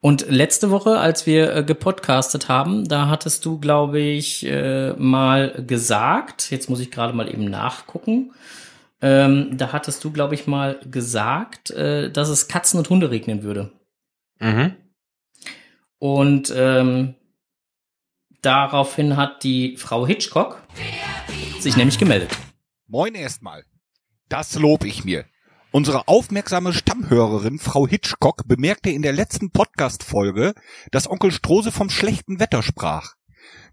Und 0.00 0.26
letzte 0.28 0.70
Woche, 0.70 0.98
als 0.98 1.26
wir 1.26 1.54
äh, 1.54 1.62
gepodcastet 1.62 2.48
haben, 2.48 2.88
da 2.88 3.08
hattest 3.08 3.44
du, 3.44 3.58
glaube 3.58 4.00
ich, 4.00 4.46
äh, 4.46 4.92
mal 4.94 5.64
gesagt, 5.66 6.50
jetzt 6.50 6.70
muss 6.70 6.80
ich 6.80 6.90
gerade 6.90 7.12
mal 7.12 7.28
eben 7.28 7.44
nachgucken, 7.44 8.32
ähm, 9.02 9.56
da 9.56 9.72
hattest 9.72 10.04
du, 10.04 10.10
glaube 10.10 10.34
ich, 10.34 10.46
mal 10.46 10.78
gesagt, 10.90 11.70
äh, 11.70 12.10
dass 12.10 12.28
es 12.28 12.48
Katzen 12.48 12.78
und 12.78 12.88
Hunde 12.90 13.10
regnen 13.10 13.42
würde. 13.42 13.72
Mhm. 14.38 14.76
Und 15.98 16.52
ähm, 16.56 17.14
daraufhin 18.42 19.16
hat 19.16 19.42
die 19.42 19.76
Frau 19.76 20.06
Hitchcock 20.06 20.62
sich 21.58 21.76
nämlich 21.76 21.98
gemeldet. 21.98 22.36
Moin 22.86 23.14
erstmal. 23.14 23.64
Das 24.28 24.54
lob 24.54 24.84
ich 24.84 25.04
mir. 25.04 25.24
Unsere 25.72 26.08
aufmerksame 26.08 26.72
Stammhörerin 26.72 27.60
Frau 27.60 27.86
Hitchcock 27.86 28.48
bemerkte 28.48 28.90
in 28.90 29.02
der 29.02 29.12
letzten 29.12 29.52
Podcast-Folge, 29.52 30.54
dass 30.90 31.08
Onkel 31.08 31.30
Strose 31.30 31.70
vom 31.70 31.90
schlechten 31.90 32.40
Wetter 32.40 32.64
sprach. 32.64 33.14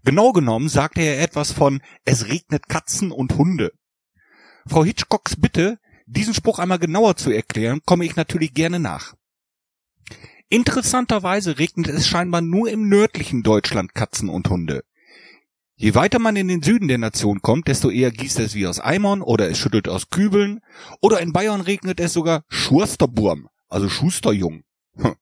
Genau 0.04 0.32
genommen 0.32 0.68
sagte 0.68 1.00
er 1.00 1.20
etwas 1.20 1.50
von 1.50 1.82
Es 2.04 2.28
regnet 2.28 2.68
Katzen 2.68 3.10
und 3.10 3.36
Hunde. 3.36 3.72
Frau 4.68 4.84
Hitchcocks 4.84 5.40
Bitte, 5.40 5.78
diesen 6.06 6.34
Spruch 6.34 6.60
einmal 6.60 6.78
genauer 6.78 7.16
zu 7.16 7.32
erklären, 7.32 7.80
komme 7.84 8.04
ich 8.04 8.14
natürlich 8.14 8.54
gerne 8.54 8.78
nach. 8.78 9.14
Interessanterweise 10.48 11.58
regnet 11.58 11.88
es 11.88 12.06
scheinbar 12.06 12.42
nur 12.42 12.70
im 12.70 12.88
nördlichen 12.88 13.42
Deutschland 13.42 13.94
Katzen 13.94 14.28
und 14.28 14.48
Hunde. 14.48 14.84
Je 15.80 15.94
weiter 15.94 16.18
man 16.18 16.34
in 16.34 16.48
den 16.48 16.60
Süden 16.60 16.88
der 16.88 16.98
Nation 16.98 17.40
kommt, 17.40 17.68
desto 17.68 17.88
eher 17.88 18.10
gießt 18.10 18.40
es 18.40 18.56
wie 18.56 18.66
aus 18.66 18.80
Eimern 18.80 19.22
oder 19.22 19.48
es 19.48 19.58
schüttelt 19.58 19.88
aus 19.88 20.10
Kübeln 20.10 20.58
oder 21.00 21.20
in 21.20 21.32
Bayern 21.32 21.60
regnet 21.60 22.00
es 22.00 22.12
sogar 22.12 22.42
Schursterburm, 22.48 23.48
also 23.68 23.88
Schusterjung. 23.88 24.64
Hm. 24.96 25.14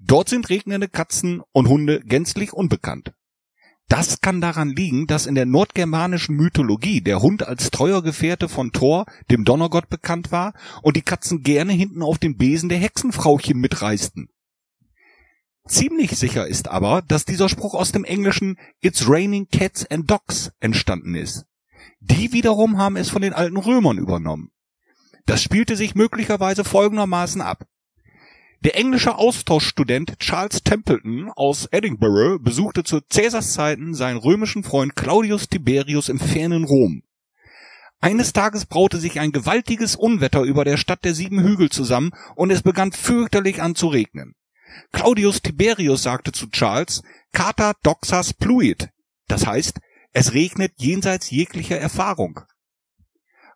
Dort 0.00 0.28
sind 0.28 0.50
regnende 0.50 0.88
Katzen 0.88 1.42
und 1.52 1.68
Hunde 1.68 2.00
gänzlich 2.00 2.52
unbekannt. 2.52 3.12
Das 3.86 4.20
kann 4.20 4.40
daran 4.40 4.70
liegen, 4.70 5.06
dass 5.06 5.26
in 5.26 5.36
der 5.36 5.46
nordgermanischen 5.46 6.34
Mythologie 6.34 7.00
der 7.00 7.22
Hund 7.22 7.46
als 7.46 7.70
treuer 7.70 8.02
Gefährte 8.02 8.48
von 8.48 8.72
Thor, 8.72 9.06
dem 9.30 9.44
Donnergott, 9.44 9.88
bekannt 9.88 10.32
war 10.32 10.54
und 10.82 10.96
die 10.96 11.02
Katzen 11.02 11.44
gerne 11.44 11.72
hinten 11.72 12.02
auf 12.02 12.18
dem 12.18 12.36
Besen 12.36 12.68
der 12.68 12.78
Hexenfrauchen 12.78 13.60
mitreisten. 13.60 14.28
Ziemlich 15.66 16.10
sicher 16.18 16.46
ist 16.46 16.68
aber, 16.68 17.00
dass 17.02 17.24
dieser 17.24 17.48
Spruch 17.48 17.74
aus 17.74 17.90
dem 17.90 18.04
Englischen 18.04 18.58
It's 18.80 19.08
raining 19.08 19.48
cats 19.48 19.86
and 19.90 20.10
dogs 20.10 20.52
entstanden 20.60 21.14
ist. 21.14 21.46
Die 22.00 22.32
wiederum 22.32 22.76
haben 22.76 22.96
es 22.96 23.08
von 23.08 23.22
den 23.22 23.32
alten 23.32 23.56
Römern 23.56 23.96
übernommen. 23.96 24.50
Das 25.24 25.42
spielte 25.42 25.74
sich 25.74 25.94
möglicherweise 25.94 26.64
folgendermaßen 26.64 27.40
ab. 27.40 27.66
Der 28.60 28.76
englische 28.76 29.16
Austauschstudent 29.16 30.18
Charles 30.18 30.62
Templeton 30.62 31.30
aus 31.34 31.66
Edinburgh 31.70 32.38
besuchte 32.42 32.84
zu 32.84 33.00
Caesars 33.00 33.54
Zeiten 33.54 33.94
seinen 33.94 34.18
römischen 34.18 34.64
Freund 34.64 34.96
Claudius 34.96 35.48
Tiberius 35.48 36.10
im 36.10 36.18
fernen 36.18 36.64
Rom. 36.64 37.02
Eines 38.00 38.34
Tages 38.34 38.66
braute 38.66 38.98
sich 38.98 39.18
ein 39.18 39.32
gewaltiges 39.32 39.96
Unwetter 39.96 40.42
über 40.42 40.64
der 40.64 40.76
Stadt 40.76 41.04
der 41.04 41.14
sieben 41.14 41.42
Hügel 41.42 41.70
zusammen 41.70 42.12
und 42.36 42.50
es 42.50 42.60
begann 42.60 42.92
fürchterlich 42.92 43.62
an 43.62 43.74
zu 43.74 43.88
regnen. 43.88 44.34
Claudius 44.92 45.42
Tiberius 45.42 46.02
sagte 46.02 46.32
zu 46.32 46.48
Charles, 46.48 47.02
Cata 47.32 47.72
doxas 47.82 48.32
pluit. 48.32 48.88
Das 49.28 49.46
heißt, 49.46 49.80
es 50.12 50.34
regnet 50.34 50.72
jenseits 50.76 51.30
jeglicher 51.30 51.78
Erfahrung. 51.78 52.40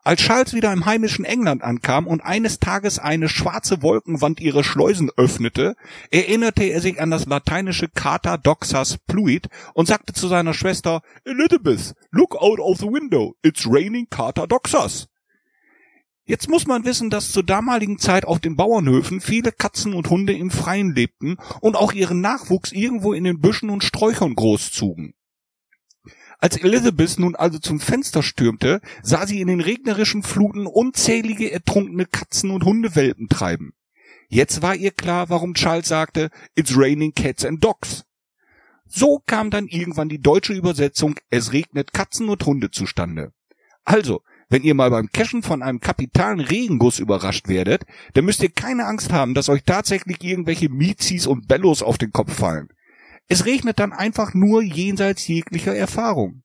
Als 0.05 0.23
Charles 0.23 0.55
wieder 0.55 0.73
im 0.73 0.87
heimischen 0.87 1.25
England 1.25 1.63
ankam 1.63 2.07
und 2.07 2.23
eines 2.23 2.61
Tages 2.61 2.99
eine 2.99 3.29
schwarze 3.29 3.83
Wolkenwand 3.83 4.41
ihre 4.41 4.65
Schleusen 4.65 5.11
öffnete, 5.17 5.77
erinnerte 6.11 6.65
er 6.65 6.81
sich 6.81 7.01
an 7.01 7.11
das 7.11 7.27
lateinische 7.27 7.89
Cata 7.89 8.39
doxas 8.39 8.97
pluit 9.07 9.49
und 9.75 9.87
sagte 9.87 10.15
zu 10.15 10.29
seiner 10.29 10.55
Schwester, 10.55 11.03
Elizabeth, 11.25 11.95
look 12.11 12.35
out 12.37 12.59
of 12.59 12.79
the 12.79 12.87
window, 12.87 13.35
it's 13.43 13.67
raining 13.67 14.07
Cata 14.09 14.47
doxas. 14.47 15.09
Jetzt 16.29 16.51
muss 16.51 16.67
man 16.67 16.85
wissen, 16.85 17.09
dass 17.09 17.33
zur 17.33 17.43
damaligen 17.43 17.99
Zeit 17.99 18.27
auf 18.27 18.39
den 18.39 18.55
Bauernhöfen 18.55 19.23
viele 19.23 19.51
Katzen 19.51 19.95
und 19.95 20.11
Hunde 20.11 20.35
im 20.35 20.51
Freien 20.51 20.95
lebten 20.95 21.39
und 21.63 21.75
auch 21.75 21.95
ihren 21.95 22.21
Nachwuchs 22.21 22.71
irgendwo 22.71 23.15
in 23.15 23.25
den 23.25 23.41
Büschen 23.41 23.71
und 23.71 23.83
Sträuchern 23.83 24.35
großzugen. 24.35 25.15
Als 26.39 26.59
Elizabeth 26.59 27.19
nun 27.19 27.35
also 27.35 27.59
zum 27.59 27.81
Fenster 27.81 28.23
stürmte, 28.23 28.83
sah 29.03 29.27
sie 29.27 29.41
in 29.41 29.49
den 29.49 29.63
regnerischen 29.63 30.23
Fluten 30.23 30.67
unzählige 30.67 31.51
ertrunkene 31.51 32.05
Katzen 32.05 32.51
und 32.51 32.63
Hundewelpen 32.63 33.31
treiben. 33.31 33.73
Jetzt 34.29 34.61
war 34.61 34.75
ihr 34.75 34.91
klar, 34.91 35.31
warum 35.31 35.55
Charles 35.55 35.89
sagte, 35.89 36.29
It's 36.55 36.77
raining 36.77 37.15
cats 37.15 37.47
and 37.47 37.65
dogs. 37.65 38.05
So 38.85 39.23
kam 39.25 39.49
dann 39.49 39.67
irgendwann 39.67 40.11
die 40.11 40.21
deutsche 40.21 40.53
Übersetzung 40.53 41.15
Es 41.31 41.55
regnet 41.55 41.95
Katzen 41.95 42.29
und 42.29 42.45
Hunde 42.45 42.71
zustande. 42.71 43.33
Also, 43.85 44.21
wenn 44.49 44.63
ihr 44.63 44.75
mal 44.75 44.91
beim 44.91 45.11
Cashen 45.13 45.43
von 45.43 45.63
einem 45.63 45.81
kapitalen 45.81 46.41
Regenguss 46.41 46.99
überrascht 46.99 47.49
werdet, 47.49 47.85
dann 48.15 48.25
müsst 48.25 48.43
ihr 48.43 48.51
keine 48.51 48.87
Angst 48.87 49.13
haben, 49.13 49.35
dass 49.35 49.49
euch 49.49 49.63
tatsächlich 49.65 50.23
irgendwelche 50.23 50.69
Mizis 50.69 51.27
und 51.27 51.49
Bellos 51.49 51.83
auf 51.83 51.99
den 51.99 52.13
Kopf 52.13 52.35
fallen. 52.35 52.69
Es 53.29 53.45
regnet 53.45 53.79
dann 53.79 53.93
einfach 53.93 54.33
nur 54.35 54.63
jenseits 54.63 55.27
jeglicher 55.27 55.75
Erfahrung. 55.75 56.43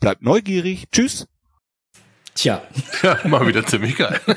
Bleibt 0.00 0.22
neugierig. 0.22 0.86
Tschüss. 0.90 1.28
Tja. 2.34 2.62
Ja, 3.02 3.18
mal 3.24 3.46
wieder 3.46 3.64
ziemlich 3.66 3.96
geil. 3.96 4.20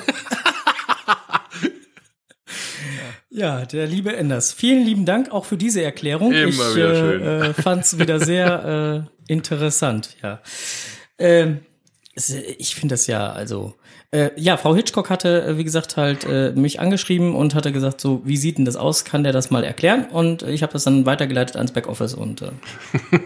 Ja, 3.29 3.67
der 3.67 3.85
liebe 3.85 4.15
Enders. 4.15 4.51
Vielen 4.51 4.83
lieben 4.83 5.05
Dank 5.05 5.29
auch 5.31 5.45
für 5.45 5.57
diese 5.57 5.83
Erklärung. 5.83 6.31
Immer 6.31 6.47
ich 6.47 6.75
wieder 6.75 6.91
äh, 6.91 6.97
schön. 6.97 7.21
äh, 7.21 7.53
fand 7.53 7.83
es 7.83 7.99
wieder 7.99 8.19
sehr 8.19 9.07
äh, 9.29 9.31
interessant, 9.31 10.17
ja. 10.23 10.41
Ähm, 11.19 11.59
ich 12.57 12.75
finde 12.75 12.93
das 12.93 13.05
ja, 13.07 13.31
also, 13.31 13.75
äh, 14.11 14.29
ja, 14.37 14.57
Frau 14.57 14.75
Hitchcock 14.75 15.09
hatte, 15.09 15.43
äh, 15.43 15.57
wie 15.57 15.63
gesagt, 15.63 15.97
halt 15.97 16.23
äh, 16.25 16.51
mich 16.51 16.79
angeschrieben 16.79 17.35
und 17.35 17.53
hatte 17.55 17.71
gesagt, 17.71 18.01
so, 18.01 18.21
wie 18.25 18.37
sieht 18.37 18.57
denn 18.57 18.65
das 18.65 18.75
aus? 18.75 19.05
Kann 19.05 19.23
der 19.23 19.33
das 19.33 19.51
mal 19.51 19.63
erklären? 19.63 20.05
Und 20.05 20.41
ich 20.43 20.63
habe 20.63 20.73
das 20.73 20.83
dann 20.83 21.05
weitergeleitet 21.05 21.55
ans 21.57 21.71
Backoffice 21.71 22.13
und 22.15 22.41
äh, 22.41 22.51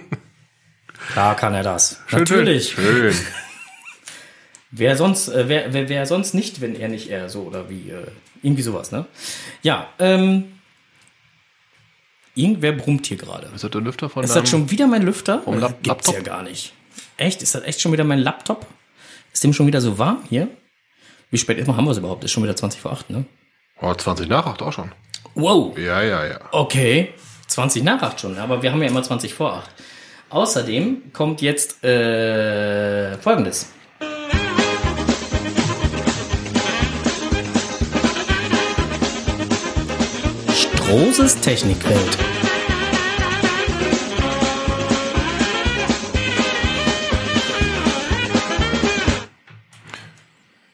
klar 1.13 1.35
kann 1.35 1.53
er 1.53 1.63
das. 1.63 2.01
Schön, 2.07 2.19
Natürlich. 2.19 2.71
Schön. 2.71 3.15
Wer 4.73 4.95
sonst, 4.95 5.27
äh, 5.27 5.49
wer, 5.49 5.73
wer, 5.73 5.89
wer 5.89 6.05
sonst 6.05 6.33
nicht, 6.33 6.61
wenn 6.61 6.75
er 6.75 6.87
nicht 6.87 7.09
er 7.09 7.27
so 7.29 7.41
oder 7.41 7.69
wie, 7.69 7.89
äh, 7.89 8.07
irgendwie 8.41 8.61
sowas, 8.63 8.91
ne? 8.93 9.05
Ja, 9.63 9.89
ähm, 9.99 10.45
irgendwer 12.35 12.71
brummt 12.71 13.05
hier 13.05 13.17
gerade. 13.17 13.47
Ist 13.53 13.65
das 13.65 13.71
der 13.71 13.81
Lüfter 13.81 14.09
von 14.09 14.23
Ist 14.23 14.33
das 14.35 14.49
schon 14.49 14.71
wieder 14.71 14.87
mein 14.87 15.01
Lüfter? 15.01 15.41
Vom 15.41 15.59
Lap- 15.59 15.83
Gibt's 15.83 16.07
ja 16.07 16.13
Laptop? 16.13 16.25
gar 16.25 16.43
nicht. 16.43 16.71
Echt? 17.17 17.41
Ist 17.43 17.53
das 17.53 17.63
echt 17.63 17.81
schon 17.81 17.91
wieder 17.91 18.05
mein 18.05 18.19
Laptop? 18.19 18.65
Ist 19.33 19.43
dem 19.43 19.53
schon 19.53 19.67
wieder 19.67 19.81
so 19.81 19.97
warm 19.97 20.23
hier? 20.29 20.49
Wie 21.29 21.37
spät 21.37 21.57
ist, 21.57 21.67
haben 21.67 21.85
wir 21.85 21.91
es 21.91 21.97
überhaupt? 21.97 22.23
Ist 22.23 22.31
schon 22.31 22.43
wieder 22.43 22.55
20 22.55 22.81
vor 22.81 22.91
8, 22.91 23.09
ne? 23.09 23.25
Oh, 23.81 23.93
20 23.93 24.27
nach 24.27 24.45
8 24.45 24.61
auch 24.61 24.73
schon. 24.73 24.91
Wow. 25.35 25.77
Ja, 25.77 26.01
ja, 26.01 26.25
ja. 26.25 26.39
Okay. 26.51 27.13
20 27.47 27.83
nach 27.83 28.01
8 28.01 28.19
schon, 28.19 28.37
aber 28.37 28.61
wir 28.61 28.71
haben 28.71 28.81
ja 28.81 28.89
immer 28.89 29.03
20 29.03 29.33
vor 29.33 29.53
8. 29.53 29.69
Außerdem 30.29 31.13
kommt 31.13 31.41
jetzt 31.41 31.83
äh, 31.83 33.17
folgendes. 33.17 33.71
Strohses 40.53 41.39
Technikwelt. 41.39 42.30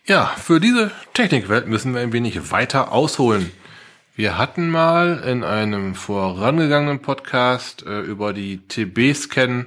Ja, 0.08 0.28
für 0.38 0.62
diese 0.62 0.92
Technikwelt 1.14 1.68
müssen 1.68 1.94
wir 1.94 2.00
ein 2.00 2.14
wenig 2.14 2.50
weiter 2.50 2.94
ausholen. 2.94 3.52
Wir 4.16 4.38
hatten 4.38 4.70
mal 4.70 5.22
in 5.28 5.44
einem 5.44 5.96
vorangegangenen 5.96 7.02
Podcast 7.02 7.86
äh, 7.86 8.00
über 8.00 8.32
die 8.32 8.66
TB-Scan-App 8.70 9.66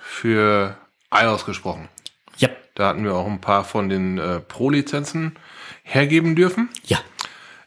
für 0.00 0.78
iOS 1.12 1.44
gesprochen. 1.44 1.90
Ja. 2.38 2.48
Da 2.74 2.88
hatten 2.88 3.04
wir 3.04 3.14
auch 3.14 3.26
ein 3.26 3.42
paar 3.42 3.64
von 3.64 3.90
den 3.90 4.16
äh, 4.16 4.40
Pro-Lizenzen 4.40 5.36
hergeben 5.82 6.34
dürfen. 6.34 6.70
Ja. 6.86 7.00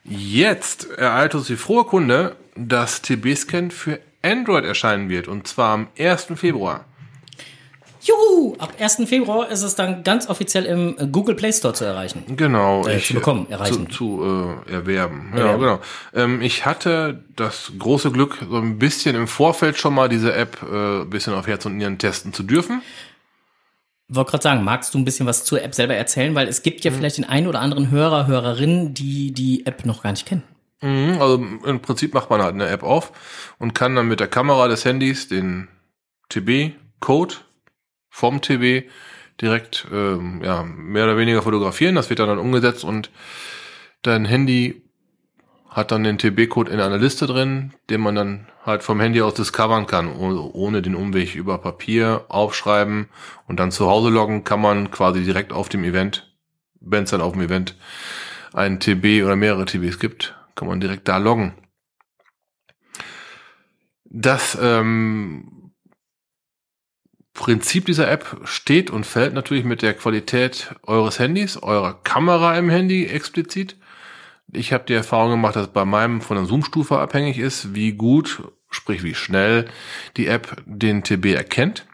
Jetzt 0.03 0.89
ereilt 0.89 1.35
uns 1.35 1.45
die 1.45 1.57
frohe 1.57 1.83
Kunde, 1.83 2.37
dass 2.55 3.03
TB-Scan 3.03 3.69
für 3.69 3.99
Android 4.23 4.65
erscheinen 4.65 5.09
wird. 5.09 5.27
Und 5.27 5.47
zwar 5.47 5.75
am 5.75 5.89
1. 5.95 6.29
Februar. 6.33 6.85
Juhu! 8.01 8.55
Ab 8.57 8.73
1. 8.79 9.03
Februar 9.07 9.49
ist 9.49 9.61
es 9.61 9.75
dann 9.75 10.03
ganz 10.03 10.29
offiziell 10.29 10.65
im 10.65 10.95
äh, 10.97 11.07
Google 11.07 11.35
Play 11.35 11.51
Store 11.51 11.73
zu 11.73 11.83
erreichen. 11.83 12.23
Genau. 12.35 12.87
Äh, 12.87 12.99
zu 12.99 13.13
bekommen, 13.13 13.47
erreichen. 13.49 13.89
Zu, 13.89 14.19
zu 14.19 14.61
äh, 14.67 14.71
erwerben. 14.71 15.33
Ja, 15.33 15.39
Erwerben. 15.39 15.59
genau. 15.61 15.79
Ähm, 16.13 16.41
ich 16.41 16.65
hatte 16.65 17.23
das 17.35 17.73
große 17.77 18.11
Glück, 18.11 18.37
so 18.49 18.57
ein 18.57 18.79
bisschen 18.79 19.15
im 19.15 19.27
Vorfeld 19.27 19.77
schon 19.77 19.93
mal 19.93 20.07
diese 20.07 20.33
App 20.33 20.59
äh, 20.63 21.01
ein 21.01 21.09
bisschen 21.09 21.33
auf 21.33 21.47
Herz 21.47 21.65
und 21.65 21.77
Nieren 21.77 21.97
testen 21.97 22.33
zu 22.33 22.43
dürfen. 22.43 22.81
Wollte 24.07 24.31
gerade 24.31 24.43
sagen, 24.43 24.63
magst 24.63 24.93
du 24.93 24.97
ein 24.97 25.05
bisschen 25.05 25.27
was 25.27 25.43
zur 25.43 25.61
App 25.61 25.75
selber 25.75 25.93
erzählen? 25.93 26.33
Weil 26.33 26.47
es 26.47 26.63
gibt 26.63 26.83
ja 26.83 26.91
vielleicht 26.91 27.17
den 27.17 27.25
einen 27.25 27.47
oder 27.47 27.59
anderen 27.59 27.91
Hörer, 27.91 28.27
Hörerin, 28.27 28.93
die 28.93 29.33
die 29.33 29.65
App 29.65 29.85
noch 29.85 30.01
gar 30.03 30.11
nicht 30.11 30.25
kennen. 30.25 30.43
Mhm, 30.81 31.17
also 31.19 31.35
im 31.65 31.81
Prinzip 31.81 32.13
macht 32.13 32.29
man 32.29 32.41
halt 32.41 32.53
eine 32.53 32.69
App 32.69 32.83
auf 32.83 33.11
und 33.59 33.75
kann 33.75 33.95
dann 33.95 34.07
mit 34.07 34.19
der 34.19 34.27
Kamera 34.27 34.67
des 34.67 34.85
Handys 34.85 35.27
den 35.27 35.67
TB-Code 36.29 37.35
vom 38.09 38.41
TB 38.41 38.89
direkt 39.41 39.87
ähm, 39.91 40.41
ja, 40.43 40.63
mehr 40.63 41.05
oder 41.05 41.17
weniger 41.17 41.41
fotografieren. 41.41 41.95
Das 41.95 42.09
wird 42.09 42.19
dann, 42.19 42.27
dann 42.29 42.39
umgesetzt 42.39 42.83
und 42.83 43.09
dein 44.01 44.25
Handy 44.25 44.81
hat 45.69 45.91
dann 45.91 46.03
den 46.03 46.17
TB-Code 46.17 46.71
in 46.71 46.79
einer 46.79 46.97
Liste 46.97 47.27
drin, 47.27 47.73
den 47.89 48.01
man 48.01 48.15
dann 48.15 48.47
halt 48.65 48.83
vom 48.83 48.99
Handy 48.99 49.21
aus 49.21 49.35
discovern 49.35 49.85
kann, 49.85 50.07
oh- 50.07 50.49
ohne 50.53 50.81
den 50.81 50.95
Umweg 50.95 51.35
über 51.35 51.59
Papier 51.59 52.25
aufschreiben 52.27 53.07
und 53.47 53.59
dann 53.59 53.71
zu 53.71 53.87
Hause 53.87 54.09
loggen 54.09 54.43
kann 54.43 54.61
man 54.61 54.91
quasi 54.91 55.23
direkt 55.23 55.53
auf 55.53 55.69
dem 55.69 55.83
Event, 55.83 56.35
wenn 56.81 57.03
es 57.03 57.11
dann 57.11 57.21
auf 57.21 57.33
dem 57.33 57.41
Event 57.41 57.75
ein 58.53 58.79
TB 58.79 59.23
oder 59.23 59.35
mehrere 59.35 59.65
TBs 59.65 59.99
gibt, 59.99 60.35
kann 60.55 60.67
man 60.67 60.79
direkt 60.81 61.07
da 61.07 61.17
loggen. 61.17 61.53
Das 64.05 64.57
ähm, 64.59 65.58
Prinzip 67.39 67.85
dieser 67.85 68.11
App 68.11 68.41
steht 68.43 68.91
und 68.91 69.05
fällt 69.05 69.33
natürlich 69.33 69.63
mit 69.63 69.81
der 69.81 69.93
Qualität 69.93 70.75
eures 70.85 71.19
Handys, 71.19 71.55
eurer 71.55 71.93
Kamera 71.93 72.57
im 72.57 72.69
Handy 72.69 73.05
explizit. 73.05 73.77
Ich 74.51 74.73
habe 74.73 74.83
die 74.85 74.93
Erfahrung 74.93 75.31
gemacht, 75.31 75.55
dass 75.55 75.69
bei 75.69 75.85
meinem 75.85 76.19
von 76.19 76.35
der 76.35 76.45
Zoom-Stufe 76.45 76.99
abhängig 76.99 77.39
ist, 77.39 77.73
wie 77.73 77.93
gut, 77.93 78.43
sprich 78.69 79.03
wie 79.03 79.15
schnell 79.15 79.69
die 80.17 80.27
App 80.27 80.61
den 80.65 81.01
TB 81.01 81.27
erkennt. 81.27 81.85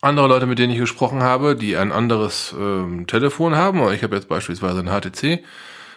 andere 0.00 0.28
Leute, 0.28 0.46
mit 0.46 0.60
denen 0.60 0.72
ich 0.72 0.78
gesprochen 0.78 1.24
habe, 1.24 1.56
die 1.56 1.76
ein 1.76 1.90
anderes 1.90 2.54
ähm, 2.56 3.08
Telefon 3.08 3.56
haben, 3.56 3.80
ich 3.92 4.04
habe 4.04 4.14
jetzt 4.14 4.28
beispielsweise 4.28 4.78
ein 4.78 4.88
HTC, 4.88 5.42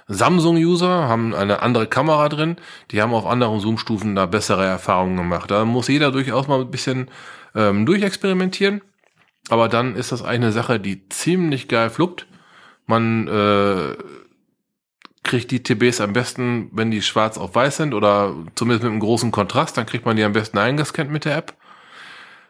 Samsung-User 0.08 1.08
haben 1.08 1.36
eine 1.36 1.62
andere 1.62 1.86
Kamera 1.86 2.28
drin, 2.30 2.56
die 2.90 3.00
haben 3.00 3.14
auf 3.14 3.28
anderen 3.28 3.60
Zoom-Stufen 3.60 4.16
da 4.16 4.26
bessere 4.26 4.66
Erfahrungen 4.66 5.18
gemacht. 5.18 5.52
Da 5.52 5.66
muss 5.66 5.88
jeder 5.88 6.12
durchaus 6.12 6.48
mal 6.48 6.62
ein 6.62 6.72
bisschen 6.72 7.12
ähm, 7.60 7.86
durchexperimentieren. 7.86 8.82
Aber 9.50 9.68
dann 9.68 9.96
ist 9.96 10.12
das 10.12 10.24
eine 10.24 10.52
Sache, 10.52 10.80
die 10.80 11.10
ziemlich 11.10 11.68
geil 11.68 11.90
fluppt. 11.90 12.28
Man 12.86 13.28
äh, 13.28 13.96
kriegt 15.24 15.52
die 15.52 15.62
TBs 15.62 16.02
am 16.02 16.14
besten, 16.14 16.70
wenn 16.72 16.92
die 16.92 17.02
schwarz 17.02 17.38
auf 17.38 17.56
weiß 17.56 17.78
sind 17.78 17.94
oder 17.94 18.36
zumindest 18.56 18.84
mit 18.84 18.92
einem 18.92 19.00
großen 19.00 19.32
Kontrast, 19.32 19.78
dann 19.78 19.86
kriegt 19.86 20.06
man 20.06 20.16
die 20.16 20.24
am 20.24 20.34
besten 20.34 20.58
eingescannt 20.58 21.12
mit 21.12 21.26
der 21.26 21.38
App. 21.38 21.54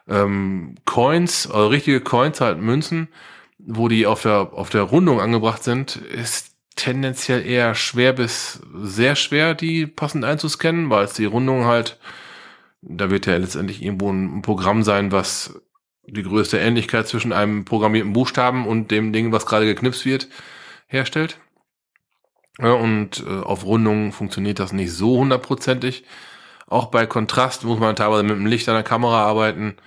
Ähm, 0.08 0.76
Coins, 0.86 1.50
also 1.50 1.68
richtige 1.68 2.02
Coins, 2.02 2.42
halt 2.42 2.60
Münzen, 2.60 3.10
wo 3.58 3.88
die 3.88 4.06
auf 4.06 4.22
der, 4.22 4.54
auf 4.54 4.70
der 4.70 4.84
Rundung 4.84 5.20
angebracht 5.20 5.64
sind, 5.64 5.96
ist 5.98 6.56
tendenziell 6.76 7.46
eher 7.46 7.76
schwer 7.76 8.14
bis 8.14 8.62
sehr 8.74 9.16
schwer, 9.16 9.54
die 9.54 9.86
passend 9.86 10.24
einzuscannen, 10.24 10.90
weil 10.90 11.06
es 11.06 11.14
die 11.14 11.26
Rundung 11.26 11.66
halt, 11.66 12.00
da 12.82 13.10
wird 13.10 13.26
ja 13.26 13.38
letztendlich 13.38 13.82
irgendwo 13.82 14.12
ein 14.12 14.42
Programm 14.42 14.84
sein, 14.84 15.12
was 15.12 15.62
die 16.06 16.24
größte 16.24 16.58
Ähnlichkeit 16.58 17.08
zwischen 17.08 17.34
einem 17.34 17.66
programmierten 17.66 18.14
Buchstaben 18.14 18.68
und 18.68 18.92
dem 18.92 19.14
Ding, 19.14 19.32
was 19.32 19.46
gerade 19.46 19.66
geknipst 19.66 20.06
wird, 20.06 20.28
herstellt. 20.88 21.40
Ja, 22.58 22.74
und 22.74 23.24
äh, 23.26 23.40
auf 23.40 23.66
Rundungen 23.66 24.12
funktioniert 24.12 24.60
das 24.60 24.74
nicht 24.74 24.92
so 24.92 25.18
hundertprozentig. 25.18 26.04
Auch 26.68 26.88
bei 26.88 27.06
Kontrast 27.06 27.64
muss 27.64 27.80
man 27.80 27.96
teilweise 27.96 28.24
mit 28.24 28.36
dem 28.36 28.46
Licht 28.46 28.68
an 28.70 28.76
der 28.76 28.84
Kamera 28.84 29.24
arbeiten. 29.24 29.78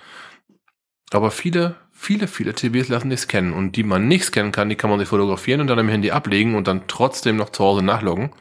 Aber 1.11 1.29
viele 1.29 1.75
viele, 2.03 2.27
viele 2.27 2.53
TVs 2.53 2.89
lassen 2.89 3.09
sich 3.09 3.21
scannen 3.21 3.53
und 3.53 3.75
die 3.77 3.83
man 3.83 4.07
nicht 4.07 4.25
scannen 4.25 4.51
kann, 4.51 4.69
die 4.69 4.75
kann 4.75 4.89
man 4.89 4.99
sich 4.99 5.07
fotografieren 5.07 5.61
und 5.61 5.67
dann 5.67 5.79
im 5.79 5.87
Handy 5.87 6.11
ablegen 6.11 6.55
und 6.55 6.67
dann 6.67 6.87
trotzdem 6.87 7.37
noch 7.37 7.49
zu 7.49 7.63
Hause 7.63 7.81
nachloggen. 7.81 8.31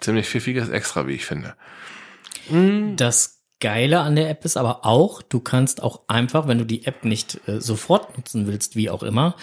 Ziemlich 0.00 0.26
pfiffiges 0.26 0.70
Extra, 0.70 1.06
wie 1.06 1.12
ich 1.12 1.26
finde. 1.26 1.54
Das 2.96 3.35
Geile 3.60 4.00
an 4.00 4.16
der 4.16 4.28
App 4.28 4.44
ist 4.44 4.56
aber 4.56 4.84
auch, 4.84 5.22
du 5.22 5.40
kannst 5.40 5.82
auch 5.82 6.02
einfach, 6.08 6.46
wenn 6.46 6.58
du 6.58 6.64
die 6.64 6.84
App 6.86 7.04
nicht 7.04 7.40
äh, 7.48 7.60
sofort 7.60 8.16
nutzen 8.16 8.46
willst, 8.46 8.76
wie 8.76 8.90
auch 8.90 9.02
immer, 9.02 9.34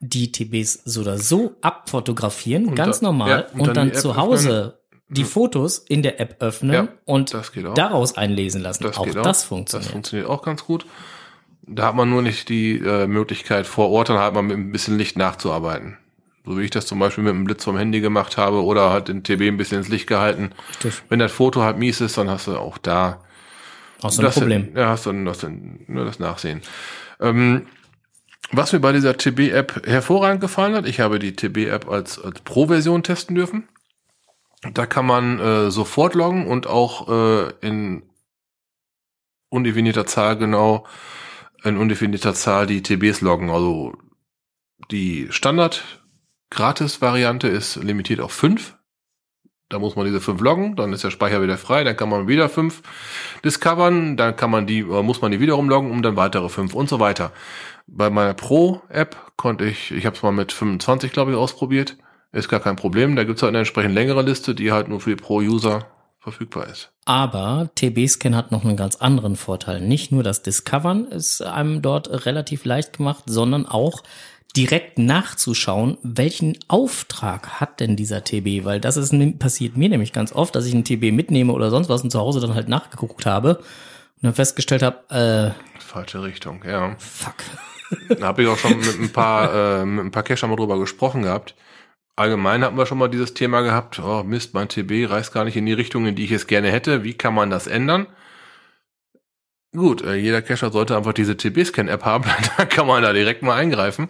die 0.00 0.32
TBs 0.32 0.82
so 0.84 1.02
oder 1.02 1.18
so 1.18 1.54
abfotografieren, 1.60 2.66
und 2.66 2.74
ganz 2.74 3.00
da, 3.00 3.06
normal, 3.06 3.30
ja, 3.30 3.54
und, 3.54 3.60
und, 3.60 3.76
dann, 3.76 3.90
dann 3.90 3.94
zu 3.94 4.16
Hause 4.16 4.50
öffnen. 4.50 4.72
die 5.08 5.24
Fotos 5.24 5.78
in 5.78 6.02
der 6.02 6.18
App 6.18 6.36
öffnen 6.40 6.72
ja, 6.72 6.88
und 7.04 7.32
daraus 7.74 8.16
einlesen 8.16 8.62
lassen. 8.62 8.84
Das 8.84 8.98
auch 8.98 9.06
das 9.06 9.44
funktioniert. 9.44 9.86
Das 9.86 9.92
funktioniert 9.92 10.28
auch 10.28 10.42
ganz 10.42 10.64
gut. 10.64 10.86
Da 11.62 11.86
hat 11.86 11.94
man 11.94 12.10
nur 12.10 12.22
nicht 12.22 12.48
die 12.48 12.78
äh, 12.78 13.06
Möglichkeit 13.06 13.66
vor 13.66 13.90
Ort, 13.90 14.08
dann 14.08 14.18
halt 14.18 14.34
mal 14.34 14.42
mit 14.42 14.56
ein 14.56 14.72
bisschen 14.72 14.98
Licht 14.98 15.16
nachzuarbeiten. 15.16 15.96
So 16.44 16.58
wie 16.58 16.62
ich 16.62 16.70
das 16.70 16.86
zum 16.86 16.98
Beispiel 16.98 17.22
mit 17.22 17.34
einem 17.34 17.44
Blitz 17.44 17.62
vom 17.62 17.76
Handy 17.76 18.00
gemacht 18.00 18.36
habe 18.36 18.64
oder 18.64 18.90
halt 18.90 19.08
den 19.08 19.22
TB 19.22 19.42
ein 19.42 19.56
bisschen 19.58 19.78
ins 19.78 19.88
Licht 19.88 20.08
gehalten. 20.08 20.50
Richtig. 20.70 21.02
Wenn 21.08 21.20
das 21.20 21.30
Foto 21.30 21.62
halt 21.62 21.78
mies 21.78 22.00
ist, 22.00 22.16
dann 22.16 22.30
hast 22.30 22.48
du 22.48 22.56
auch 22.56 22.78
da 22.78 23.20
hast 24.02 24.18
du 24.18 24.26
ein 24.26 24.32
Problem. 24.32 24.68
Ja, 24.74 24.88
hast 24.88 25.06
du 25.06 25.12
hast 25.26 25.46
nur 25.86 26.04
das 26.04 26.18
Nachsehen. 26.18 26.62
Ähm, 27.20 27.66
was 28.52 28.72
mir 28.72 28.80
bei 28.80 28.92
dieser 28.92 29.16
TB-App 29.16 29.86
hervorragend 29.86 30.40
gefallen 30.40 30.74
hat, 30.74 30.86
ich 30.86 31.00
habe 31.00 31.18
die 31.18 31.36
TB-App 31.36 31.88
als, 31.88 32.20
als 32.20 32.40
Pro-Version 32.40 33.02
testen 33.02 33.36
dürfen. 33.36 33.68
Da 34.72 34.86
kann 34.86 35.06
man 35.06 35.38
äh, 35.38 35.70
sofort 35.70 36.14
loggen 36.14 36.46
und 36.46 36.66
auch 36.66 37.08
äh, 37.08 37.52
in 37.60 38.02
undefinierter 39.48 40.06
Zahl 40.06 40.36
genau 40.36 40.86
in 41.62 41.76
undefinierter 41.76 42.32
Zahl 42.34 42.66
die 42.66 42.82
TBs 42.82 43.20
loggen. 43.20 43.50
Also 43.50 43.92
die 44.90 45.28
Standard-Gratis-Variante 45.30 47.46
ist 47.48 47.76
limitiert 47.76 48.20
auf 48.20 48.32
fünf. 48.32 48.78
Da 49.70 49.78
muss 49.78 49.94
man 49.94 50.04
diese 50.04 50.20
fünf 50.20 50.40
loggen, 50.40 50.74
dann 50.74 50.92
ist 50.92 51.04
der 51.04 51.10
Speicher 51.10 51.42
wieder 51.42 51.56
frei, 51.56 51.84
dann 51.84 51.96
kann 51.96 52.08
man 52.08 52.26
wieder 52.26 52.48
fünf 52.48 52.82
discovern, 53.44 54.16
dann 54.16 54.34
kann 54.34 54.50
man 54.50 54.66
die, 54.66 54.82
muss 54.82 55.22
man 55.22 55.30
die 55.30 55.38
wiederum 55.38 55.68
loggen, 55.68 55.92
um 55.92 56.02
dann 56.02 56.16
weitere 56.16 56.48
fünf 56.48 56.74
und 56.74 56.88
so 56.88 56.98
weiter. 56.98 57.30
Bei 57.86 58.10
meiner 58.10 58.34
Pro-App 58.34 59.16
konnte 59.36 59.64
ich, 59.64 59.92
ich 59.92 60.06
habe 60.06 60.16
es 60.16 60.22
mal 60.24 60.32
mit 60.32 60.50
25, 60.50 61.12
glaube 61.12 61.30
ich, 61.30 61.36
ausprobiert. 61.36 61.96
Ist 62.32 62.48
gar 62.48 62.60
kein 62.60 62.76
Problem. 62.76 63.14
Da 63.14 63.24
gibt 63.24 63.38
es 63.38 63.42
halt 63.42 63.50
eine 63.50 63.58
entsprechend 63.58 63.94
längere 63.94 64.22
Liste, 64.22 64.54
die 64.54 64.72
halt 64.72 64.88
nur 64.88 65.00
für 65.00 65.10
die 65.10 65.16
Pro-User 65.16 65.86
verfügbar 66.18 66.66
ist. 66.66 66.90
Aber 67.04 67.70
TB-Scan 67.74 68.36
hat 68.36 68.52
noch 68.52 68.64
einen 68.64 68.76
ganz 68.76 68.96
anderen 68.96 69.36
Vorteil. 69.36 69.80
Nicht 69.80 70.12
nur 70.12 70.22
das 70.22 70.42
Discovern 70.42 71.06
ist 71.06 71.42
einem 71.42 71.80
dort 71.80 72.26
relativ 72.26 72.64
leicht 72.64 72.98
gemacht, 72.98 73.24
sondern 73.26 73.66
auch 73.66 74.02
direkt 74.56 74.98
nachzuschauen, 74.98 75.98
welchen 76.02 76.58
Auftrag 76.68 77.60
hat 77.60 77.80
denn 77.80 77.96
dieser 77.96 78.24
TB, 78.24 78.64
weil 78.64 78.80
das 78.80 78.96
ist 78.96 79.14
passiert 79.38 79.76
mir 79.76 79.88
nämlich 79.88 80.12
ganz 80.12 80.32
oft, 80.32 80.54
dass 80.54 80.66
ich 80.66 80.74
einen 80.74 80.84
TB 80.84 81.12
mitnehme 81.12 81.52
oder 81.52 81.70
sonst 81.70 81.88
was 81.88 82.02
und 82.02 82.10
zu 82.10 82.18
Hause 82.18 82.40
dann 82.40 82.54
halt 82.54 82.68
nachgeguckt 82.68 83.26
habe 83.26 83.56
und 83.58 84.22
dann 84.22 84.34
festgestellt 84.34 84.82
habe, 84.82 85.54
äh, 85.56 85.80
falsche 85.80 86.22
Richtung, 86.22 86.64
ja. 86.66 86.96
Fuck. 86.98 87.36
da 88.20 88.26
habe 88.26 88.42
ich 88.42 88.48
auch 88.48 88.58
schon 88.58 88.78
mit 88.78 89.00
ein 89.00 89.12
paar 89.12 89.80
äh, 89.80 89.84
mit 89.84 90.04
ein 90.04 90.10
paar 90.10 90.22
Cacher 90.22 90.46
mal 90.46 90.56
drüber 90.56 90.78
gesprochen 90.78 91.22
gehabt 91.22 91.54
allgemein 92.20 92.62
hatten 92.62 92.76
wir 92.76 92.86
schon 92.86 92.98
mal 92.98 93.08
dieses 93.08 93.34
Thema 93.34 93.62
gehabt, 93.62 93.98
oh 93.98 94.22
Mist, 94.22 94.52
mein 94.52 94.68
TB 94.68 95.10
reißt 95.10 95.32
gar 95.32 95.44
nicht 95.44 95.56
in 95.56 95.66
die 95.66 95.72
Richtung, 95.72 96.06
in 96.06 96.14
die 96.14 96.24
ich 96.24 96.32
es 96.32 96.46
gerne 96.46 96.70
hätte. 96.70 97.02
Wie 97.02 97.14
kann 97.14 97.34
man 97.34 97.50
das 97.50 97.66
ändern? 97.66 98.06
Gut, 99.72 100.02
äh, 100.02 100.16
jeder 100.16 100.42
Cacher 100.42 100.72
sollte 100.72 100.96
einfach 100.96 101.12
diese 101.12 101.36
TB-Scan-App 101.36 102.04
haben, 102.04 102.24
dann 102.56 102.68
kann 102.68 102.86
man 102.86 103.02
da 103.02 103.12
direkt 103.12 103.42
mal 103.42 103.56
eingreifen. 103.56 104.08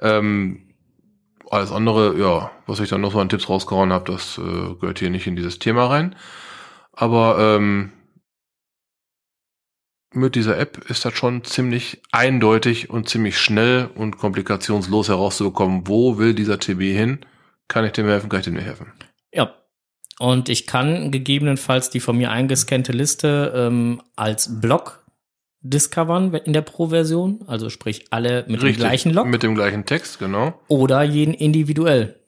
Ähm, 0.00 0.74
alles 1.48 1.70
andere, 1.70 2.18
ja, 2.18 2.50
was 2.66 2.80
ich 2.80 2.88
dann 2.88 3.02
noch 3.02 3.12
so 3.12 3.20
an 3.20 3.28
Tipps 3.28 3.48
rausgehauen 3.48 3.92
habe, 3.92 4.12
das 4.12 4.36
äh, 4.38 4.74
gehört 4.80 4.98
hier 4.98 5.10
nicht 5.10 5.26
in 5.28 5.36
dieses 5.36 5.60
Thema 5.60 5.86
rein. 5.86 6.16
Aber 6.92 7.38
ähm, 7.38 7.92
mit 10.12 10.34
dieser 10.34 10.58
App 10.58 10.78
ist 10.90 11.04
das 11.04 11.14
schon 11.14 11.44
ziemlich 11.44 12.02
eindeutig 12.10 12.90
und 12.90 13.08
ziemlich 13.08 13.38
schnell 13.38 13.90
und 13.94 14.18
komplikationslos 14.18 15.08
herauszubekommen, 15.08 15.86
wo 15.86 16.18
will 16.18 16.34
dieser 16.34 16.58
TB 16.58 16.80
hin 16.80 17.20
kann 17.68 17.84
ich 17.84 17.92
dem 17.92 18.06
helfen? 18.06 18.28
Kann 18.28 18.40
ich 18.40 18.44
dem 18.44 18.54
nicht 18.54 18.66
helfen? 18.66 18.92
Ja. 19.32 19.54
Und 20.18 20.48
ich 20.48 20.66
kann 20.66 21.10
gegebenenfalls 21.10 21.90
die 21.90 22.00
von 22.00 22.16
mir 22.16 22.30
eingescannte 22.30 22.92
Liste 22.92 23.52
ähm, 23.54 24.02
als 24.16 24.60
Block 24.60 25.04
discovern 25.60 26.32
in 26.32 26.52
der 26.52 26.62
Pro-Version, 26.62 27.40
also 27.46 27.70
sprich 27.70 28.06
alle 28.10 28.44
mit 28.46 28.62
Richtig, 28.62 28.76
dem 28.76 28.76
gleichen 28.76 29.12
Log. 29.12 29.26
Mit 29.26 29.42
dem 29.42 29.54
gleichen 29.54 29.84
Text, 29.84 30.18
genau. 30.18 30.58
Oder 30.68 31.02
jeden 31.02 31.34
individuell. 31.34 32.20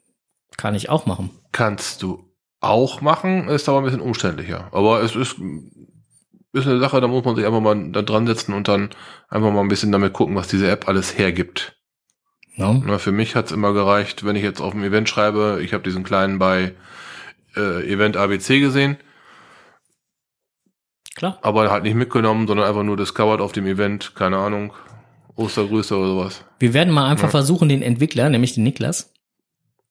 Kann 0.56 0.74
ich 0.74 0.88
auch 0.90 1.06
machen. 1.06 1.30
Kannst 1.52 2.02
du 2.02 2.24
auch 2.60 3.00
machen, 3.00 3.48
ist 3.48 3.68
aber 3.68 3.78
ein 3.78 3.84
bisschen 3.84 4.00
umständlicher. 4.00 4.68
Aber 4.72 5.02
es 5.02 5.14
ist, 5.14 5.36
ist 6.52 6.66
eine 6.66 6.80
Sache, 6.80 7.00
da 7.00 7.06
muss 7.06 7.24
man 7.24 7.36
sich 7.36 7.46
einfach 7.46 7.60
mal 7.60 7.92
da 7.92 8.02
dran 8.02 8.26
setzen 8.26 8.54
und 8.54 8.66
dann 8.66 8.90
einfach 9.28 9.52
mal 9.52 9.60
ein 9.60 9.68
bisschen 9.68 9.92
damit 9.92 10.12
gucken, 10.12 10.34
was 10.34 10.48
diese 10.48 10.68
App 10.68 10.88
alles 10.88 11.16
hergibt. 11.16 11.76
Ja. 12.56 12.72
Na, 12.84 12.98
für 12.98 13.12
mich 13.12 13.36
hat's 13.36 13.52
immer 13.52 13.72
gereicht, 13.72 14.24
wenn 14.24 14.34
ich 14.34 14.42
jetzt 14.42 14.60
auf 14.60 14.72
dem 14.72 14.82
Event 14.82 15.08
schreibe, 15.08 15.60
ich 15.62 15.72
habe 15.72 15.84
diesen 15.84 16.02
kleinen 16.02 16.40
bei 16.40 16.74
äh, 17.56 17.90
Event 17.90 18.16
ABC 18.16 18.60
gesehen. 18.60 18.96
Klar. 21.14 21.38
Aber 21.42 21.70
halt 21.70 21.82
nicht 21.82 21.96
mitgenommen, 21.96 22.46
sondern 22.46 22.66
einfach 22.68 22.84
nur 22.84 22.96
discovered 22.96 23.40
auf 23.40 23.52
dem 23.52 23.66
Event, 23.66 24.14
keine 24.14 24.38
Ahnung, 24.38 24.72
Ostergrüße 25.34 25.96
oder 25.96 26.06
sowas. 26.06 26.44
Wir 26.58 26.74
werden 26.74 26.94
mal 26.94 27.08
einfach 27.08 27.24
ja. 27.24 27.30
versuchen, 27.30 27.68
den 27.68 27.82
Entwickler, 27.82 28.30
nämlich 28.30 28.54
den 28.54 28.62
Niklas, 28.62 29.12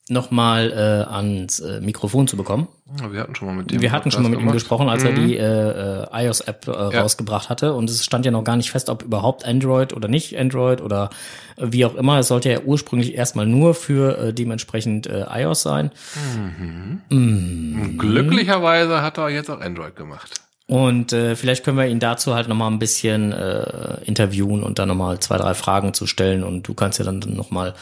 nochmal 0.09 0.71
äh, 0.71 1.11
ans 1.11 1.59
äh, 1.59 1.81
Mikrofon 1.81 2.27
zu 2.27 2.37
bekommen. 2.37 2.67
Wir 3.09 3.21
hatten 3.21 3.35
schon 3.35 3.47
mal 3.47 3.55
mit 3.55 3.71
dem. 3.71 3.81
Wir 3.81 3.91
hatten 3.91 4.11
schon 4.11 4.23
mal 4.23 4.29
mit 4.29 4.39
gemacht. 4.39 4.53
ihm 4.53 4.55
gesprochen, 4.55 4.87
als 4.87 5.03
mhm. 5.03 5.09
er 5.09 5.15
die 5.15 5.37
äh, 5.37 6.03
äh, 6.03 6.25
iOS-App 6.25 6.67
äh, 6.67 6.71
ja. 6.71 7.01
rausgebracht 7.01 7.49
hatte. 7.49 7.73
Und 7.73 7.89
es 7.89 8.05
stand 8.05 8.25
ja 8.25 8.31
noch 8.31 8.43
gar 8.43 8.55
nicht 8.55 8.71
fest, 8.71 8.89
ob 8.89 9.03
überhaupt 9.03 9.45
Android 9.45 9.93
oder 9.93 10.07
nicht 10.07 10.37
Android 10.37 10.81
oder 10.81 11.09
äh, 11.57 11.67
wie 11.69 11.85
auch 11.85 11.95
immer. 11.95 12.19
Es 12.19 12.29
sollte 12.29 12.49
ja 12.49 12.61
ursprünglich 12.61 13.15
erstmal 13.15 13.45
nur 13.45 13.73
für 13.73 14.17
äh, 14.17 14.33
dementsprechend 14.33 15.07
äh, 15.07 15.25
iOS 15.29 15.63
sein. 15.63 15.91
Mhm. 16.35 17.01
Mhm. 17.09 17.97
Glücklicherweise 17.97 19.01
hat 19.01 19.17
er 19.17 19.29
jetzt 19.29 19.49
auch 19.49 19.59
Android 19.59 19.95
gemacht. 19.95 20.41
Und 20.67 21.13
äh, 21.13 21.37
vielleicht 21.37 21.63
können 21.63 21.77
wir 21.77 21.87
ihn 21.87 22.01
dazu 22.01 22.35
halt 22.35 22.49
nochmal 22.49 22.69
ein 22.69 22.79
bisschen 22.79 23.31
äh, 23.31 24.01
interviewen 24.03 24.63
und 24.63 24.79
dann 24.79 24.89
nochmal 24.89 25.17
zwei, 25.19 25.37
drei 25.37 25.53
Fragen 25.53 25.93
zu 25.93 26.05
stellen. 26.07 26.43
Und 26.43 26.67
du 26.67 26.73
kannst 26.73 26.99
ja 26.99 27.05
dann 27.05 27.19
nochmal 27.19 27.73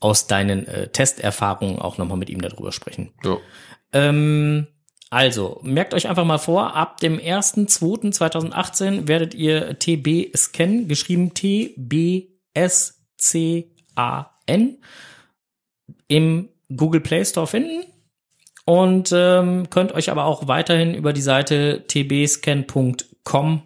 aus 0.00 0.26
deinen 0.26 0.66
äh, 0.66 0.88
Testerfahrungen 0.88 1.78
auch 1.78 1.98
nochmal 1.98 2.18
mit 2.18 2.30
ihm 2.30 2.40
darüber 2.40 2.72
sprechen. 2.72 3.12
Ja. 3.24 3.38
Ähm, 3.92 4.66
also, 5.10 5.60
merkt 5.62 5.94
euch 5.94 6.08
einfach 6.08 6.24
mal 6.24 6.38
vor, 6.38 6.76
ab 6.76 6.98
dem 7.00 7.18
1.2.2018 7.18 9.08
werdet 9.08 9.34
ihr 9.34 9.78
TB 9.78 10.36
Scan, 10.36 10.86
geschrieben 10.86 11.32
T-B-S-C-A-N, 11.32 12.38
im 16.08 16.48
Google 16.74 17.00
Play 17.00 17.24
Store 17.24 17.46
finden 17.46 17.84
und 18.66 19.10
ähm, 19.14 19.70
könnt 19.70 19.92
euch 19.92 20.10
aber 20.10 20.26
auch 20.26 20.46
weiterhin 20.46 20.94
über 20.94 21.14
die 21.14 21.22
Seite 21.22 21.84
tbscan.com 21.86 23.62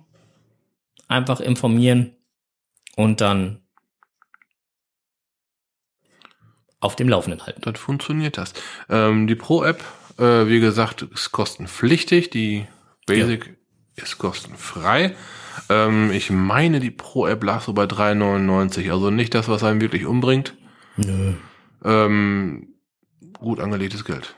einfach 1.09 1.41
informieren 1.41 2.15
und 2.95 3.21
dann 3.21 3.62
auf 6.83 6.97
dem 6.97 7.09
Laufenden 7.09 7.47
halten. 7.47 7.63
Dann 7.63 7.77
funktioniert 7.77 8.37
das. 8.37 8.53
Ähm, 8.91 9.27
die 9.27 9.35
Pro-App, 9.35 9.83
äh, 10.19 10.47
wie 10.47 10.61
gesagt, 10.61 11.03
ist 11.03 11.33
kostenpflichtig. 11.33 12.29
Die 12.31 12.67
Basic 13.07 13.57
ist 13.97 14.19
kostenfrei. 14.19 15.15
Ähm, 15.69 16.11
ich 16.11 16.31
meine, 16.31 16.81
die 16.81 16.91
Pro-App 16.91 17.43
lag 17.45 17.63
so 17.63 17.73
bei 17.73 17.85
3,99. 17.85 18.91
Also 18.91 19.11
nicht 19.11 19.35
das, 19.35 19.49
was 19.49 19.65
einem 19.65 19.81
wirklich 19.81 20.05
umbringt. 20.07 20.55
Nö. 20.97 21.33
Ähm, 21.85 22.69
gut 23.39 23.61
angelegtes 23.61 24.05
Geld. 24.05 24.35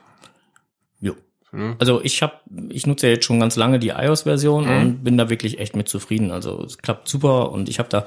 Jo. 0.99 1.15
Ne? 1.51 1.75
Also 1.79 2.01
ich 2.03 2.21
habe, 2.21 2.33
ich 2.69 2.85
nutze 2.87 3.07
ja 3.07 3.13
jetzt 3.13 3.25
schon 3.25 3.39
ganz 3.39 3.55
lange 3.55 3.79
die 3.79 3.89
iOS-Version 3.89 4.65
Mhm. 4.65 4.81
und 4.81 5.03
bin 5.03 5.17
da 5.17 5.29
wirklich 5.29 5.59
echt 5.59 5.75
mit 5.75 5.87
zufrieden. 5.89 6.31
Also 6.31 6.63
es 6.63 6.77
klappt 6.77 7.07
super 7.07 7.51
und 7.51 7.69
ich 7.69 7.79
habe 7.79 7.89
da, 7.89 8.05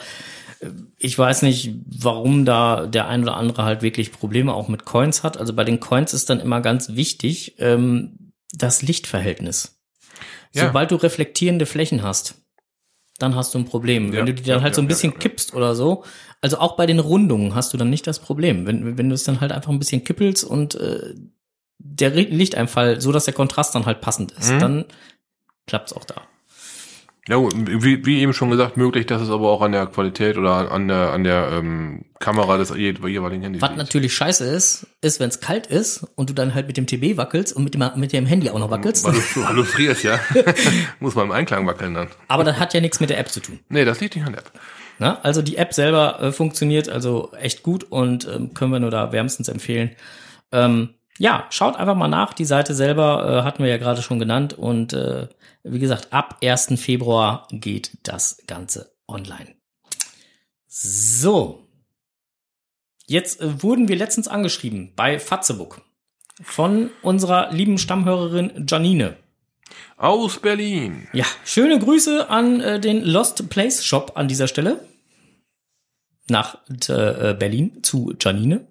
ich 0.98 1.16
weiß 1.18 1.42
nicht, 1.42 1.72
warum 1.86 2.44
da 2.44 2.86
der 2.86 3.06
ein 3.09 3.22
oder 3.22 3.36
andere 3.36 3.62
halt 3.64 3.82
wirklich 3.82 4.12
Probleme 4.12 4.52
auch 4.54 4.68
mit 4.68 4.84
Coins 4.84 5.22
hat. 5.22 5.36
Also 5.36 5.52
bei 5.52 5.64
den 5.64 5.80
Coins 5.80 6.12
ist 6.14 6.30
dann 6.30 6.40
immer 6.40 6.61
ganz 6.61 6.94
wichtig 6.94 7.54
ähm, 7.59 8.32
das 8.52 8.82
Lichtverhältnis. 8.82 9.78
Ja. 10.52 10.66
Sobald 10.66 10.90
du 10.90 10.96
reflektierende 10.96 11.66
Flächen 11.66 12.02
hast, 12.02 12.36
dann 13.18 13.34
hast 13.36 13.54
du 13.54 13.59
ein 13.59 13.64
Problem. 13.66 14.12
Wenn 14.12 14.20
Ja, 14.20 14.24
du 14.24 14.34
die 14.34 14.42
dann 14.42 14.59
ja, 14.59 14.62
halt 14.62 14.74
so 14.74 14.80
ein 14.80 14.88
bisschen 14.88 15.18
kippst 15.18 15.54
oder 15.54 15.74
so, 15.74 16.04
also 16.40 16.59
auch 16.59 16.76
bei 16.76 16.86
den 16.86 16.98
Rundungen 17.00 17.54
hast 17.54 17.72
du 17.72 17.76
dann 17.76 17.90
nicht 17.90 18.06
das 18.06 18.18
Problem. 18.20 18.66
Wenn, 18.66 18.96
wenn 18.98 19.09
du 19.09 19.14
es 19.14 19.24
dann 19.24 19.40
halt 19.40 19.52
einfach 19.52 19.70
ein 19.70 19.78
bisschen 19.78 20.04
kippelst 20.04 20.44
und 20.44 20.74
äh, 20.76 21.14
der 21.78 22.11
Lichteinfall, 22.11 23.00
so 23.00 23.12
dass 23.12 23.24
der 23.26 23.34
Kontrast 23.34 23.74
dann 23.74 23.86
halt 23.86 24.00
passend 24.00 24.32
ist, 24.32 24.50
Mhm. 24.52 24.59
dann 24.59 24.84
klappt's 25.66 25.92
auch 25.92 26.04
da. 26.04 26.22
Ja, 27.29 27.37
gut, 27.37 27.55
wie, 27.57 28.05
wie 28.07 28.20
eben 28.20 28.33
schon 28.33 28.51
gesagt, 28.51 28.76
möglich, 28.79 29.05
dass 29.07 29.20
es 29.20 29.29
aber 29.31 29.51
auch 29.51 29.61
an 29.61 29.72
der 29.72 29.87
Qualität 29.87 30.37
oder 30.39 30.70
an 30.72 30.89
der, 30.89 31.12
an 31.12 31.24
der 31.24 31.51
ähm, 31.53 32.07
Kamera 32.20 32.57
des 32.57 32.70
je- 32.70 32.95
jeweiligen 33.07 33.43
Handys 33.43 33.61
Was 33.61 33.68
liegt. 33.70 33.79
natürlich 33.79 34.14
scheiße 34.14 34.45
ist, 34.45 34.87
ist, 35.03 35.20
wenn 35.20 35.29
es 35.29 35.41
kalt 35.41 35.66
ist 35.66 36.07
und 36.16 36.31
du 36.31 36.35
dann 36.35 36.55
halt 36.55 36.66
mit 36.66 36.76
dem 36.79 36.87
TB 36.87 37.16
wackelst 37.18 37.55
und 37.55 37.64
mit 37.64 37.74
dem, 37.74 37.85
mit 37.97 38.12
dem 38.14 38.24
Handy 38.26 38.49
auch 38.51 38.59
noch 38.59 38.70
wackelst. 38.70 39.05
Weil 39.05 39.12
du, 39.12 39.43
weil 39.45 39.55
du 39.57 39.64
frierst, 39.64 40.05
ja. 40.05 40.18
Muss 41.01 41.14
man 41.14 41.26
im 41.26 41.33
Einklang 41.33 41.66
wackeln 41.66 41.95
dann. 41.95 42.09
Aber 42.29 42.45
das 42.45 42.59
hat 42.59 42.72
ja 42.74 42.81
nichts 42.81 42.99
mit 42.99 43.11
der 43.11 43.18
App 43.18 43.29
zu 43.29 43.41
tun. 43.41 43.61
Nee, 43.68 43.85
das 43.85 44.01
liegt 44.01 44.16
nicht 44.16 44.24
an 44.26 44.33
der 44.33 44.41
App. 44.43 44.53
Ne? 44.99 45.22
Also 45.24 45.43
die 45.43 45.57
App 45.59 45.74
selber 45.74 46.20
äh, 46.22 46.33
funktioniert 46.33 46.89
also 46.89 47.31
echt 47.39 47.62
gut 47.62 47.85
und 47.85 48.26
ähm, 48.26 48.55
können 48.55 48.72
wir 48.72 48.81
nur 48.81 48.91
da 48.91 49.12
wärmstens 49.12 49.49
empfehlen. 49.49 49.91
Ähm, 50.51 50.95
ja, 51.19 51.47
schaut 51.51 51.77
einfach 51.77 51.97
mal 51.97 52.09
nach. 52.09 52.33
Die 52.33 52.45
Seite 52.45 52.75
selber 52.75 53.41
äh, 53.41 53.43
hatten 53.45 53.62
wir 53.62 53.71
ja 53.71 53.77
gerade 53.77 54.03
schon 54.03 54.19
genannt 54.19 54.55
und 54.55 54.93
äh, 54.93 55.29
wie 55.64 55.81
gesagt, 55.81 56.12
ab 56.12 56.39
1. 56.43 56.81
Februar 56.81 57.47
geht 57.51 57.99
das 58.05 58.39
Ganze 58.47 58.93
online. 59.07 59.55
So. 60.66 61.66
Jetzt 63.07 63.41
äh, 63.41 63.62
wurden 63.62 63.89
wir 63.89 63.97
letztens 63.97 64.29
angeschrieben 64.29 64.93
bei 64.95 65.19
Fatzebook 65.19 65.83
von 66.41 66.91
unserer 67.03 67.51
lieben 67.53 67.79
Stammhörerin 67.79 68.66
Janine. 68.69 69.16
Aus 69.97 70.39
Berlin. 70.39 71.09
Ja, 71.12 71.27
schöne 71.45 71.79
Grüße 71.79 72.31
an 72.31 72.61
äh, 72.61 72.81
den 72.81 73.03
Lost 73.03 73.51
Place 73.51 73.85
Shop 73.85 74.12
an 74.14 74.29
dieser 74.29 74.47
Stelle. 74.47 74.87
Nach 76.29 76.59
äh, 76.69 77.35
Berlin 77.35 77.83
zu 77.83 78.14
Janine. 78.21 78.69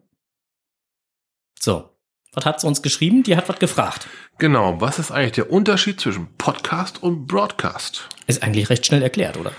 So, 1.59 1.89
was 2.37 2.45
hat 2.45 2.61
sie 2.61 2.67
uns 2.67 2.83
geschrieben? 2.83 3.23
Die 3.23 3.35
hat 3.35 3.49
was 3.49 3.57
gefragt. 3.57 4.07
Genau, 4.37 4.79
was 4.79 4.99
ist 4.99 5.09
eigentlich 5.11 5.31
der 5.31 5.51
Unterschied 5.51 5.99
zwischen 5.99 6.27
Podcast 6.37 7.01
und 7.01 7.25
Broadcast? 7.25 8.07
Ist 8.27 8.43
eigentlich 8.43 8.69
recht 8.69 8.85
schnell 8.85 9.01
erklärt, 9.01 9.37
oder? 9.37 9.51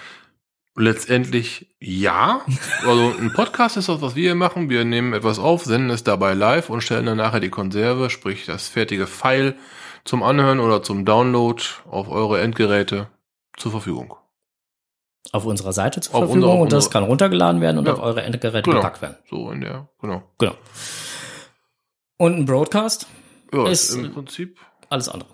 Letztendlich 0.76 1.66
ja. 1.80 2.42
Also 2.86 3.12
ein 3.18 3.32
Podcast 3.34 3.76
ist 3.76 3.88
das, 3.88 4.00
was 4.00 4.14
wir 4.14 4.22
hier 4.22 4.34
machen. 4.36 4.70
Wir 4.70 4.84
nehmen 4.84 5.12
etwas 5.12 5.40
auf, 5.40 5.64
senden 5.64 5.90
es 5.90 6.04
dabei 6.04 6.34
live 6.34 6.70
und 6.70 6.82
stellen 6.82 7.06
dann 7.06 7.16
nachher 7.16 7.40
die 7.40 7.50
Konserve, 7.50 8.10
sprich 8.10 8.46
das 8.46 8.68
fertige 8.68 9.08
File 9.08 9.56
zum 10.04 10.22
Anhören 10.22 10.60
oder 10.60 10.80
zum 10.84 11.04
Download 11.04 11.60
auf 11.90 12.08
eure 12.08 12.40
Endgeräte 12.40 13.08
zur 13.56 13.72
Verfügung. 13.72 14.14
Auf 15.32 15.44
unserer 15.46 15.72
Seite 15.72 16.00
zur 16.00 16.14
Auf 16.14 16.26
Verfügung 16.26 16.48
auf 16.52 16.60
und 16.60 16.72
das 16.72 16.90
kann 16.92 17.02
runtergeladen 17.02 17.60
werden 17.60 17.78
und 17.78 17.86
Ja. 17.88 17.94
auf 17.94 18.00
eure 18.00 18.22
Endgeräte 18.22 18.62
Genau. 18.62 18.76
gepackt 18.76 19.02
werden. 19.02 19.16
So 19.28 19.50
in 19.50 19.62
der, 19.62 19.88
genau. 20.00 20.22
Genau. 20.38 20.54
Und 22.18 22.34
ein 22.36 22.44
Broadcast, 22.44 23.06
Ja, 23.52 23.66
Ist- 23.68 23.94
im 23.94 24.12
Prinzip 24.12 24.58
alles 24.90 25.08
andere. 25.08 25.30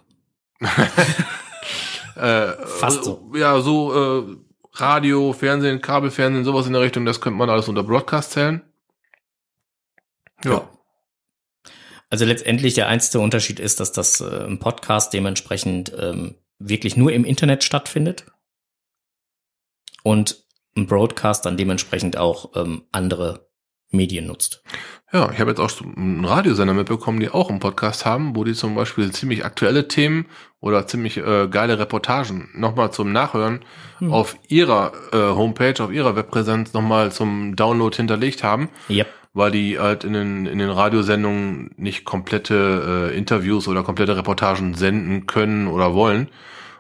äh, 2.17 2.67
Fast 2.67 3.05
so. 3.05 3.33
Ja, 3.35 3.61
so 3.61 3.93
äh, 4.23 4.37
Radio, 4.75 5.33
Fernsehen, 5.33 5.81
Kabelfernsehen, 5.81 6.45
sowas 6.45 6.67
in 6.67 6.73
der 6.73 6.83
Richtung, 6.83 7.05
das 7.05 7.21
könnte 7.21 7.39
man 7.39 7.51
alles 7.51 7.69
unter 7.69 7.83
Broadcast 7.83 8.33
zählen. 8.33 8.63
Ja. 10.45 10.69
Also 12.11 12.25
letztendlich 12.25 12.75
der 12.75 12.89
einzige 12.89 13.21
Unterschied 13.23 13.59
ist, 13.59 13.81
dass 13.81 13.93
das 13.93 14.21
äh, 14.21 14.45
im 14.45 14.59
Podcast 14.59 15.13
dementsprechend 15.13 15.93
ähm, 15.99 16.37
wirklich 16.59 16.97
nur 16.97 17.13
im 17.13 17.25
Internet 17.25 17.65
stattfindet 17.65 18.27
und 20.03 20.45
ein 20.77 20.87
Broadcast 20.87 21.47
dann 21.47 21.57
dementsprechend 21.57 22.17
auch 22.17 22.55
ähm, 22.57 22.83
andere 22.93 23.49
Medien 23.91 24.27
nutzt. 24.27 24.63
Ja, 25.15 25.31
ich 25.33 25.39
habe 25.39 25.51
jetzt 25.51 25.61
auch 25.61 25.71
einen 25.97 26.25
Radiosender 26.25 26.75
mitbekommen, 26.75 27.21
die 27.21 27.31
auch 27.31 27.49
einen 27.49 27.61
Podcast 27.61 28.05
haben, 28.05 28.35
wo 28.35 28.43
die 28.43 28.53
zum 28.55 28.75
Beispiel 28.75 29.13
ziemlich 29.13 29.45
aktuelle 29.45 29.87
Themen 29.87 30.27
oder 30.61 30.89
ziemlich 30.89 31.19
äh, 31.19 31.47
geile 31.49 31.79
Reportagen 31.79 32.49
nochmal 32.53 32.91
zum 32.91 33.13
Nachhören 33.13 33.61
Hm. 34.01 34.13
auf 34.13 34.37
ihrer 34.49 34.93
äh, 35.13 35.17
Homepage, 35.17 35.81
auf 35.85 35.93
ihrer 35.93 36.17
Webpräsenz 36.17 36.73
nochmal 36.73 37.13
zum 37.13 37.55
Download 37.55 37.97
hinterlegt 37.97 38.43
haben, 38.43 38.69
Yep. 38.91 39.07
weil 39.35 39.53
die 39.53 39.79
halt 39.79 40.03
in 40.03 40.15
den, 40.15 40.47
in 40.47 40.59
den 40.59 40.69
Radiosendungen 40.71 41.71
nicht 41.77 42.05
komplette 42.05 43.11
äh, 43.13 43.17
Interviews 43.17 43.69
oder 43.69 43.85
komplette 43.85 44.17
Reportagen 44.17 44.75
senden 44.75 45.29
können 45.29 45.69
oder 45.69 45.95
wollen 45.95 46.29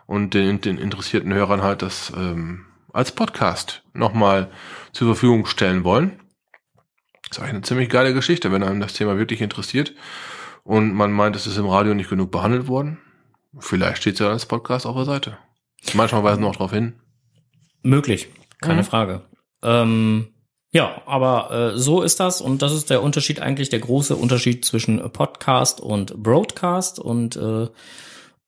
und 0.06 0.34
den, 0.34 0.60
den 0.60 0.76
interessierten 0.78 1.32
Hörern 1.32 1.62
halt 1.62 1.82
das 1.82 2.12
ähm, 2.16 2.64
als 2.92 3.12
Podcast 3.12 3.82
nochmal 3.92 4.50
zur 4.92 5.06
Verfügung 5.06 5.46
stellen 5.46 5.84
wollen. 5.84 6.18
Ist 7.34 7.40
eigentlich 7.40 7.50
eine 7.54 7.62
ziemlich 7.62 7.88
geile 7.88 8.14
Geschichte, 8.14 8.52
wenn 8.52 8.62
einem 8.62 8.78
das 8.78 8.92
Thema 8.92 9.18
wirklich 9.18 9.40
interessiert 9.40 9.92
und 10.62 10.94
man 10.94 11.10
meint, 11.10 11.34
es 11.34 11.48
ist 11.48 11.56
im 11.56 11.66
Radio 11.66 11.92
nicht 11.92 12.08
genug 12.08 12.30
behandelt 12.30 12.68
worden. 12.68 12.98
Vielleicht 13.58 13.96
steht 14.02 14.14
es 14.14 14.20
ja 14.20 14.28
als 14.30 14.46
Podcast 14.46 14.86
auf 14.86 14.94
der 14.94 15.04
Seite. 15.04 15.38
Manchmal 15.94 16.22
weisen 16.22 16.42
wir 16.42 16.48
auch 16.48 16.54
darauf 16.54 16.70
hin. 16.70 16.92
Möglich, 17.82 18.28
keine 18.60 18.82
Mhm. 18.82 18.86
Frage. 18.86 19.22
Ähm, 19.64 20.28
ja, 20.70 21.02
aber 21.06 21.72
äh, 21.74 21.76
so 21.76 22.02
ist 22.02 22.20
das 22.20 22.40
und 22.40 22.62
das 22.62 22.72
ist 22.72 22.88
der 22.88 23.02
Unterschied 23.02 23.40
eigentlich, 23.40 23.68
der 23.68 23.80
große 23.80 24.14
Unterschied 24.14 24.64
zwischen 24.64 25.10
Podcast 25.10 25.80
und 25.80 26.14
Broadcast 26.22 27.00
und 27.00 27.34
äh, 27.34 27.64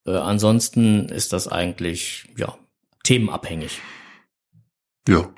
äh, 0.06 0.16
ansonsten 0.16 1.08
ist 1.08 1.32
das 1.32 1.48
eigentlich, 1.48 2.28
ja, 2.36 2.56
themenabhängig. 3.02 3.80
Ja. 5.08 5.28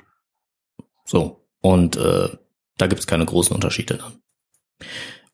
So. 1.03 1.47
Und 1.61 1.97
äh, 1.97 2.29
da 2.79 2.87
gibt's 2.87 3.07
keine 3.07 3.25
großen 3.25 3.53
Unterschiede 3.53 3.97
dann. 3.97 4.21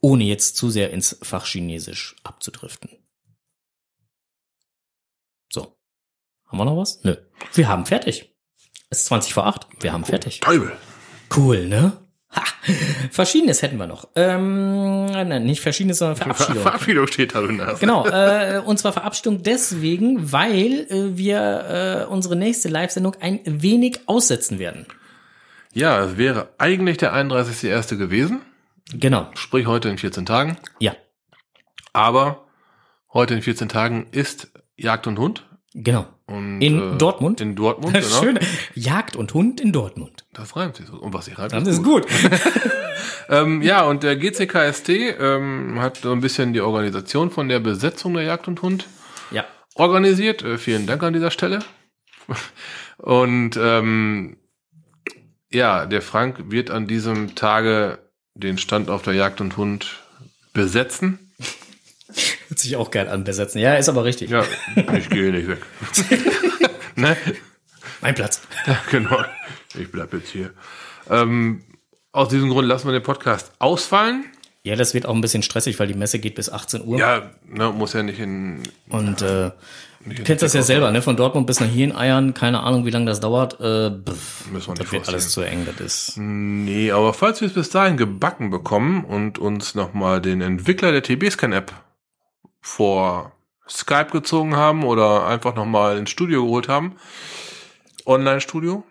Ohne 0.01 0.23
jetzt 0.25 0.55
zu 0.55 0.69
sehr 0.69 0.91
ins 0.91 1.17
Fach 1.21 1.45
Chinesisch 1.45 2.15
abzudriften. 2.23 2.89
So. 5.51 5.77
Haben 6.47 6.57
wir 6.57 6.65
noch 6.65 6.77
was? 6.77 7.03
Nö. 7.03 7.15
Wir 7.53 7.67
haben 7.67 7.85
fertig. 7.85 8.35
Es 8.89 8.99
ist 8.99 9.05
20 9.05 9.33
vor 9.33 9.45
8. 9.45 9.67
Wir 9.79 9.93
haben 9.93 10.05
fertig. 10.05 10.41
Teufel. 10.41 10.73
Cool, 11.35 11.67
ne? 11.67 11.93
Ha. 12.35 12.43
Verschiedenes 13.11 13.61
hätten 13.61 13.77
wir 13.77 13.87
noch. 13.87 14.09
Ähm, 14.15 15.05
nein, 15.05 15.45
nicht 15.45 15.61
Verschiedenes, 15.61 15.99
sondern 15.99 16.17
Verabschiedung. 16.17 16.61
Verabschiedung 16.63 17.07
steht 17.07 17.33
da 17.35 17.41
drin. 17.41 17.61
Genau, 17.79 18.05
äh, 18.05 18.61
und 18.65 18.77
zwar 18.77 18.93
Verabschiedung 18.93 19.43
deswegen, 19.43 20.31
weil 20.31 20.87
äh, 20.89 21.17
wir 21.17 22.05
äh, 22.09 22.11
unsere 22.11 22.35
nächste 22.35 22.69
Live-Sendung 22.69 23.15
ein 23.21 23.41
wenig 23.45 24.01
aussetzen 24.07 24.59
werden. 24.59 24.85
Ja, 25.75 25.99
es 26.05 26.17
wäre 26.17 26.49
eigentlich 26.57 26.97
der 26.97 27.13
31.1. 27.13 27.97
gewesen, 27.97 28.41
Genau, 28.93 29.29
sprich 29.33 29.65
heute 29.65 29.89
in 29.89 29.97
14 29.97 30.25
Tagen. 30.25 30.57
ja, 30.79 30.95
Aber 31.91 32.45
heute 33.13 33.33
in 33.33 33.41
14 33.41 33.67
Tagen 33.67 34.07
ist 34.11 34.51
Jagd 34.77 35.07
und 35.07 35.17
Hund. 35.19 35.45
genau. 35.73 36.07
Und, 36.27 36.59
In 36.61 36.97
Dortmund? 36.97 37.39
In 37.41 37.55
Dortmund, 37.55 37.93
genau. 37.99 38.21
Schön. 38.23 38.39
Jagd 38.73 39.15
und 39.15 39.33
Hund 39.35 39.59
in 39.61 39.71
Dortmund. 39.71 40.25
Das 40.33 40.55
reimt 40.55 40.75
sich 40.75 40.87
so. 40.87 40.93
Und 40.97 41.13
was 41.13 41.25
sich 41.25 41.37
reimt, 41.37 41.51
Das 41.53 41.67
ist 41.67 41.83
gut. 41.83 42.05
Ähm, 43.27 43.63
ja, 43.63 43.81
und 43.83 44.03
der 44.03 44.17
GCKST 44.17 44.89
ähm, 44.89 45.79
hat 45.81 45.97
so 45.97 46.11
ein 46.11 46.21
bisschen 46.21 46.53
die 46.53 46.61
Organisation 46.61 47.31
von 47.31 47.49
der 47.49 47.59
Besetzung 47.59 48.13
der 48.13 48.21
Jagd 48.23 48.47
und 48.47 48.61
Hund 48.61 48.85
Ja, 49.31 49.45
organisiert. 49.73 50.43
Äh, 50.43 50.59
vielen 50.59 50.85
Dank 50.85 51.01
an 51.01 51.13
dieser 51.13 51.31
Stelle. 51.31 51.59
Und 52.97 53.57
ähm, 53.59 54.37
ja, 55.51 55.85
der 55.85 56.01
Frank 56.01 56.51
wird 56.51 56.69
an 56.69 56.87
diesem 56.87 57.35
Tage 57.35 57.99
den 58.33 58.57
Stand 58.57 58.89
auf 58.89 59.01
der 59.01 59.13
Jagd 59.13 59.41
und 59.41 59.57
Hund 59.57 60.01
besetzen. 60.53 61.33
hört 62.47 62.59
sich 62.59 62.75
auch 62.75 62.91
geil 62.91 63.09
an, 63.09 63.23
besetzen. 63.23 63.59
Ja, 63.59 63.75
ist 63.75 63.89
aber 63.89 64.03
richtig. 64.03 64.29
Ja, 64.29 64.43
ich 64.97 65.09
gehe 65.09 65.31
nicht 65.31 65.47
weg. 65.47 65.61
ne? 66.95 67.17
Mein 68.01 68.15
Platz. 68.15 68.41
Ja, 68.65 68.77
genau. 68.91 69.23
Ich 69.77 69.91
bleib 69.91 70.13
jetzt 70.13 70.29
hier. 70.29 70.53
Ähm, 71.09 71.63
aus 72.11 72.29
diesem 72.29 72.49
Grund 72.49 72.67
lassen 72.67 72.87
wir 72.87 72.93
den 72.93 73.03
Podcast 73.03 73.51
ausfallen. 73.59 74.25
Ja, 74.63 74.75
das 74.75 74.93
wird 74.93 75.05
auch 75.05 75.13
ein 75.13 75.21
bisschen 75.21 75.43
stressig, 75.43 75.79
weil 75.79 75.87
die 75.87 75.93
Messe 75.93 76.17
geht 76.19 76.35
bis 76.35 76.49
18 76.49 76.85
Uhr. 76.85 76.97
Ja, 76.97 77.29
ne, 77.45 77.71
muss 77.71 77.93
ja 77.93 78.01
nicht 78.01 78.19
in. 78.19 78.63
Und 78.89 79.21
äh, 79.21 79.51
du 80.05 80.23
kennst 80.23 80.43
das 80.43 80.53
ja 80.53 80.61
selber, 80.61 80.91
ne? 80.91 81.01
Von 81.01 81.15
Dortmund 81.15 81.47
bis 81.47 81.59
nach 81.59 81.67
hier 81.67 81.85
in 81.85 81.95
Eiern, 81.95 82.33
keine 82.33 82.61
Ahnung, 82.61 82.85
wie 82.85 82.91
lange 82.91 83.05
das 83.05 83.19
dauert. 83.19 83.59
Äh, 83.59 83.91
pff, 83.91 84.51
Müssen 84.51 84.67
wir 84.67 84.73
das 84.75 84.79
nicht 84.79 84.91
wird 84.91 85.07
alles 85.07 85.29
zu 85.29 85.41
eng, 85.41 85.65
das 85.65 85.79
ist. 85.79 86.17
Nee, 86.17 86.91
aber 86.91 87.13
falls 87.13 87.41
wir 87.41 87.47
es 87.47 87.53
bis 87.53 87.69
dahin 87.69 87.97
gebacken 87.97 88.49
bekommen 88.49 89.03
und 89.03 89.39
uns 89.39 89.75
nochmal 89.75 90.21
den 90.21 90.41
Entwickler 90.41 90.91
der 90.91 91.03
TB-Scan-App 91.03 91.73
vor 92.61 93.31
Skype 93.67 94.11
gezogen 94.11 94.55
haben 94.55 94.83
oder 94.83 95.27
einfach 95.27 95.55
nochmal 95.55 95.97
ins 95.97 96.11
Studio 96.11 96.43
geholt 96.45 96.67
haben, 96.67 96.95
Online-Studio, 98.05 98.83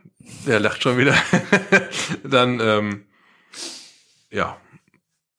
der 0.47 0.61
lacht 0.61 0.83
schon 0.83 0.99
wieder, 0.99 1.15
dann, 2.25 2.61
ähm, 2.61 3.05
ja, 4.31 4.57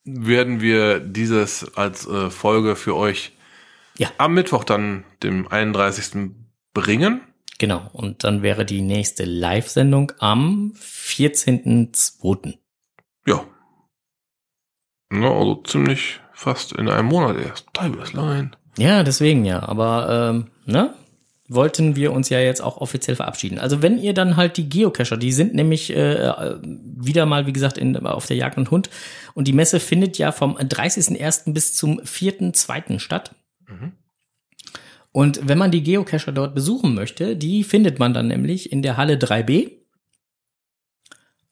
werden 0.05 0.61
wir 0.61 0.99
dieses 0.99 1.75
als 1.75 2.07
äh, 2.07 2.29
Folge 2.29 2.75
für 2.75 2.95
euch 2.95 3.34
Ja. 3.97 4.09
am 4.17 4.33
Mittwoch 4.33 4.63
dann, 4.63 5.03
dem 5.23 5.47
31. 5.47 6.31
bringen. 6.73 7.21
Genau. 7.57 7.89
Und 7.93 8.23
dann 8.23 8.41
wäre 8.41 8.65
die 8.65 8.81
nächste 8.81 9.23
Live-Sendung 9.23 10.11
am 10.19 10.73
14.02. 10.77 12.57
Ja. 13.25 13.45
Na, 15.09 15.31
also 15.31 15.55
ziemlich 15.63 16.19
fast 16.33 16.73
in 16.73 16.89
einem 16.89 17.07
Monat 17.07 17.37
erst. 17.37 17.67
Teilweise. 17.73 18.51
Ja, 18.77 19.03
deswegen 19.03 19.45
ja. 19.45 19.63
Aber, 19.63 20.33
ähm, 20.33 20.47
ne? 20.65 20.93
Wollten 21.47 21.95
wir 21.95 22.11
uns 22.11 22.29
ja 22.29 22.39
jetzt 22.39 22.59
auch 22.61 22.77
offiziell 22.77 23.15
verabschieden. 23.15 23.59
Also 23.59 23.83
wenn 23.83 23.99
ihr 23.99 24.15
dann 24.15 24.35
halt 24.35 24.57
die 24.57 24.67
Geocacher, 24.67 25.15
die 25.15 25.31
sind 25.31 25.53
nämlich 25.53 25.95
äh, 25.95 26.55
wieder 26.63 27.27
mal, 27.27 27.45
wie 27.45 27.53
gesagt, 27.53 27.77
in, 27.77 27.95
auf 27.97 28.25
der 28.25 28.35
Jagd 28.35 28.57
und 28.57 28.71
Hund. 28.71 28.89
Und 29.35 29.47
die 29.47 29.53
Messe 29.53 29.79
findet 29.79 30.17
ja 30.17 30.31
vom 30.31 30.57
30.01. 30.57 31.53
bis 31.53 31.75
zum 31.75 31.99
4.02. 31.99 32.97
statt. 32.97 33.35
Mhm. 33.67 33.93
Und 35.11 35.47
wenn 35.47 35.57
man 35.57 35.71
die 35.71 35.83
Geocacher 35.83 36.31
dort 36.33 36.53
besuchen 36.53 36.93
möchte, 36.93 37.37
die 37.37 37.63
findet 37.63 37.99
man 37.99 38.13
dann 38.13 38.27
nämlich 38.27 38.71
in 38.71 38.81
der 38.81 38.97
Halle 38.97 39.15
3b 39.15 39.71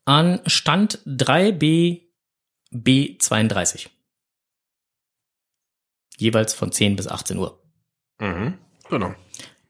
an 0.04 0.40
Stand 0.46 0.98
3b 1.06 2.02
B32. 2.72 3.88
Jeweils 6.18 6.54
von 6.54 6.72
10 6.72 6.96
bis 6.96 7.08
18 7.08 7.38
Uhr. 7.38 7.58
Mhm. 8.20 8.58
Genau. 8.90 9.14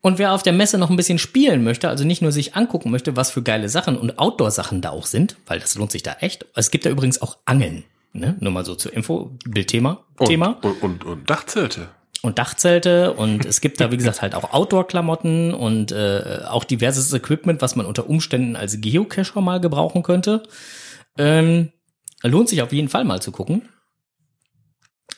Und 0.00 0.18
wer 0.18 0.32
auf 0.32 0.42
der 0.42 0.52
Messe 0.52 0.76
noch 0.76 0.90
ein 0.90 0.96
bisschen 0.96 1.18
spielen 1.18 1.64
möchte, 1.64 1.88
also 1.88 2.04
nicht 2.04 2.20
nur 2.20 2.32
sich 2.32 2.56
angucken 2.56 2.90
möchte, 2.90 3.16
was 3.16 3.30
für 3.30 3.42
geile 3.42 3.68
Sachen 3.68 3.96
und 3.96 4.18
Outdoor-Sachen 4.18 4.82
da 4.82 4.90
auch 4.90 5.06
sind, 5.06 5.36
weil 5.46 5.60
das 5.60 5.76
lohnt 5.76 5.92
sich 5.92 6.02
da 6.02 6.16
echt. 6.20 6.44
Es 6.54 6.70
gibt 6.70 6.84
da 6.84 6.90
übrigens 6.90 7.22
auch 7.22 7.38
Angeln. 7.46 7.84
Ne? 8.12 8.36
Nur 8.40 8.52
mal 8.52 8.64
so 8.64 8.74
zur 8.74 8.92
Info, 8.92 9.38
Bildthema. 9.46 10.04
Und, 10.18 10.26
Thema. 10.26 10.58
Und, 10.62 10.82
und, 10.82 11.04
und 11.04 11.30
Dachzelte. 11.30 11.88
Und 12.24 12.38
Dachzelte 12.38 13.12
und 13.12 13.44
es 13.44 13.60
gibt 13.60 13.82
da, 13.82 13.92
wie 13.92 13.98
gesagt, 13.98 14.22
halt 14.22 14.34
auch 14.34 14.54
Outdoor-Klamotten 14.54 15.52
und 15.52 15.92
äh, 15.92 16.40
auch 16.46 16.64
diverses 16.64 17.12
Equipment, 17.12 17.60
was 17.60 17.76
man 17.76 17.84
unter 17.84 18.08
Umständen 18.08 18.56
als 18.56 18.80
Geocacher 18.80 19.42
mal 19.42 19.60
gebrauchen 19.60 20.02
könnte. 20.02 20.42
Ähm, 21.18 21.70
lohnt 22.22 22.48
sich 22.48 22.62
auf 22.62 22.72
jeden 22.72 22.88
Fall 22.88 23.04
mal 23.04 23.20
zu 23.20 23.30
gucken. 23.30 23.68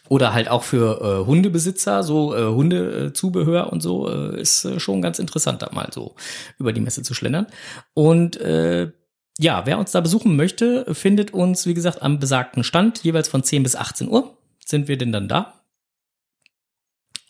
Oder 0.08 0.34
halt 0.34 0.48
auch 0.48 0.64
für 0.64 1.00
äh, 1.00 1.26
Hundebesitzer, 1.26 2.02
so 2.02 2.34
äh, 2.34 2.42
Hundezubehör 2.44 3.72
und 3.72 3.82
so, 3.82 4.10
äh, 4.10 4.40
ist 4.40 4.64
äh, 4.64 4.80
schon 4.80 5.00
ganz 5.00 5.20
interessant, 5.20 5.62
da 5.62 5.70
mal 5.70 5.90
so 5.92 6.16
über 6.58 6.72
die 6.72 6.80
Messe 6.80 7.04
zu 7.04 7.14
schlendern. 7.14 7.46
Und 7.94 8.36
äh, 8.40 8.90
ja, 9.38 9.64
wer 9.64 9.78
uns 9.78 9.92
da 9.92 10.00
besuchen 10.00 10.34
möchte, 10.34 10.92
findet 10.92 11.32
uns, 11.32 11.66
wie 11.66 11.74
gesagt, 11.74 12.02
am 12.02 12.18
besagten 12.18 12.64
Stand, 12.64 13.04
jeweils 13.04 13.28
von 13.28 13.44
10 13.44 13.62
bis 13.62 13.76
18 13.76 14.08
Uhr 14.08 14.36
sind 14.64 14.88
wir 14.88 14.98
denn 14.98 15.12
dann 15.12 15.28
da. 15.28 15.55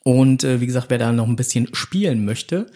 Und 0.07 0.45
äh, 0.45 0.61
wie 0.61 0.67
gesagt, 0.67 0.89
wer 0.89 0.99
da 0.99 1.11
noch 1.11 1.27
ein 1.27 1.35
bisschen 1.35 1.75
spielen 1.75 2.25
möchte, 2.25 2.71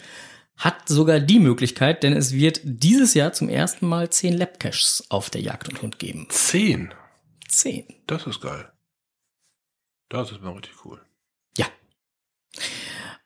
hat 0.57 0.89
sogar 0.89 1.21
die 1.21 1.39
Möglichkeit, 1.39 2.03
denn 2.03 2.11
es 2.11 2.33
wird 2.33 2.59
dieses 2.61 3.13
Jahr 3.13 3.31
zum 3.31 3.47
ersten 3.47 3.87
Mal 3.87 4.09
10 4.09 4.37
Labcaches 4.37 5.05
auf 5.07 5.29
der 5.29 5.39
Jagd 5.39 5.69
und 5.69 5.81
Hund 5.81 5.97
geben. 5.97 6.27
Zehn. 6.27 6.93
10. 7.47 7.85
Das 8.05 8.27
ist 8.27 8.41
geil. 8.41 8.69
Das 10.09 10.33
ist 10.33 10.41
mal 10.41 10.51
richtig 10.51 10.73
cool. 10.83 10.99
Ja. 11.57 11.67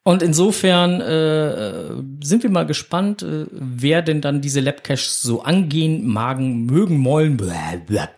Und 0.03 0.21
insofern 0.21 1.01
äh, 1.01 1.95
sind 2.23 2.43
wir 2.43 2.51
mal 2.51 2.67
gespannt, 2.67 3.23
äh, 3.23 3.47
wer 3.49 4.03
denn 4.03 4.21
dann 4.21 4.39
diese 4.39 4.59
Labcaches 4.59 5.23
so 5.23 5.41
angehen, 5.41 6.05
magen, 6.05 6.67
mögen, 6.67 6.99
mollen, 6.99 7.37
blah, 7.37 7.77
blah, 7.77 8.11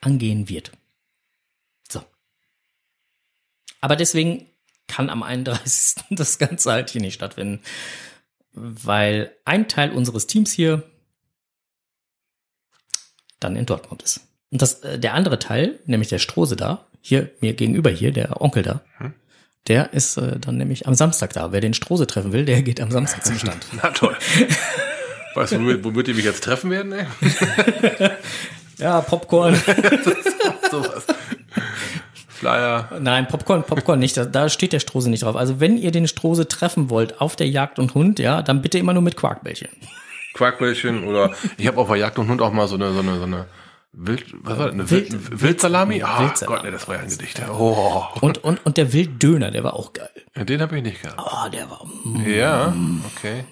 angehen 0.00 0.48
wird. 0.48 0.72
So. 1.88 2.02
Aber 3.80 3.94
deswegen 3.94 4.48
kann 4.88 5.10
am 5.10 5.22
31. 5.22 6.04
das 6.10 6.38
Ganze 6.38 6.72
halt 6.72 6.90
hier 6.90 7.00
nicht 7.00 7.14
stattfinden, 7.14 7.60
weil 8.52 9.32
ein 9.44 9.68
Teil 9.68 9.90
unseres 9.92 10.26
Teams 10.26 10.52
hier 10.52 10.82
dann 13.40 13.56
in 13.56 13.66
Dortmund 13.66 14.02
ist. 14.02 14.20
Und 14.50 14.62
das, 14.62 14.80
äh, 14.80 14.98
der 14.98 15.14
andere 15.14 15.38
Teil, 15.38 15.78
nämlich 15.86 16.08
der 16.08 16.18
Strose 16.18 16.56
da, 16.56 16.86
hier 17.00 17.30
mir 17.40 17.54
gegenüber 17.54 17.90
hier, 17.90 18.12
der 18.12 18.40
Onkel 18.40 18.62
da, 18.62 18.80
Hm. 18.98 19.12
der 19.68 19.92
ist 19.92 20.16
äh, 20.16 20.38
dann 20.38 20.56
nämlich 20.56 20.86
am 20.86 20.94
Samstag 20.94 21.32
da. 21.32 21.52
Wer 21.52 21.60
den 21.60 21.74
Strose 21.74 22.06
treffen 22.06 22.32
will, 22.32 22.44
der 22.44 22.62
geht 22.62 22.80
am 22.80 22.90
Samstag 22.90 23.24
zum 23.26 23.38
Stand. 23.38 23.66
Na 23.72 23.90
toll. 23.90 24.16
weißt 25.34 25.52
du, 25.52 25.58
womit, 25.58 25.84
womit 25.84 26.06
die 26.06 26.14
mich 26.14 26.24
jetzt 26.24 26.42
treffen 26.42 26.70
werden, 26.70 26.92
ey? 26.92 27.06
ja, 28.78 29.00
Popcorn. 29.02 29.54
Sowas. 30.70 31.04
Flyer. 32.36 32.88
Nein, 33.00 33.26
Popcorn, 33.28 33.64
Popcorn 33.64 33.98
nicht. 33.98 34.16
Da, 34.16 34.24
da 34.24 34.48
steht 34.48 34.72
der 34.72 34.80
Strose 34.80 35.10
nicht 35.10 35.22
drauf. 35.22 35.36
Also 35.36 35.60
wenn 35.60 35.76
ihr 35.76 35.90
den 35.90 36.06
Strose 36.06 36.46
treffen 36.46 36.90
wollt 36.90 37.20
auf 37.20 37.36
der 37.36 37.48
Jagd 37.48 37.78
und 37.78 37.94
Hund, 37.94 38.18
ja, 38.18 38.42
dann 38.42 38.62
bitte 38.62 38.78
immer 38.78 38.92
nur 38.92 39.02
mit 39.02 39.16
Quarkbällchen. 39.16 39.68
Quarkbällchen 40.34 41.04
oder 41.04 41.32
ich 41.56 41.66
habe 41.66 41.78
auf 41.78 41.88
der 41.88 41.96
Jagd 41.96 42.18
und 42.18 42.28
Hund 42.28 42.42
auch 42.42 42.52
mal 42.52 42.68
so 42.68 42.76
eine 42.76 42.92
so 42.92 43.00
eine 43.00 43.18
so 43.18 43.24
eine 43.24 43.46
Wild 43.98 44.26
was 44.42 44.58
war 44.58 44.66
das? 44.66 44.74
eine 44.74 44.90
Wild, 44.90 45.10
Wild- 45.30 45.40
Wildsalami? 45.40 46.02
Ah, 46.02 46.20
Wildsalami. 46.20 46.56
Gott, 46.56 46.64
nee, 46.66 46.70
das 46.70 46.86
war 46.86 46.96
ja 46.96 47.00
ein 47.02 47.08
Gedicht. 47.08 47.40
Oh, 47.48 48.04
Und, 48.20 48.44
und, 48.44 48.64
und 48.66 48.76
der 48.76 48.92
Wilddöner, 48.92 49.50
der 49.50 49.64
war 49.64 49.72
auch 49.74 49.94
geil. 49.94 50.10
den 50.34 50.60
habe 50.60 50.76
ich 50.76 50.82
nicht 50.82 51.02
gehabt. 51.02 51.18
Oh, 51.18 51.48
der 51.50 51.70
war. 51.70 51.86
mm. 52.04 52.26
Ja, 52.28 52.74
okay. 53.16 53.44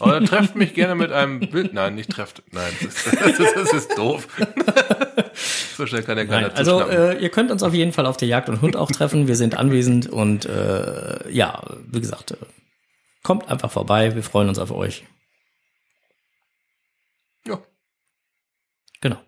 Aber 0.00 0.14
dann 0.14 0.26
trefft 0.26 0.56
mich 0.56 0.74
gerne 0.74 0.96
mit 0.96 1.12
einem 1.12 1.52
Wild. 1.52 1.72
Nein, 1.72 1.94
nicht 1.94 2.10
trefft. 2.10 2.42
Nein, 2.50 2.72
das 2.82 2.94
ist, 3.06 3.06
das 3.20 3.38
ist, 3.38 3.56
das 3.56 3.72
ist 3.72 3.96
doof. 3.96 4.26
so 5.76 5.86
schnell 5.86 6.02
kann 6.02 6.16
der 6.16 6.26
keiner 6.26 6.48
Nein, 6.48 6.56
also 6.56 6.80
äh, 6.88 7.22
ihr 7.22 7.28
könnt 7.30 7.52
uns 7.52 7.62
auf 7.62 7.72
jeden 7.72 7.92
Fall 7.92 8.06
auf 8.06 8.16
der 8.16 8.26
Jagd 8.26 8.48
und 8.48 8.60
Hund 8.60 8.74
auch 8.76 8.90
treffen. 8.90 9.28
Wir 9.28 9.36
sind 9.36 9.56
anwesend 9.56 10.08
und 10.08 10.46
äh, 10.46 11.30
ja, 11.30 11.62
wie 11.86 12.00
gesagt, 12.00 12.32
äh, 12.32 12.36
kommt 13.22 13.48
einfach 13.48 13.70
vorbei. 13.70 14.16
Wir 14.16 14.24
freuen 14.24 14.48
uns 14.48 14.58
auf 14.58 14.72
euch. 14.72 15.04
ja. 17.46 17.58
Genau. 19.00 19.20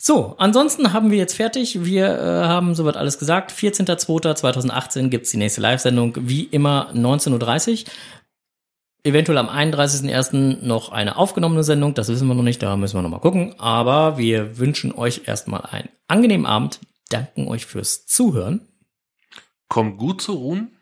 So, 0.00 0.36
ansonsten 0.38 0.92
haben 0.92 1.10
wir 1.10 1.18
jetzt 1.18 1.34
fertig. 1.34 1.84
Wir 1.84 2.06
äh, 2.06 2.46
haben 2.46 2.76
soweit 2.76 2.96
alles 2.96 3.18
gesagt. 3.18 3.50
14.02.2018 3.52 5.08
gibt's 5.08 5.30
die 5.30 5.38
nächste 5.38 5.60
Live-Sendung, 5.60 6.14
wie 6.20 6.44
immer 6.44 6.92
19.30 6.94 7.82
Uhr. 7.82 7.92
Eventuell 9.04 9.38
am 9.38 9.48
31.01. 9.48 10.64
noch 10.64 10.92
eine 10.92 11.16
aufgenommene 11.16 11.64
Sendung, 11.64 11.94
das 11.94 12.08
wissen 12.08 12.28
wir 12.28 12.34
noch 12.34 12.42
nicht, 12.42 12.62
da 12.62 12.76
müssen 12.76 12.96
wir 12.96 13.02
noch 13.02 13.10
mal 13.10 13.20
gucken. 13.20 13.54
Aber 13.58 14.18
wir 14.18 14.58
wünschen 14.58 14.92
euch 14.92 15.22
erstmal 15.26 15.62
einen 15.62 15.88
angenehmen 16.08 16.46
Abend, 16.46 16.80
danken 17.08 17.48
euch 17.48 17.66
fürs 17.66 18.06
Zuhören. 18.06 18.60
Kommt 19.68 19.98
gut 19.98 20.22
zu 20.22 20.32
ruhen. 20.32 20.76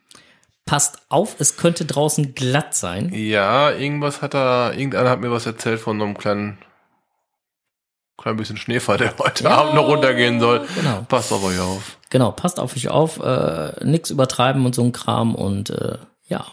Passt 0.64 1.02
auf, 1.08 1.36
es 1.38 1.56
könnte 1.56 1.84
draußen 1.84 2.34
glatt 2.34 2.74
sein. 2.74 3.12
Ja, 3.14 3.70
irgendwas 3.70 4.20
hat 4.20 4.34
da, 4.34 4.72
irgendeiner 4.72 5.10
hat 5.10 5.20
mir 5.20 5.30
was 5.30 5.46
erzählt 5.46 5.80
von 5.80 5.98
so 5.98 6.04
einem 6.04 6.18
kleinen, 6.18 6.58
klein 8.18 8.36
bisschen 8.36 8.56
Schneefall, 8.56 8.98
der 8.98 9.14
heute 9.18 9.44
Ja, 9.44 9.50
Abend 9.58 9.74
noch 9.74 9.86
runtergehen 9.86 10.40
soll. 10.40 10.66
genau. 10.74 11.04
Passt 11.08 11.32
auf 11.32 11.44
euch 11.44 11.58
auf. 11.60 11.98
Genau, 12.10 12.32
passt 12.32 12.58
auf 12.60 12.74
euch 12.76 12.88
auf, 12.88 13.18
äh, 13.20 13.72
nix 13.84 14.10
übertreiben 14.10 14.64
und 14.64 14.74
so 14.74 14.82
ein 14.82 14.92
Kram 14.92 15.34
und 15.34 15.70
äh, 15.70 15.98
ja, 16.28 16.46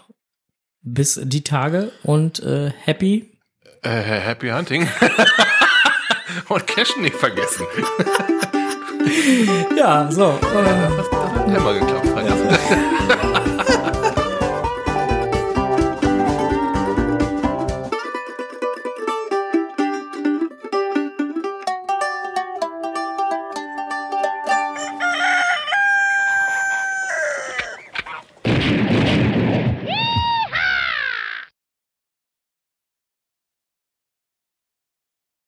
bis 0.81 1.19
die 1.23 1.43
Tage 1.43 1.91
und 2.03 2.39
äh, 2.43 2.71
happy. 2.83 3.31
Äh, 3.81 3.89
happy 4.01 4.49
Hunting. 4.49 4.87
Und 6.49 6.65
Cashen 6.65 7.03
nicht 7.03 7.15
vergessen. 7.15 7.65
Ja, 9.77 10.09
so. 10.11 10.39
Äh, 10.41 10.97
Das 10.97 11.11
hat 11.11 11.47
immer 11.47 11.73
geklappt. 11.73 12.07
Freitag. 12.07 13.49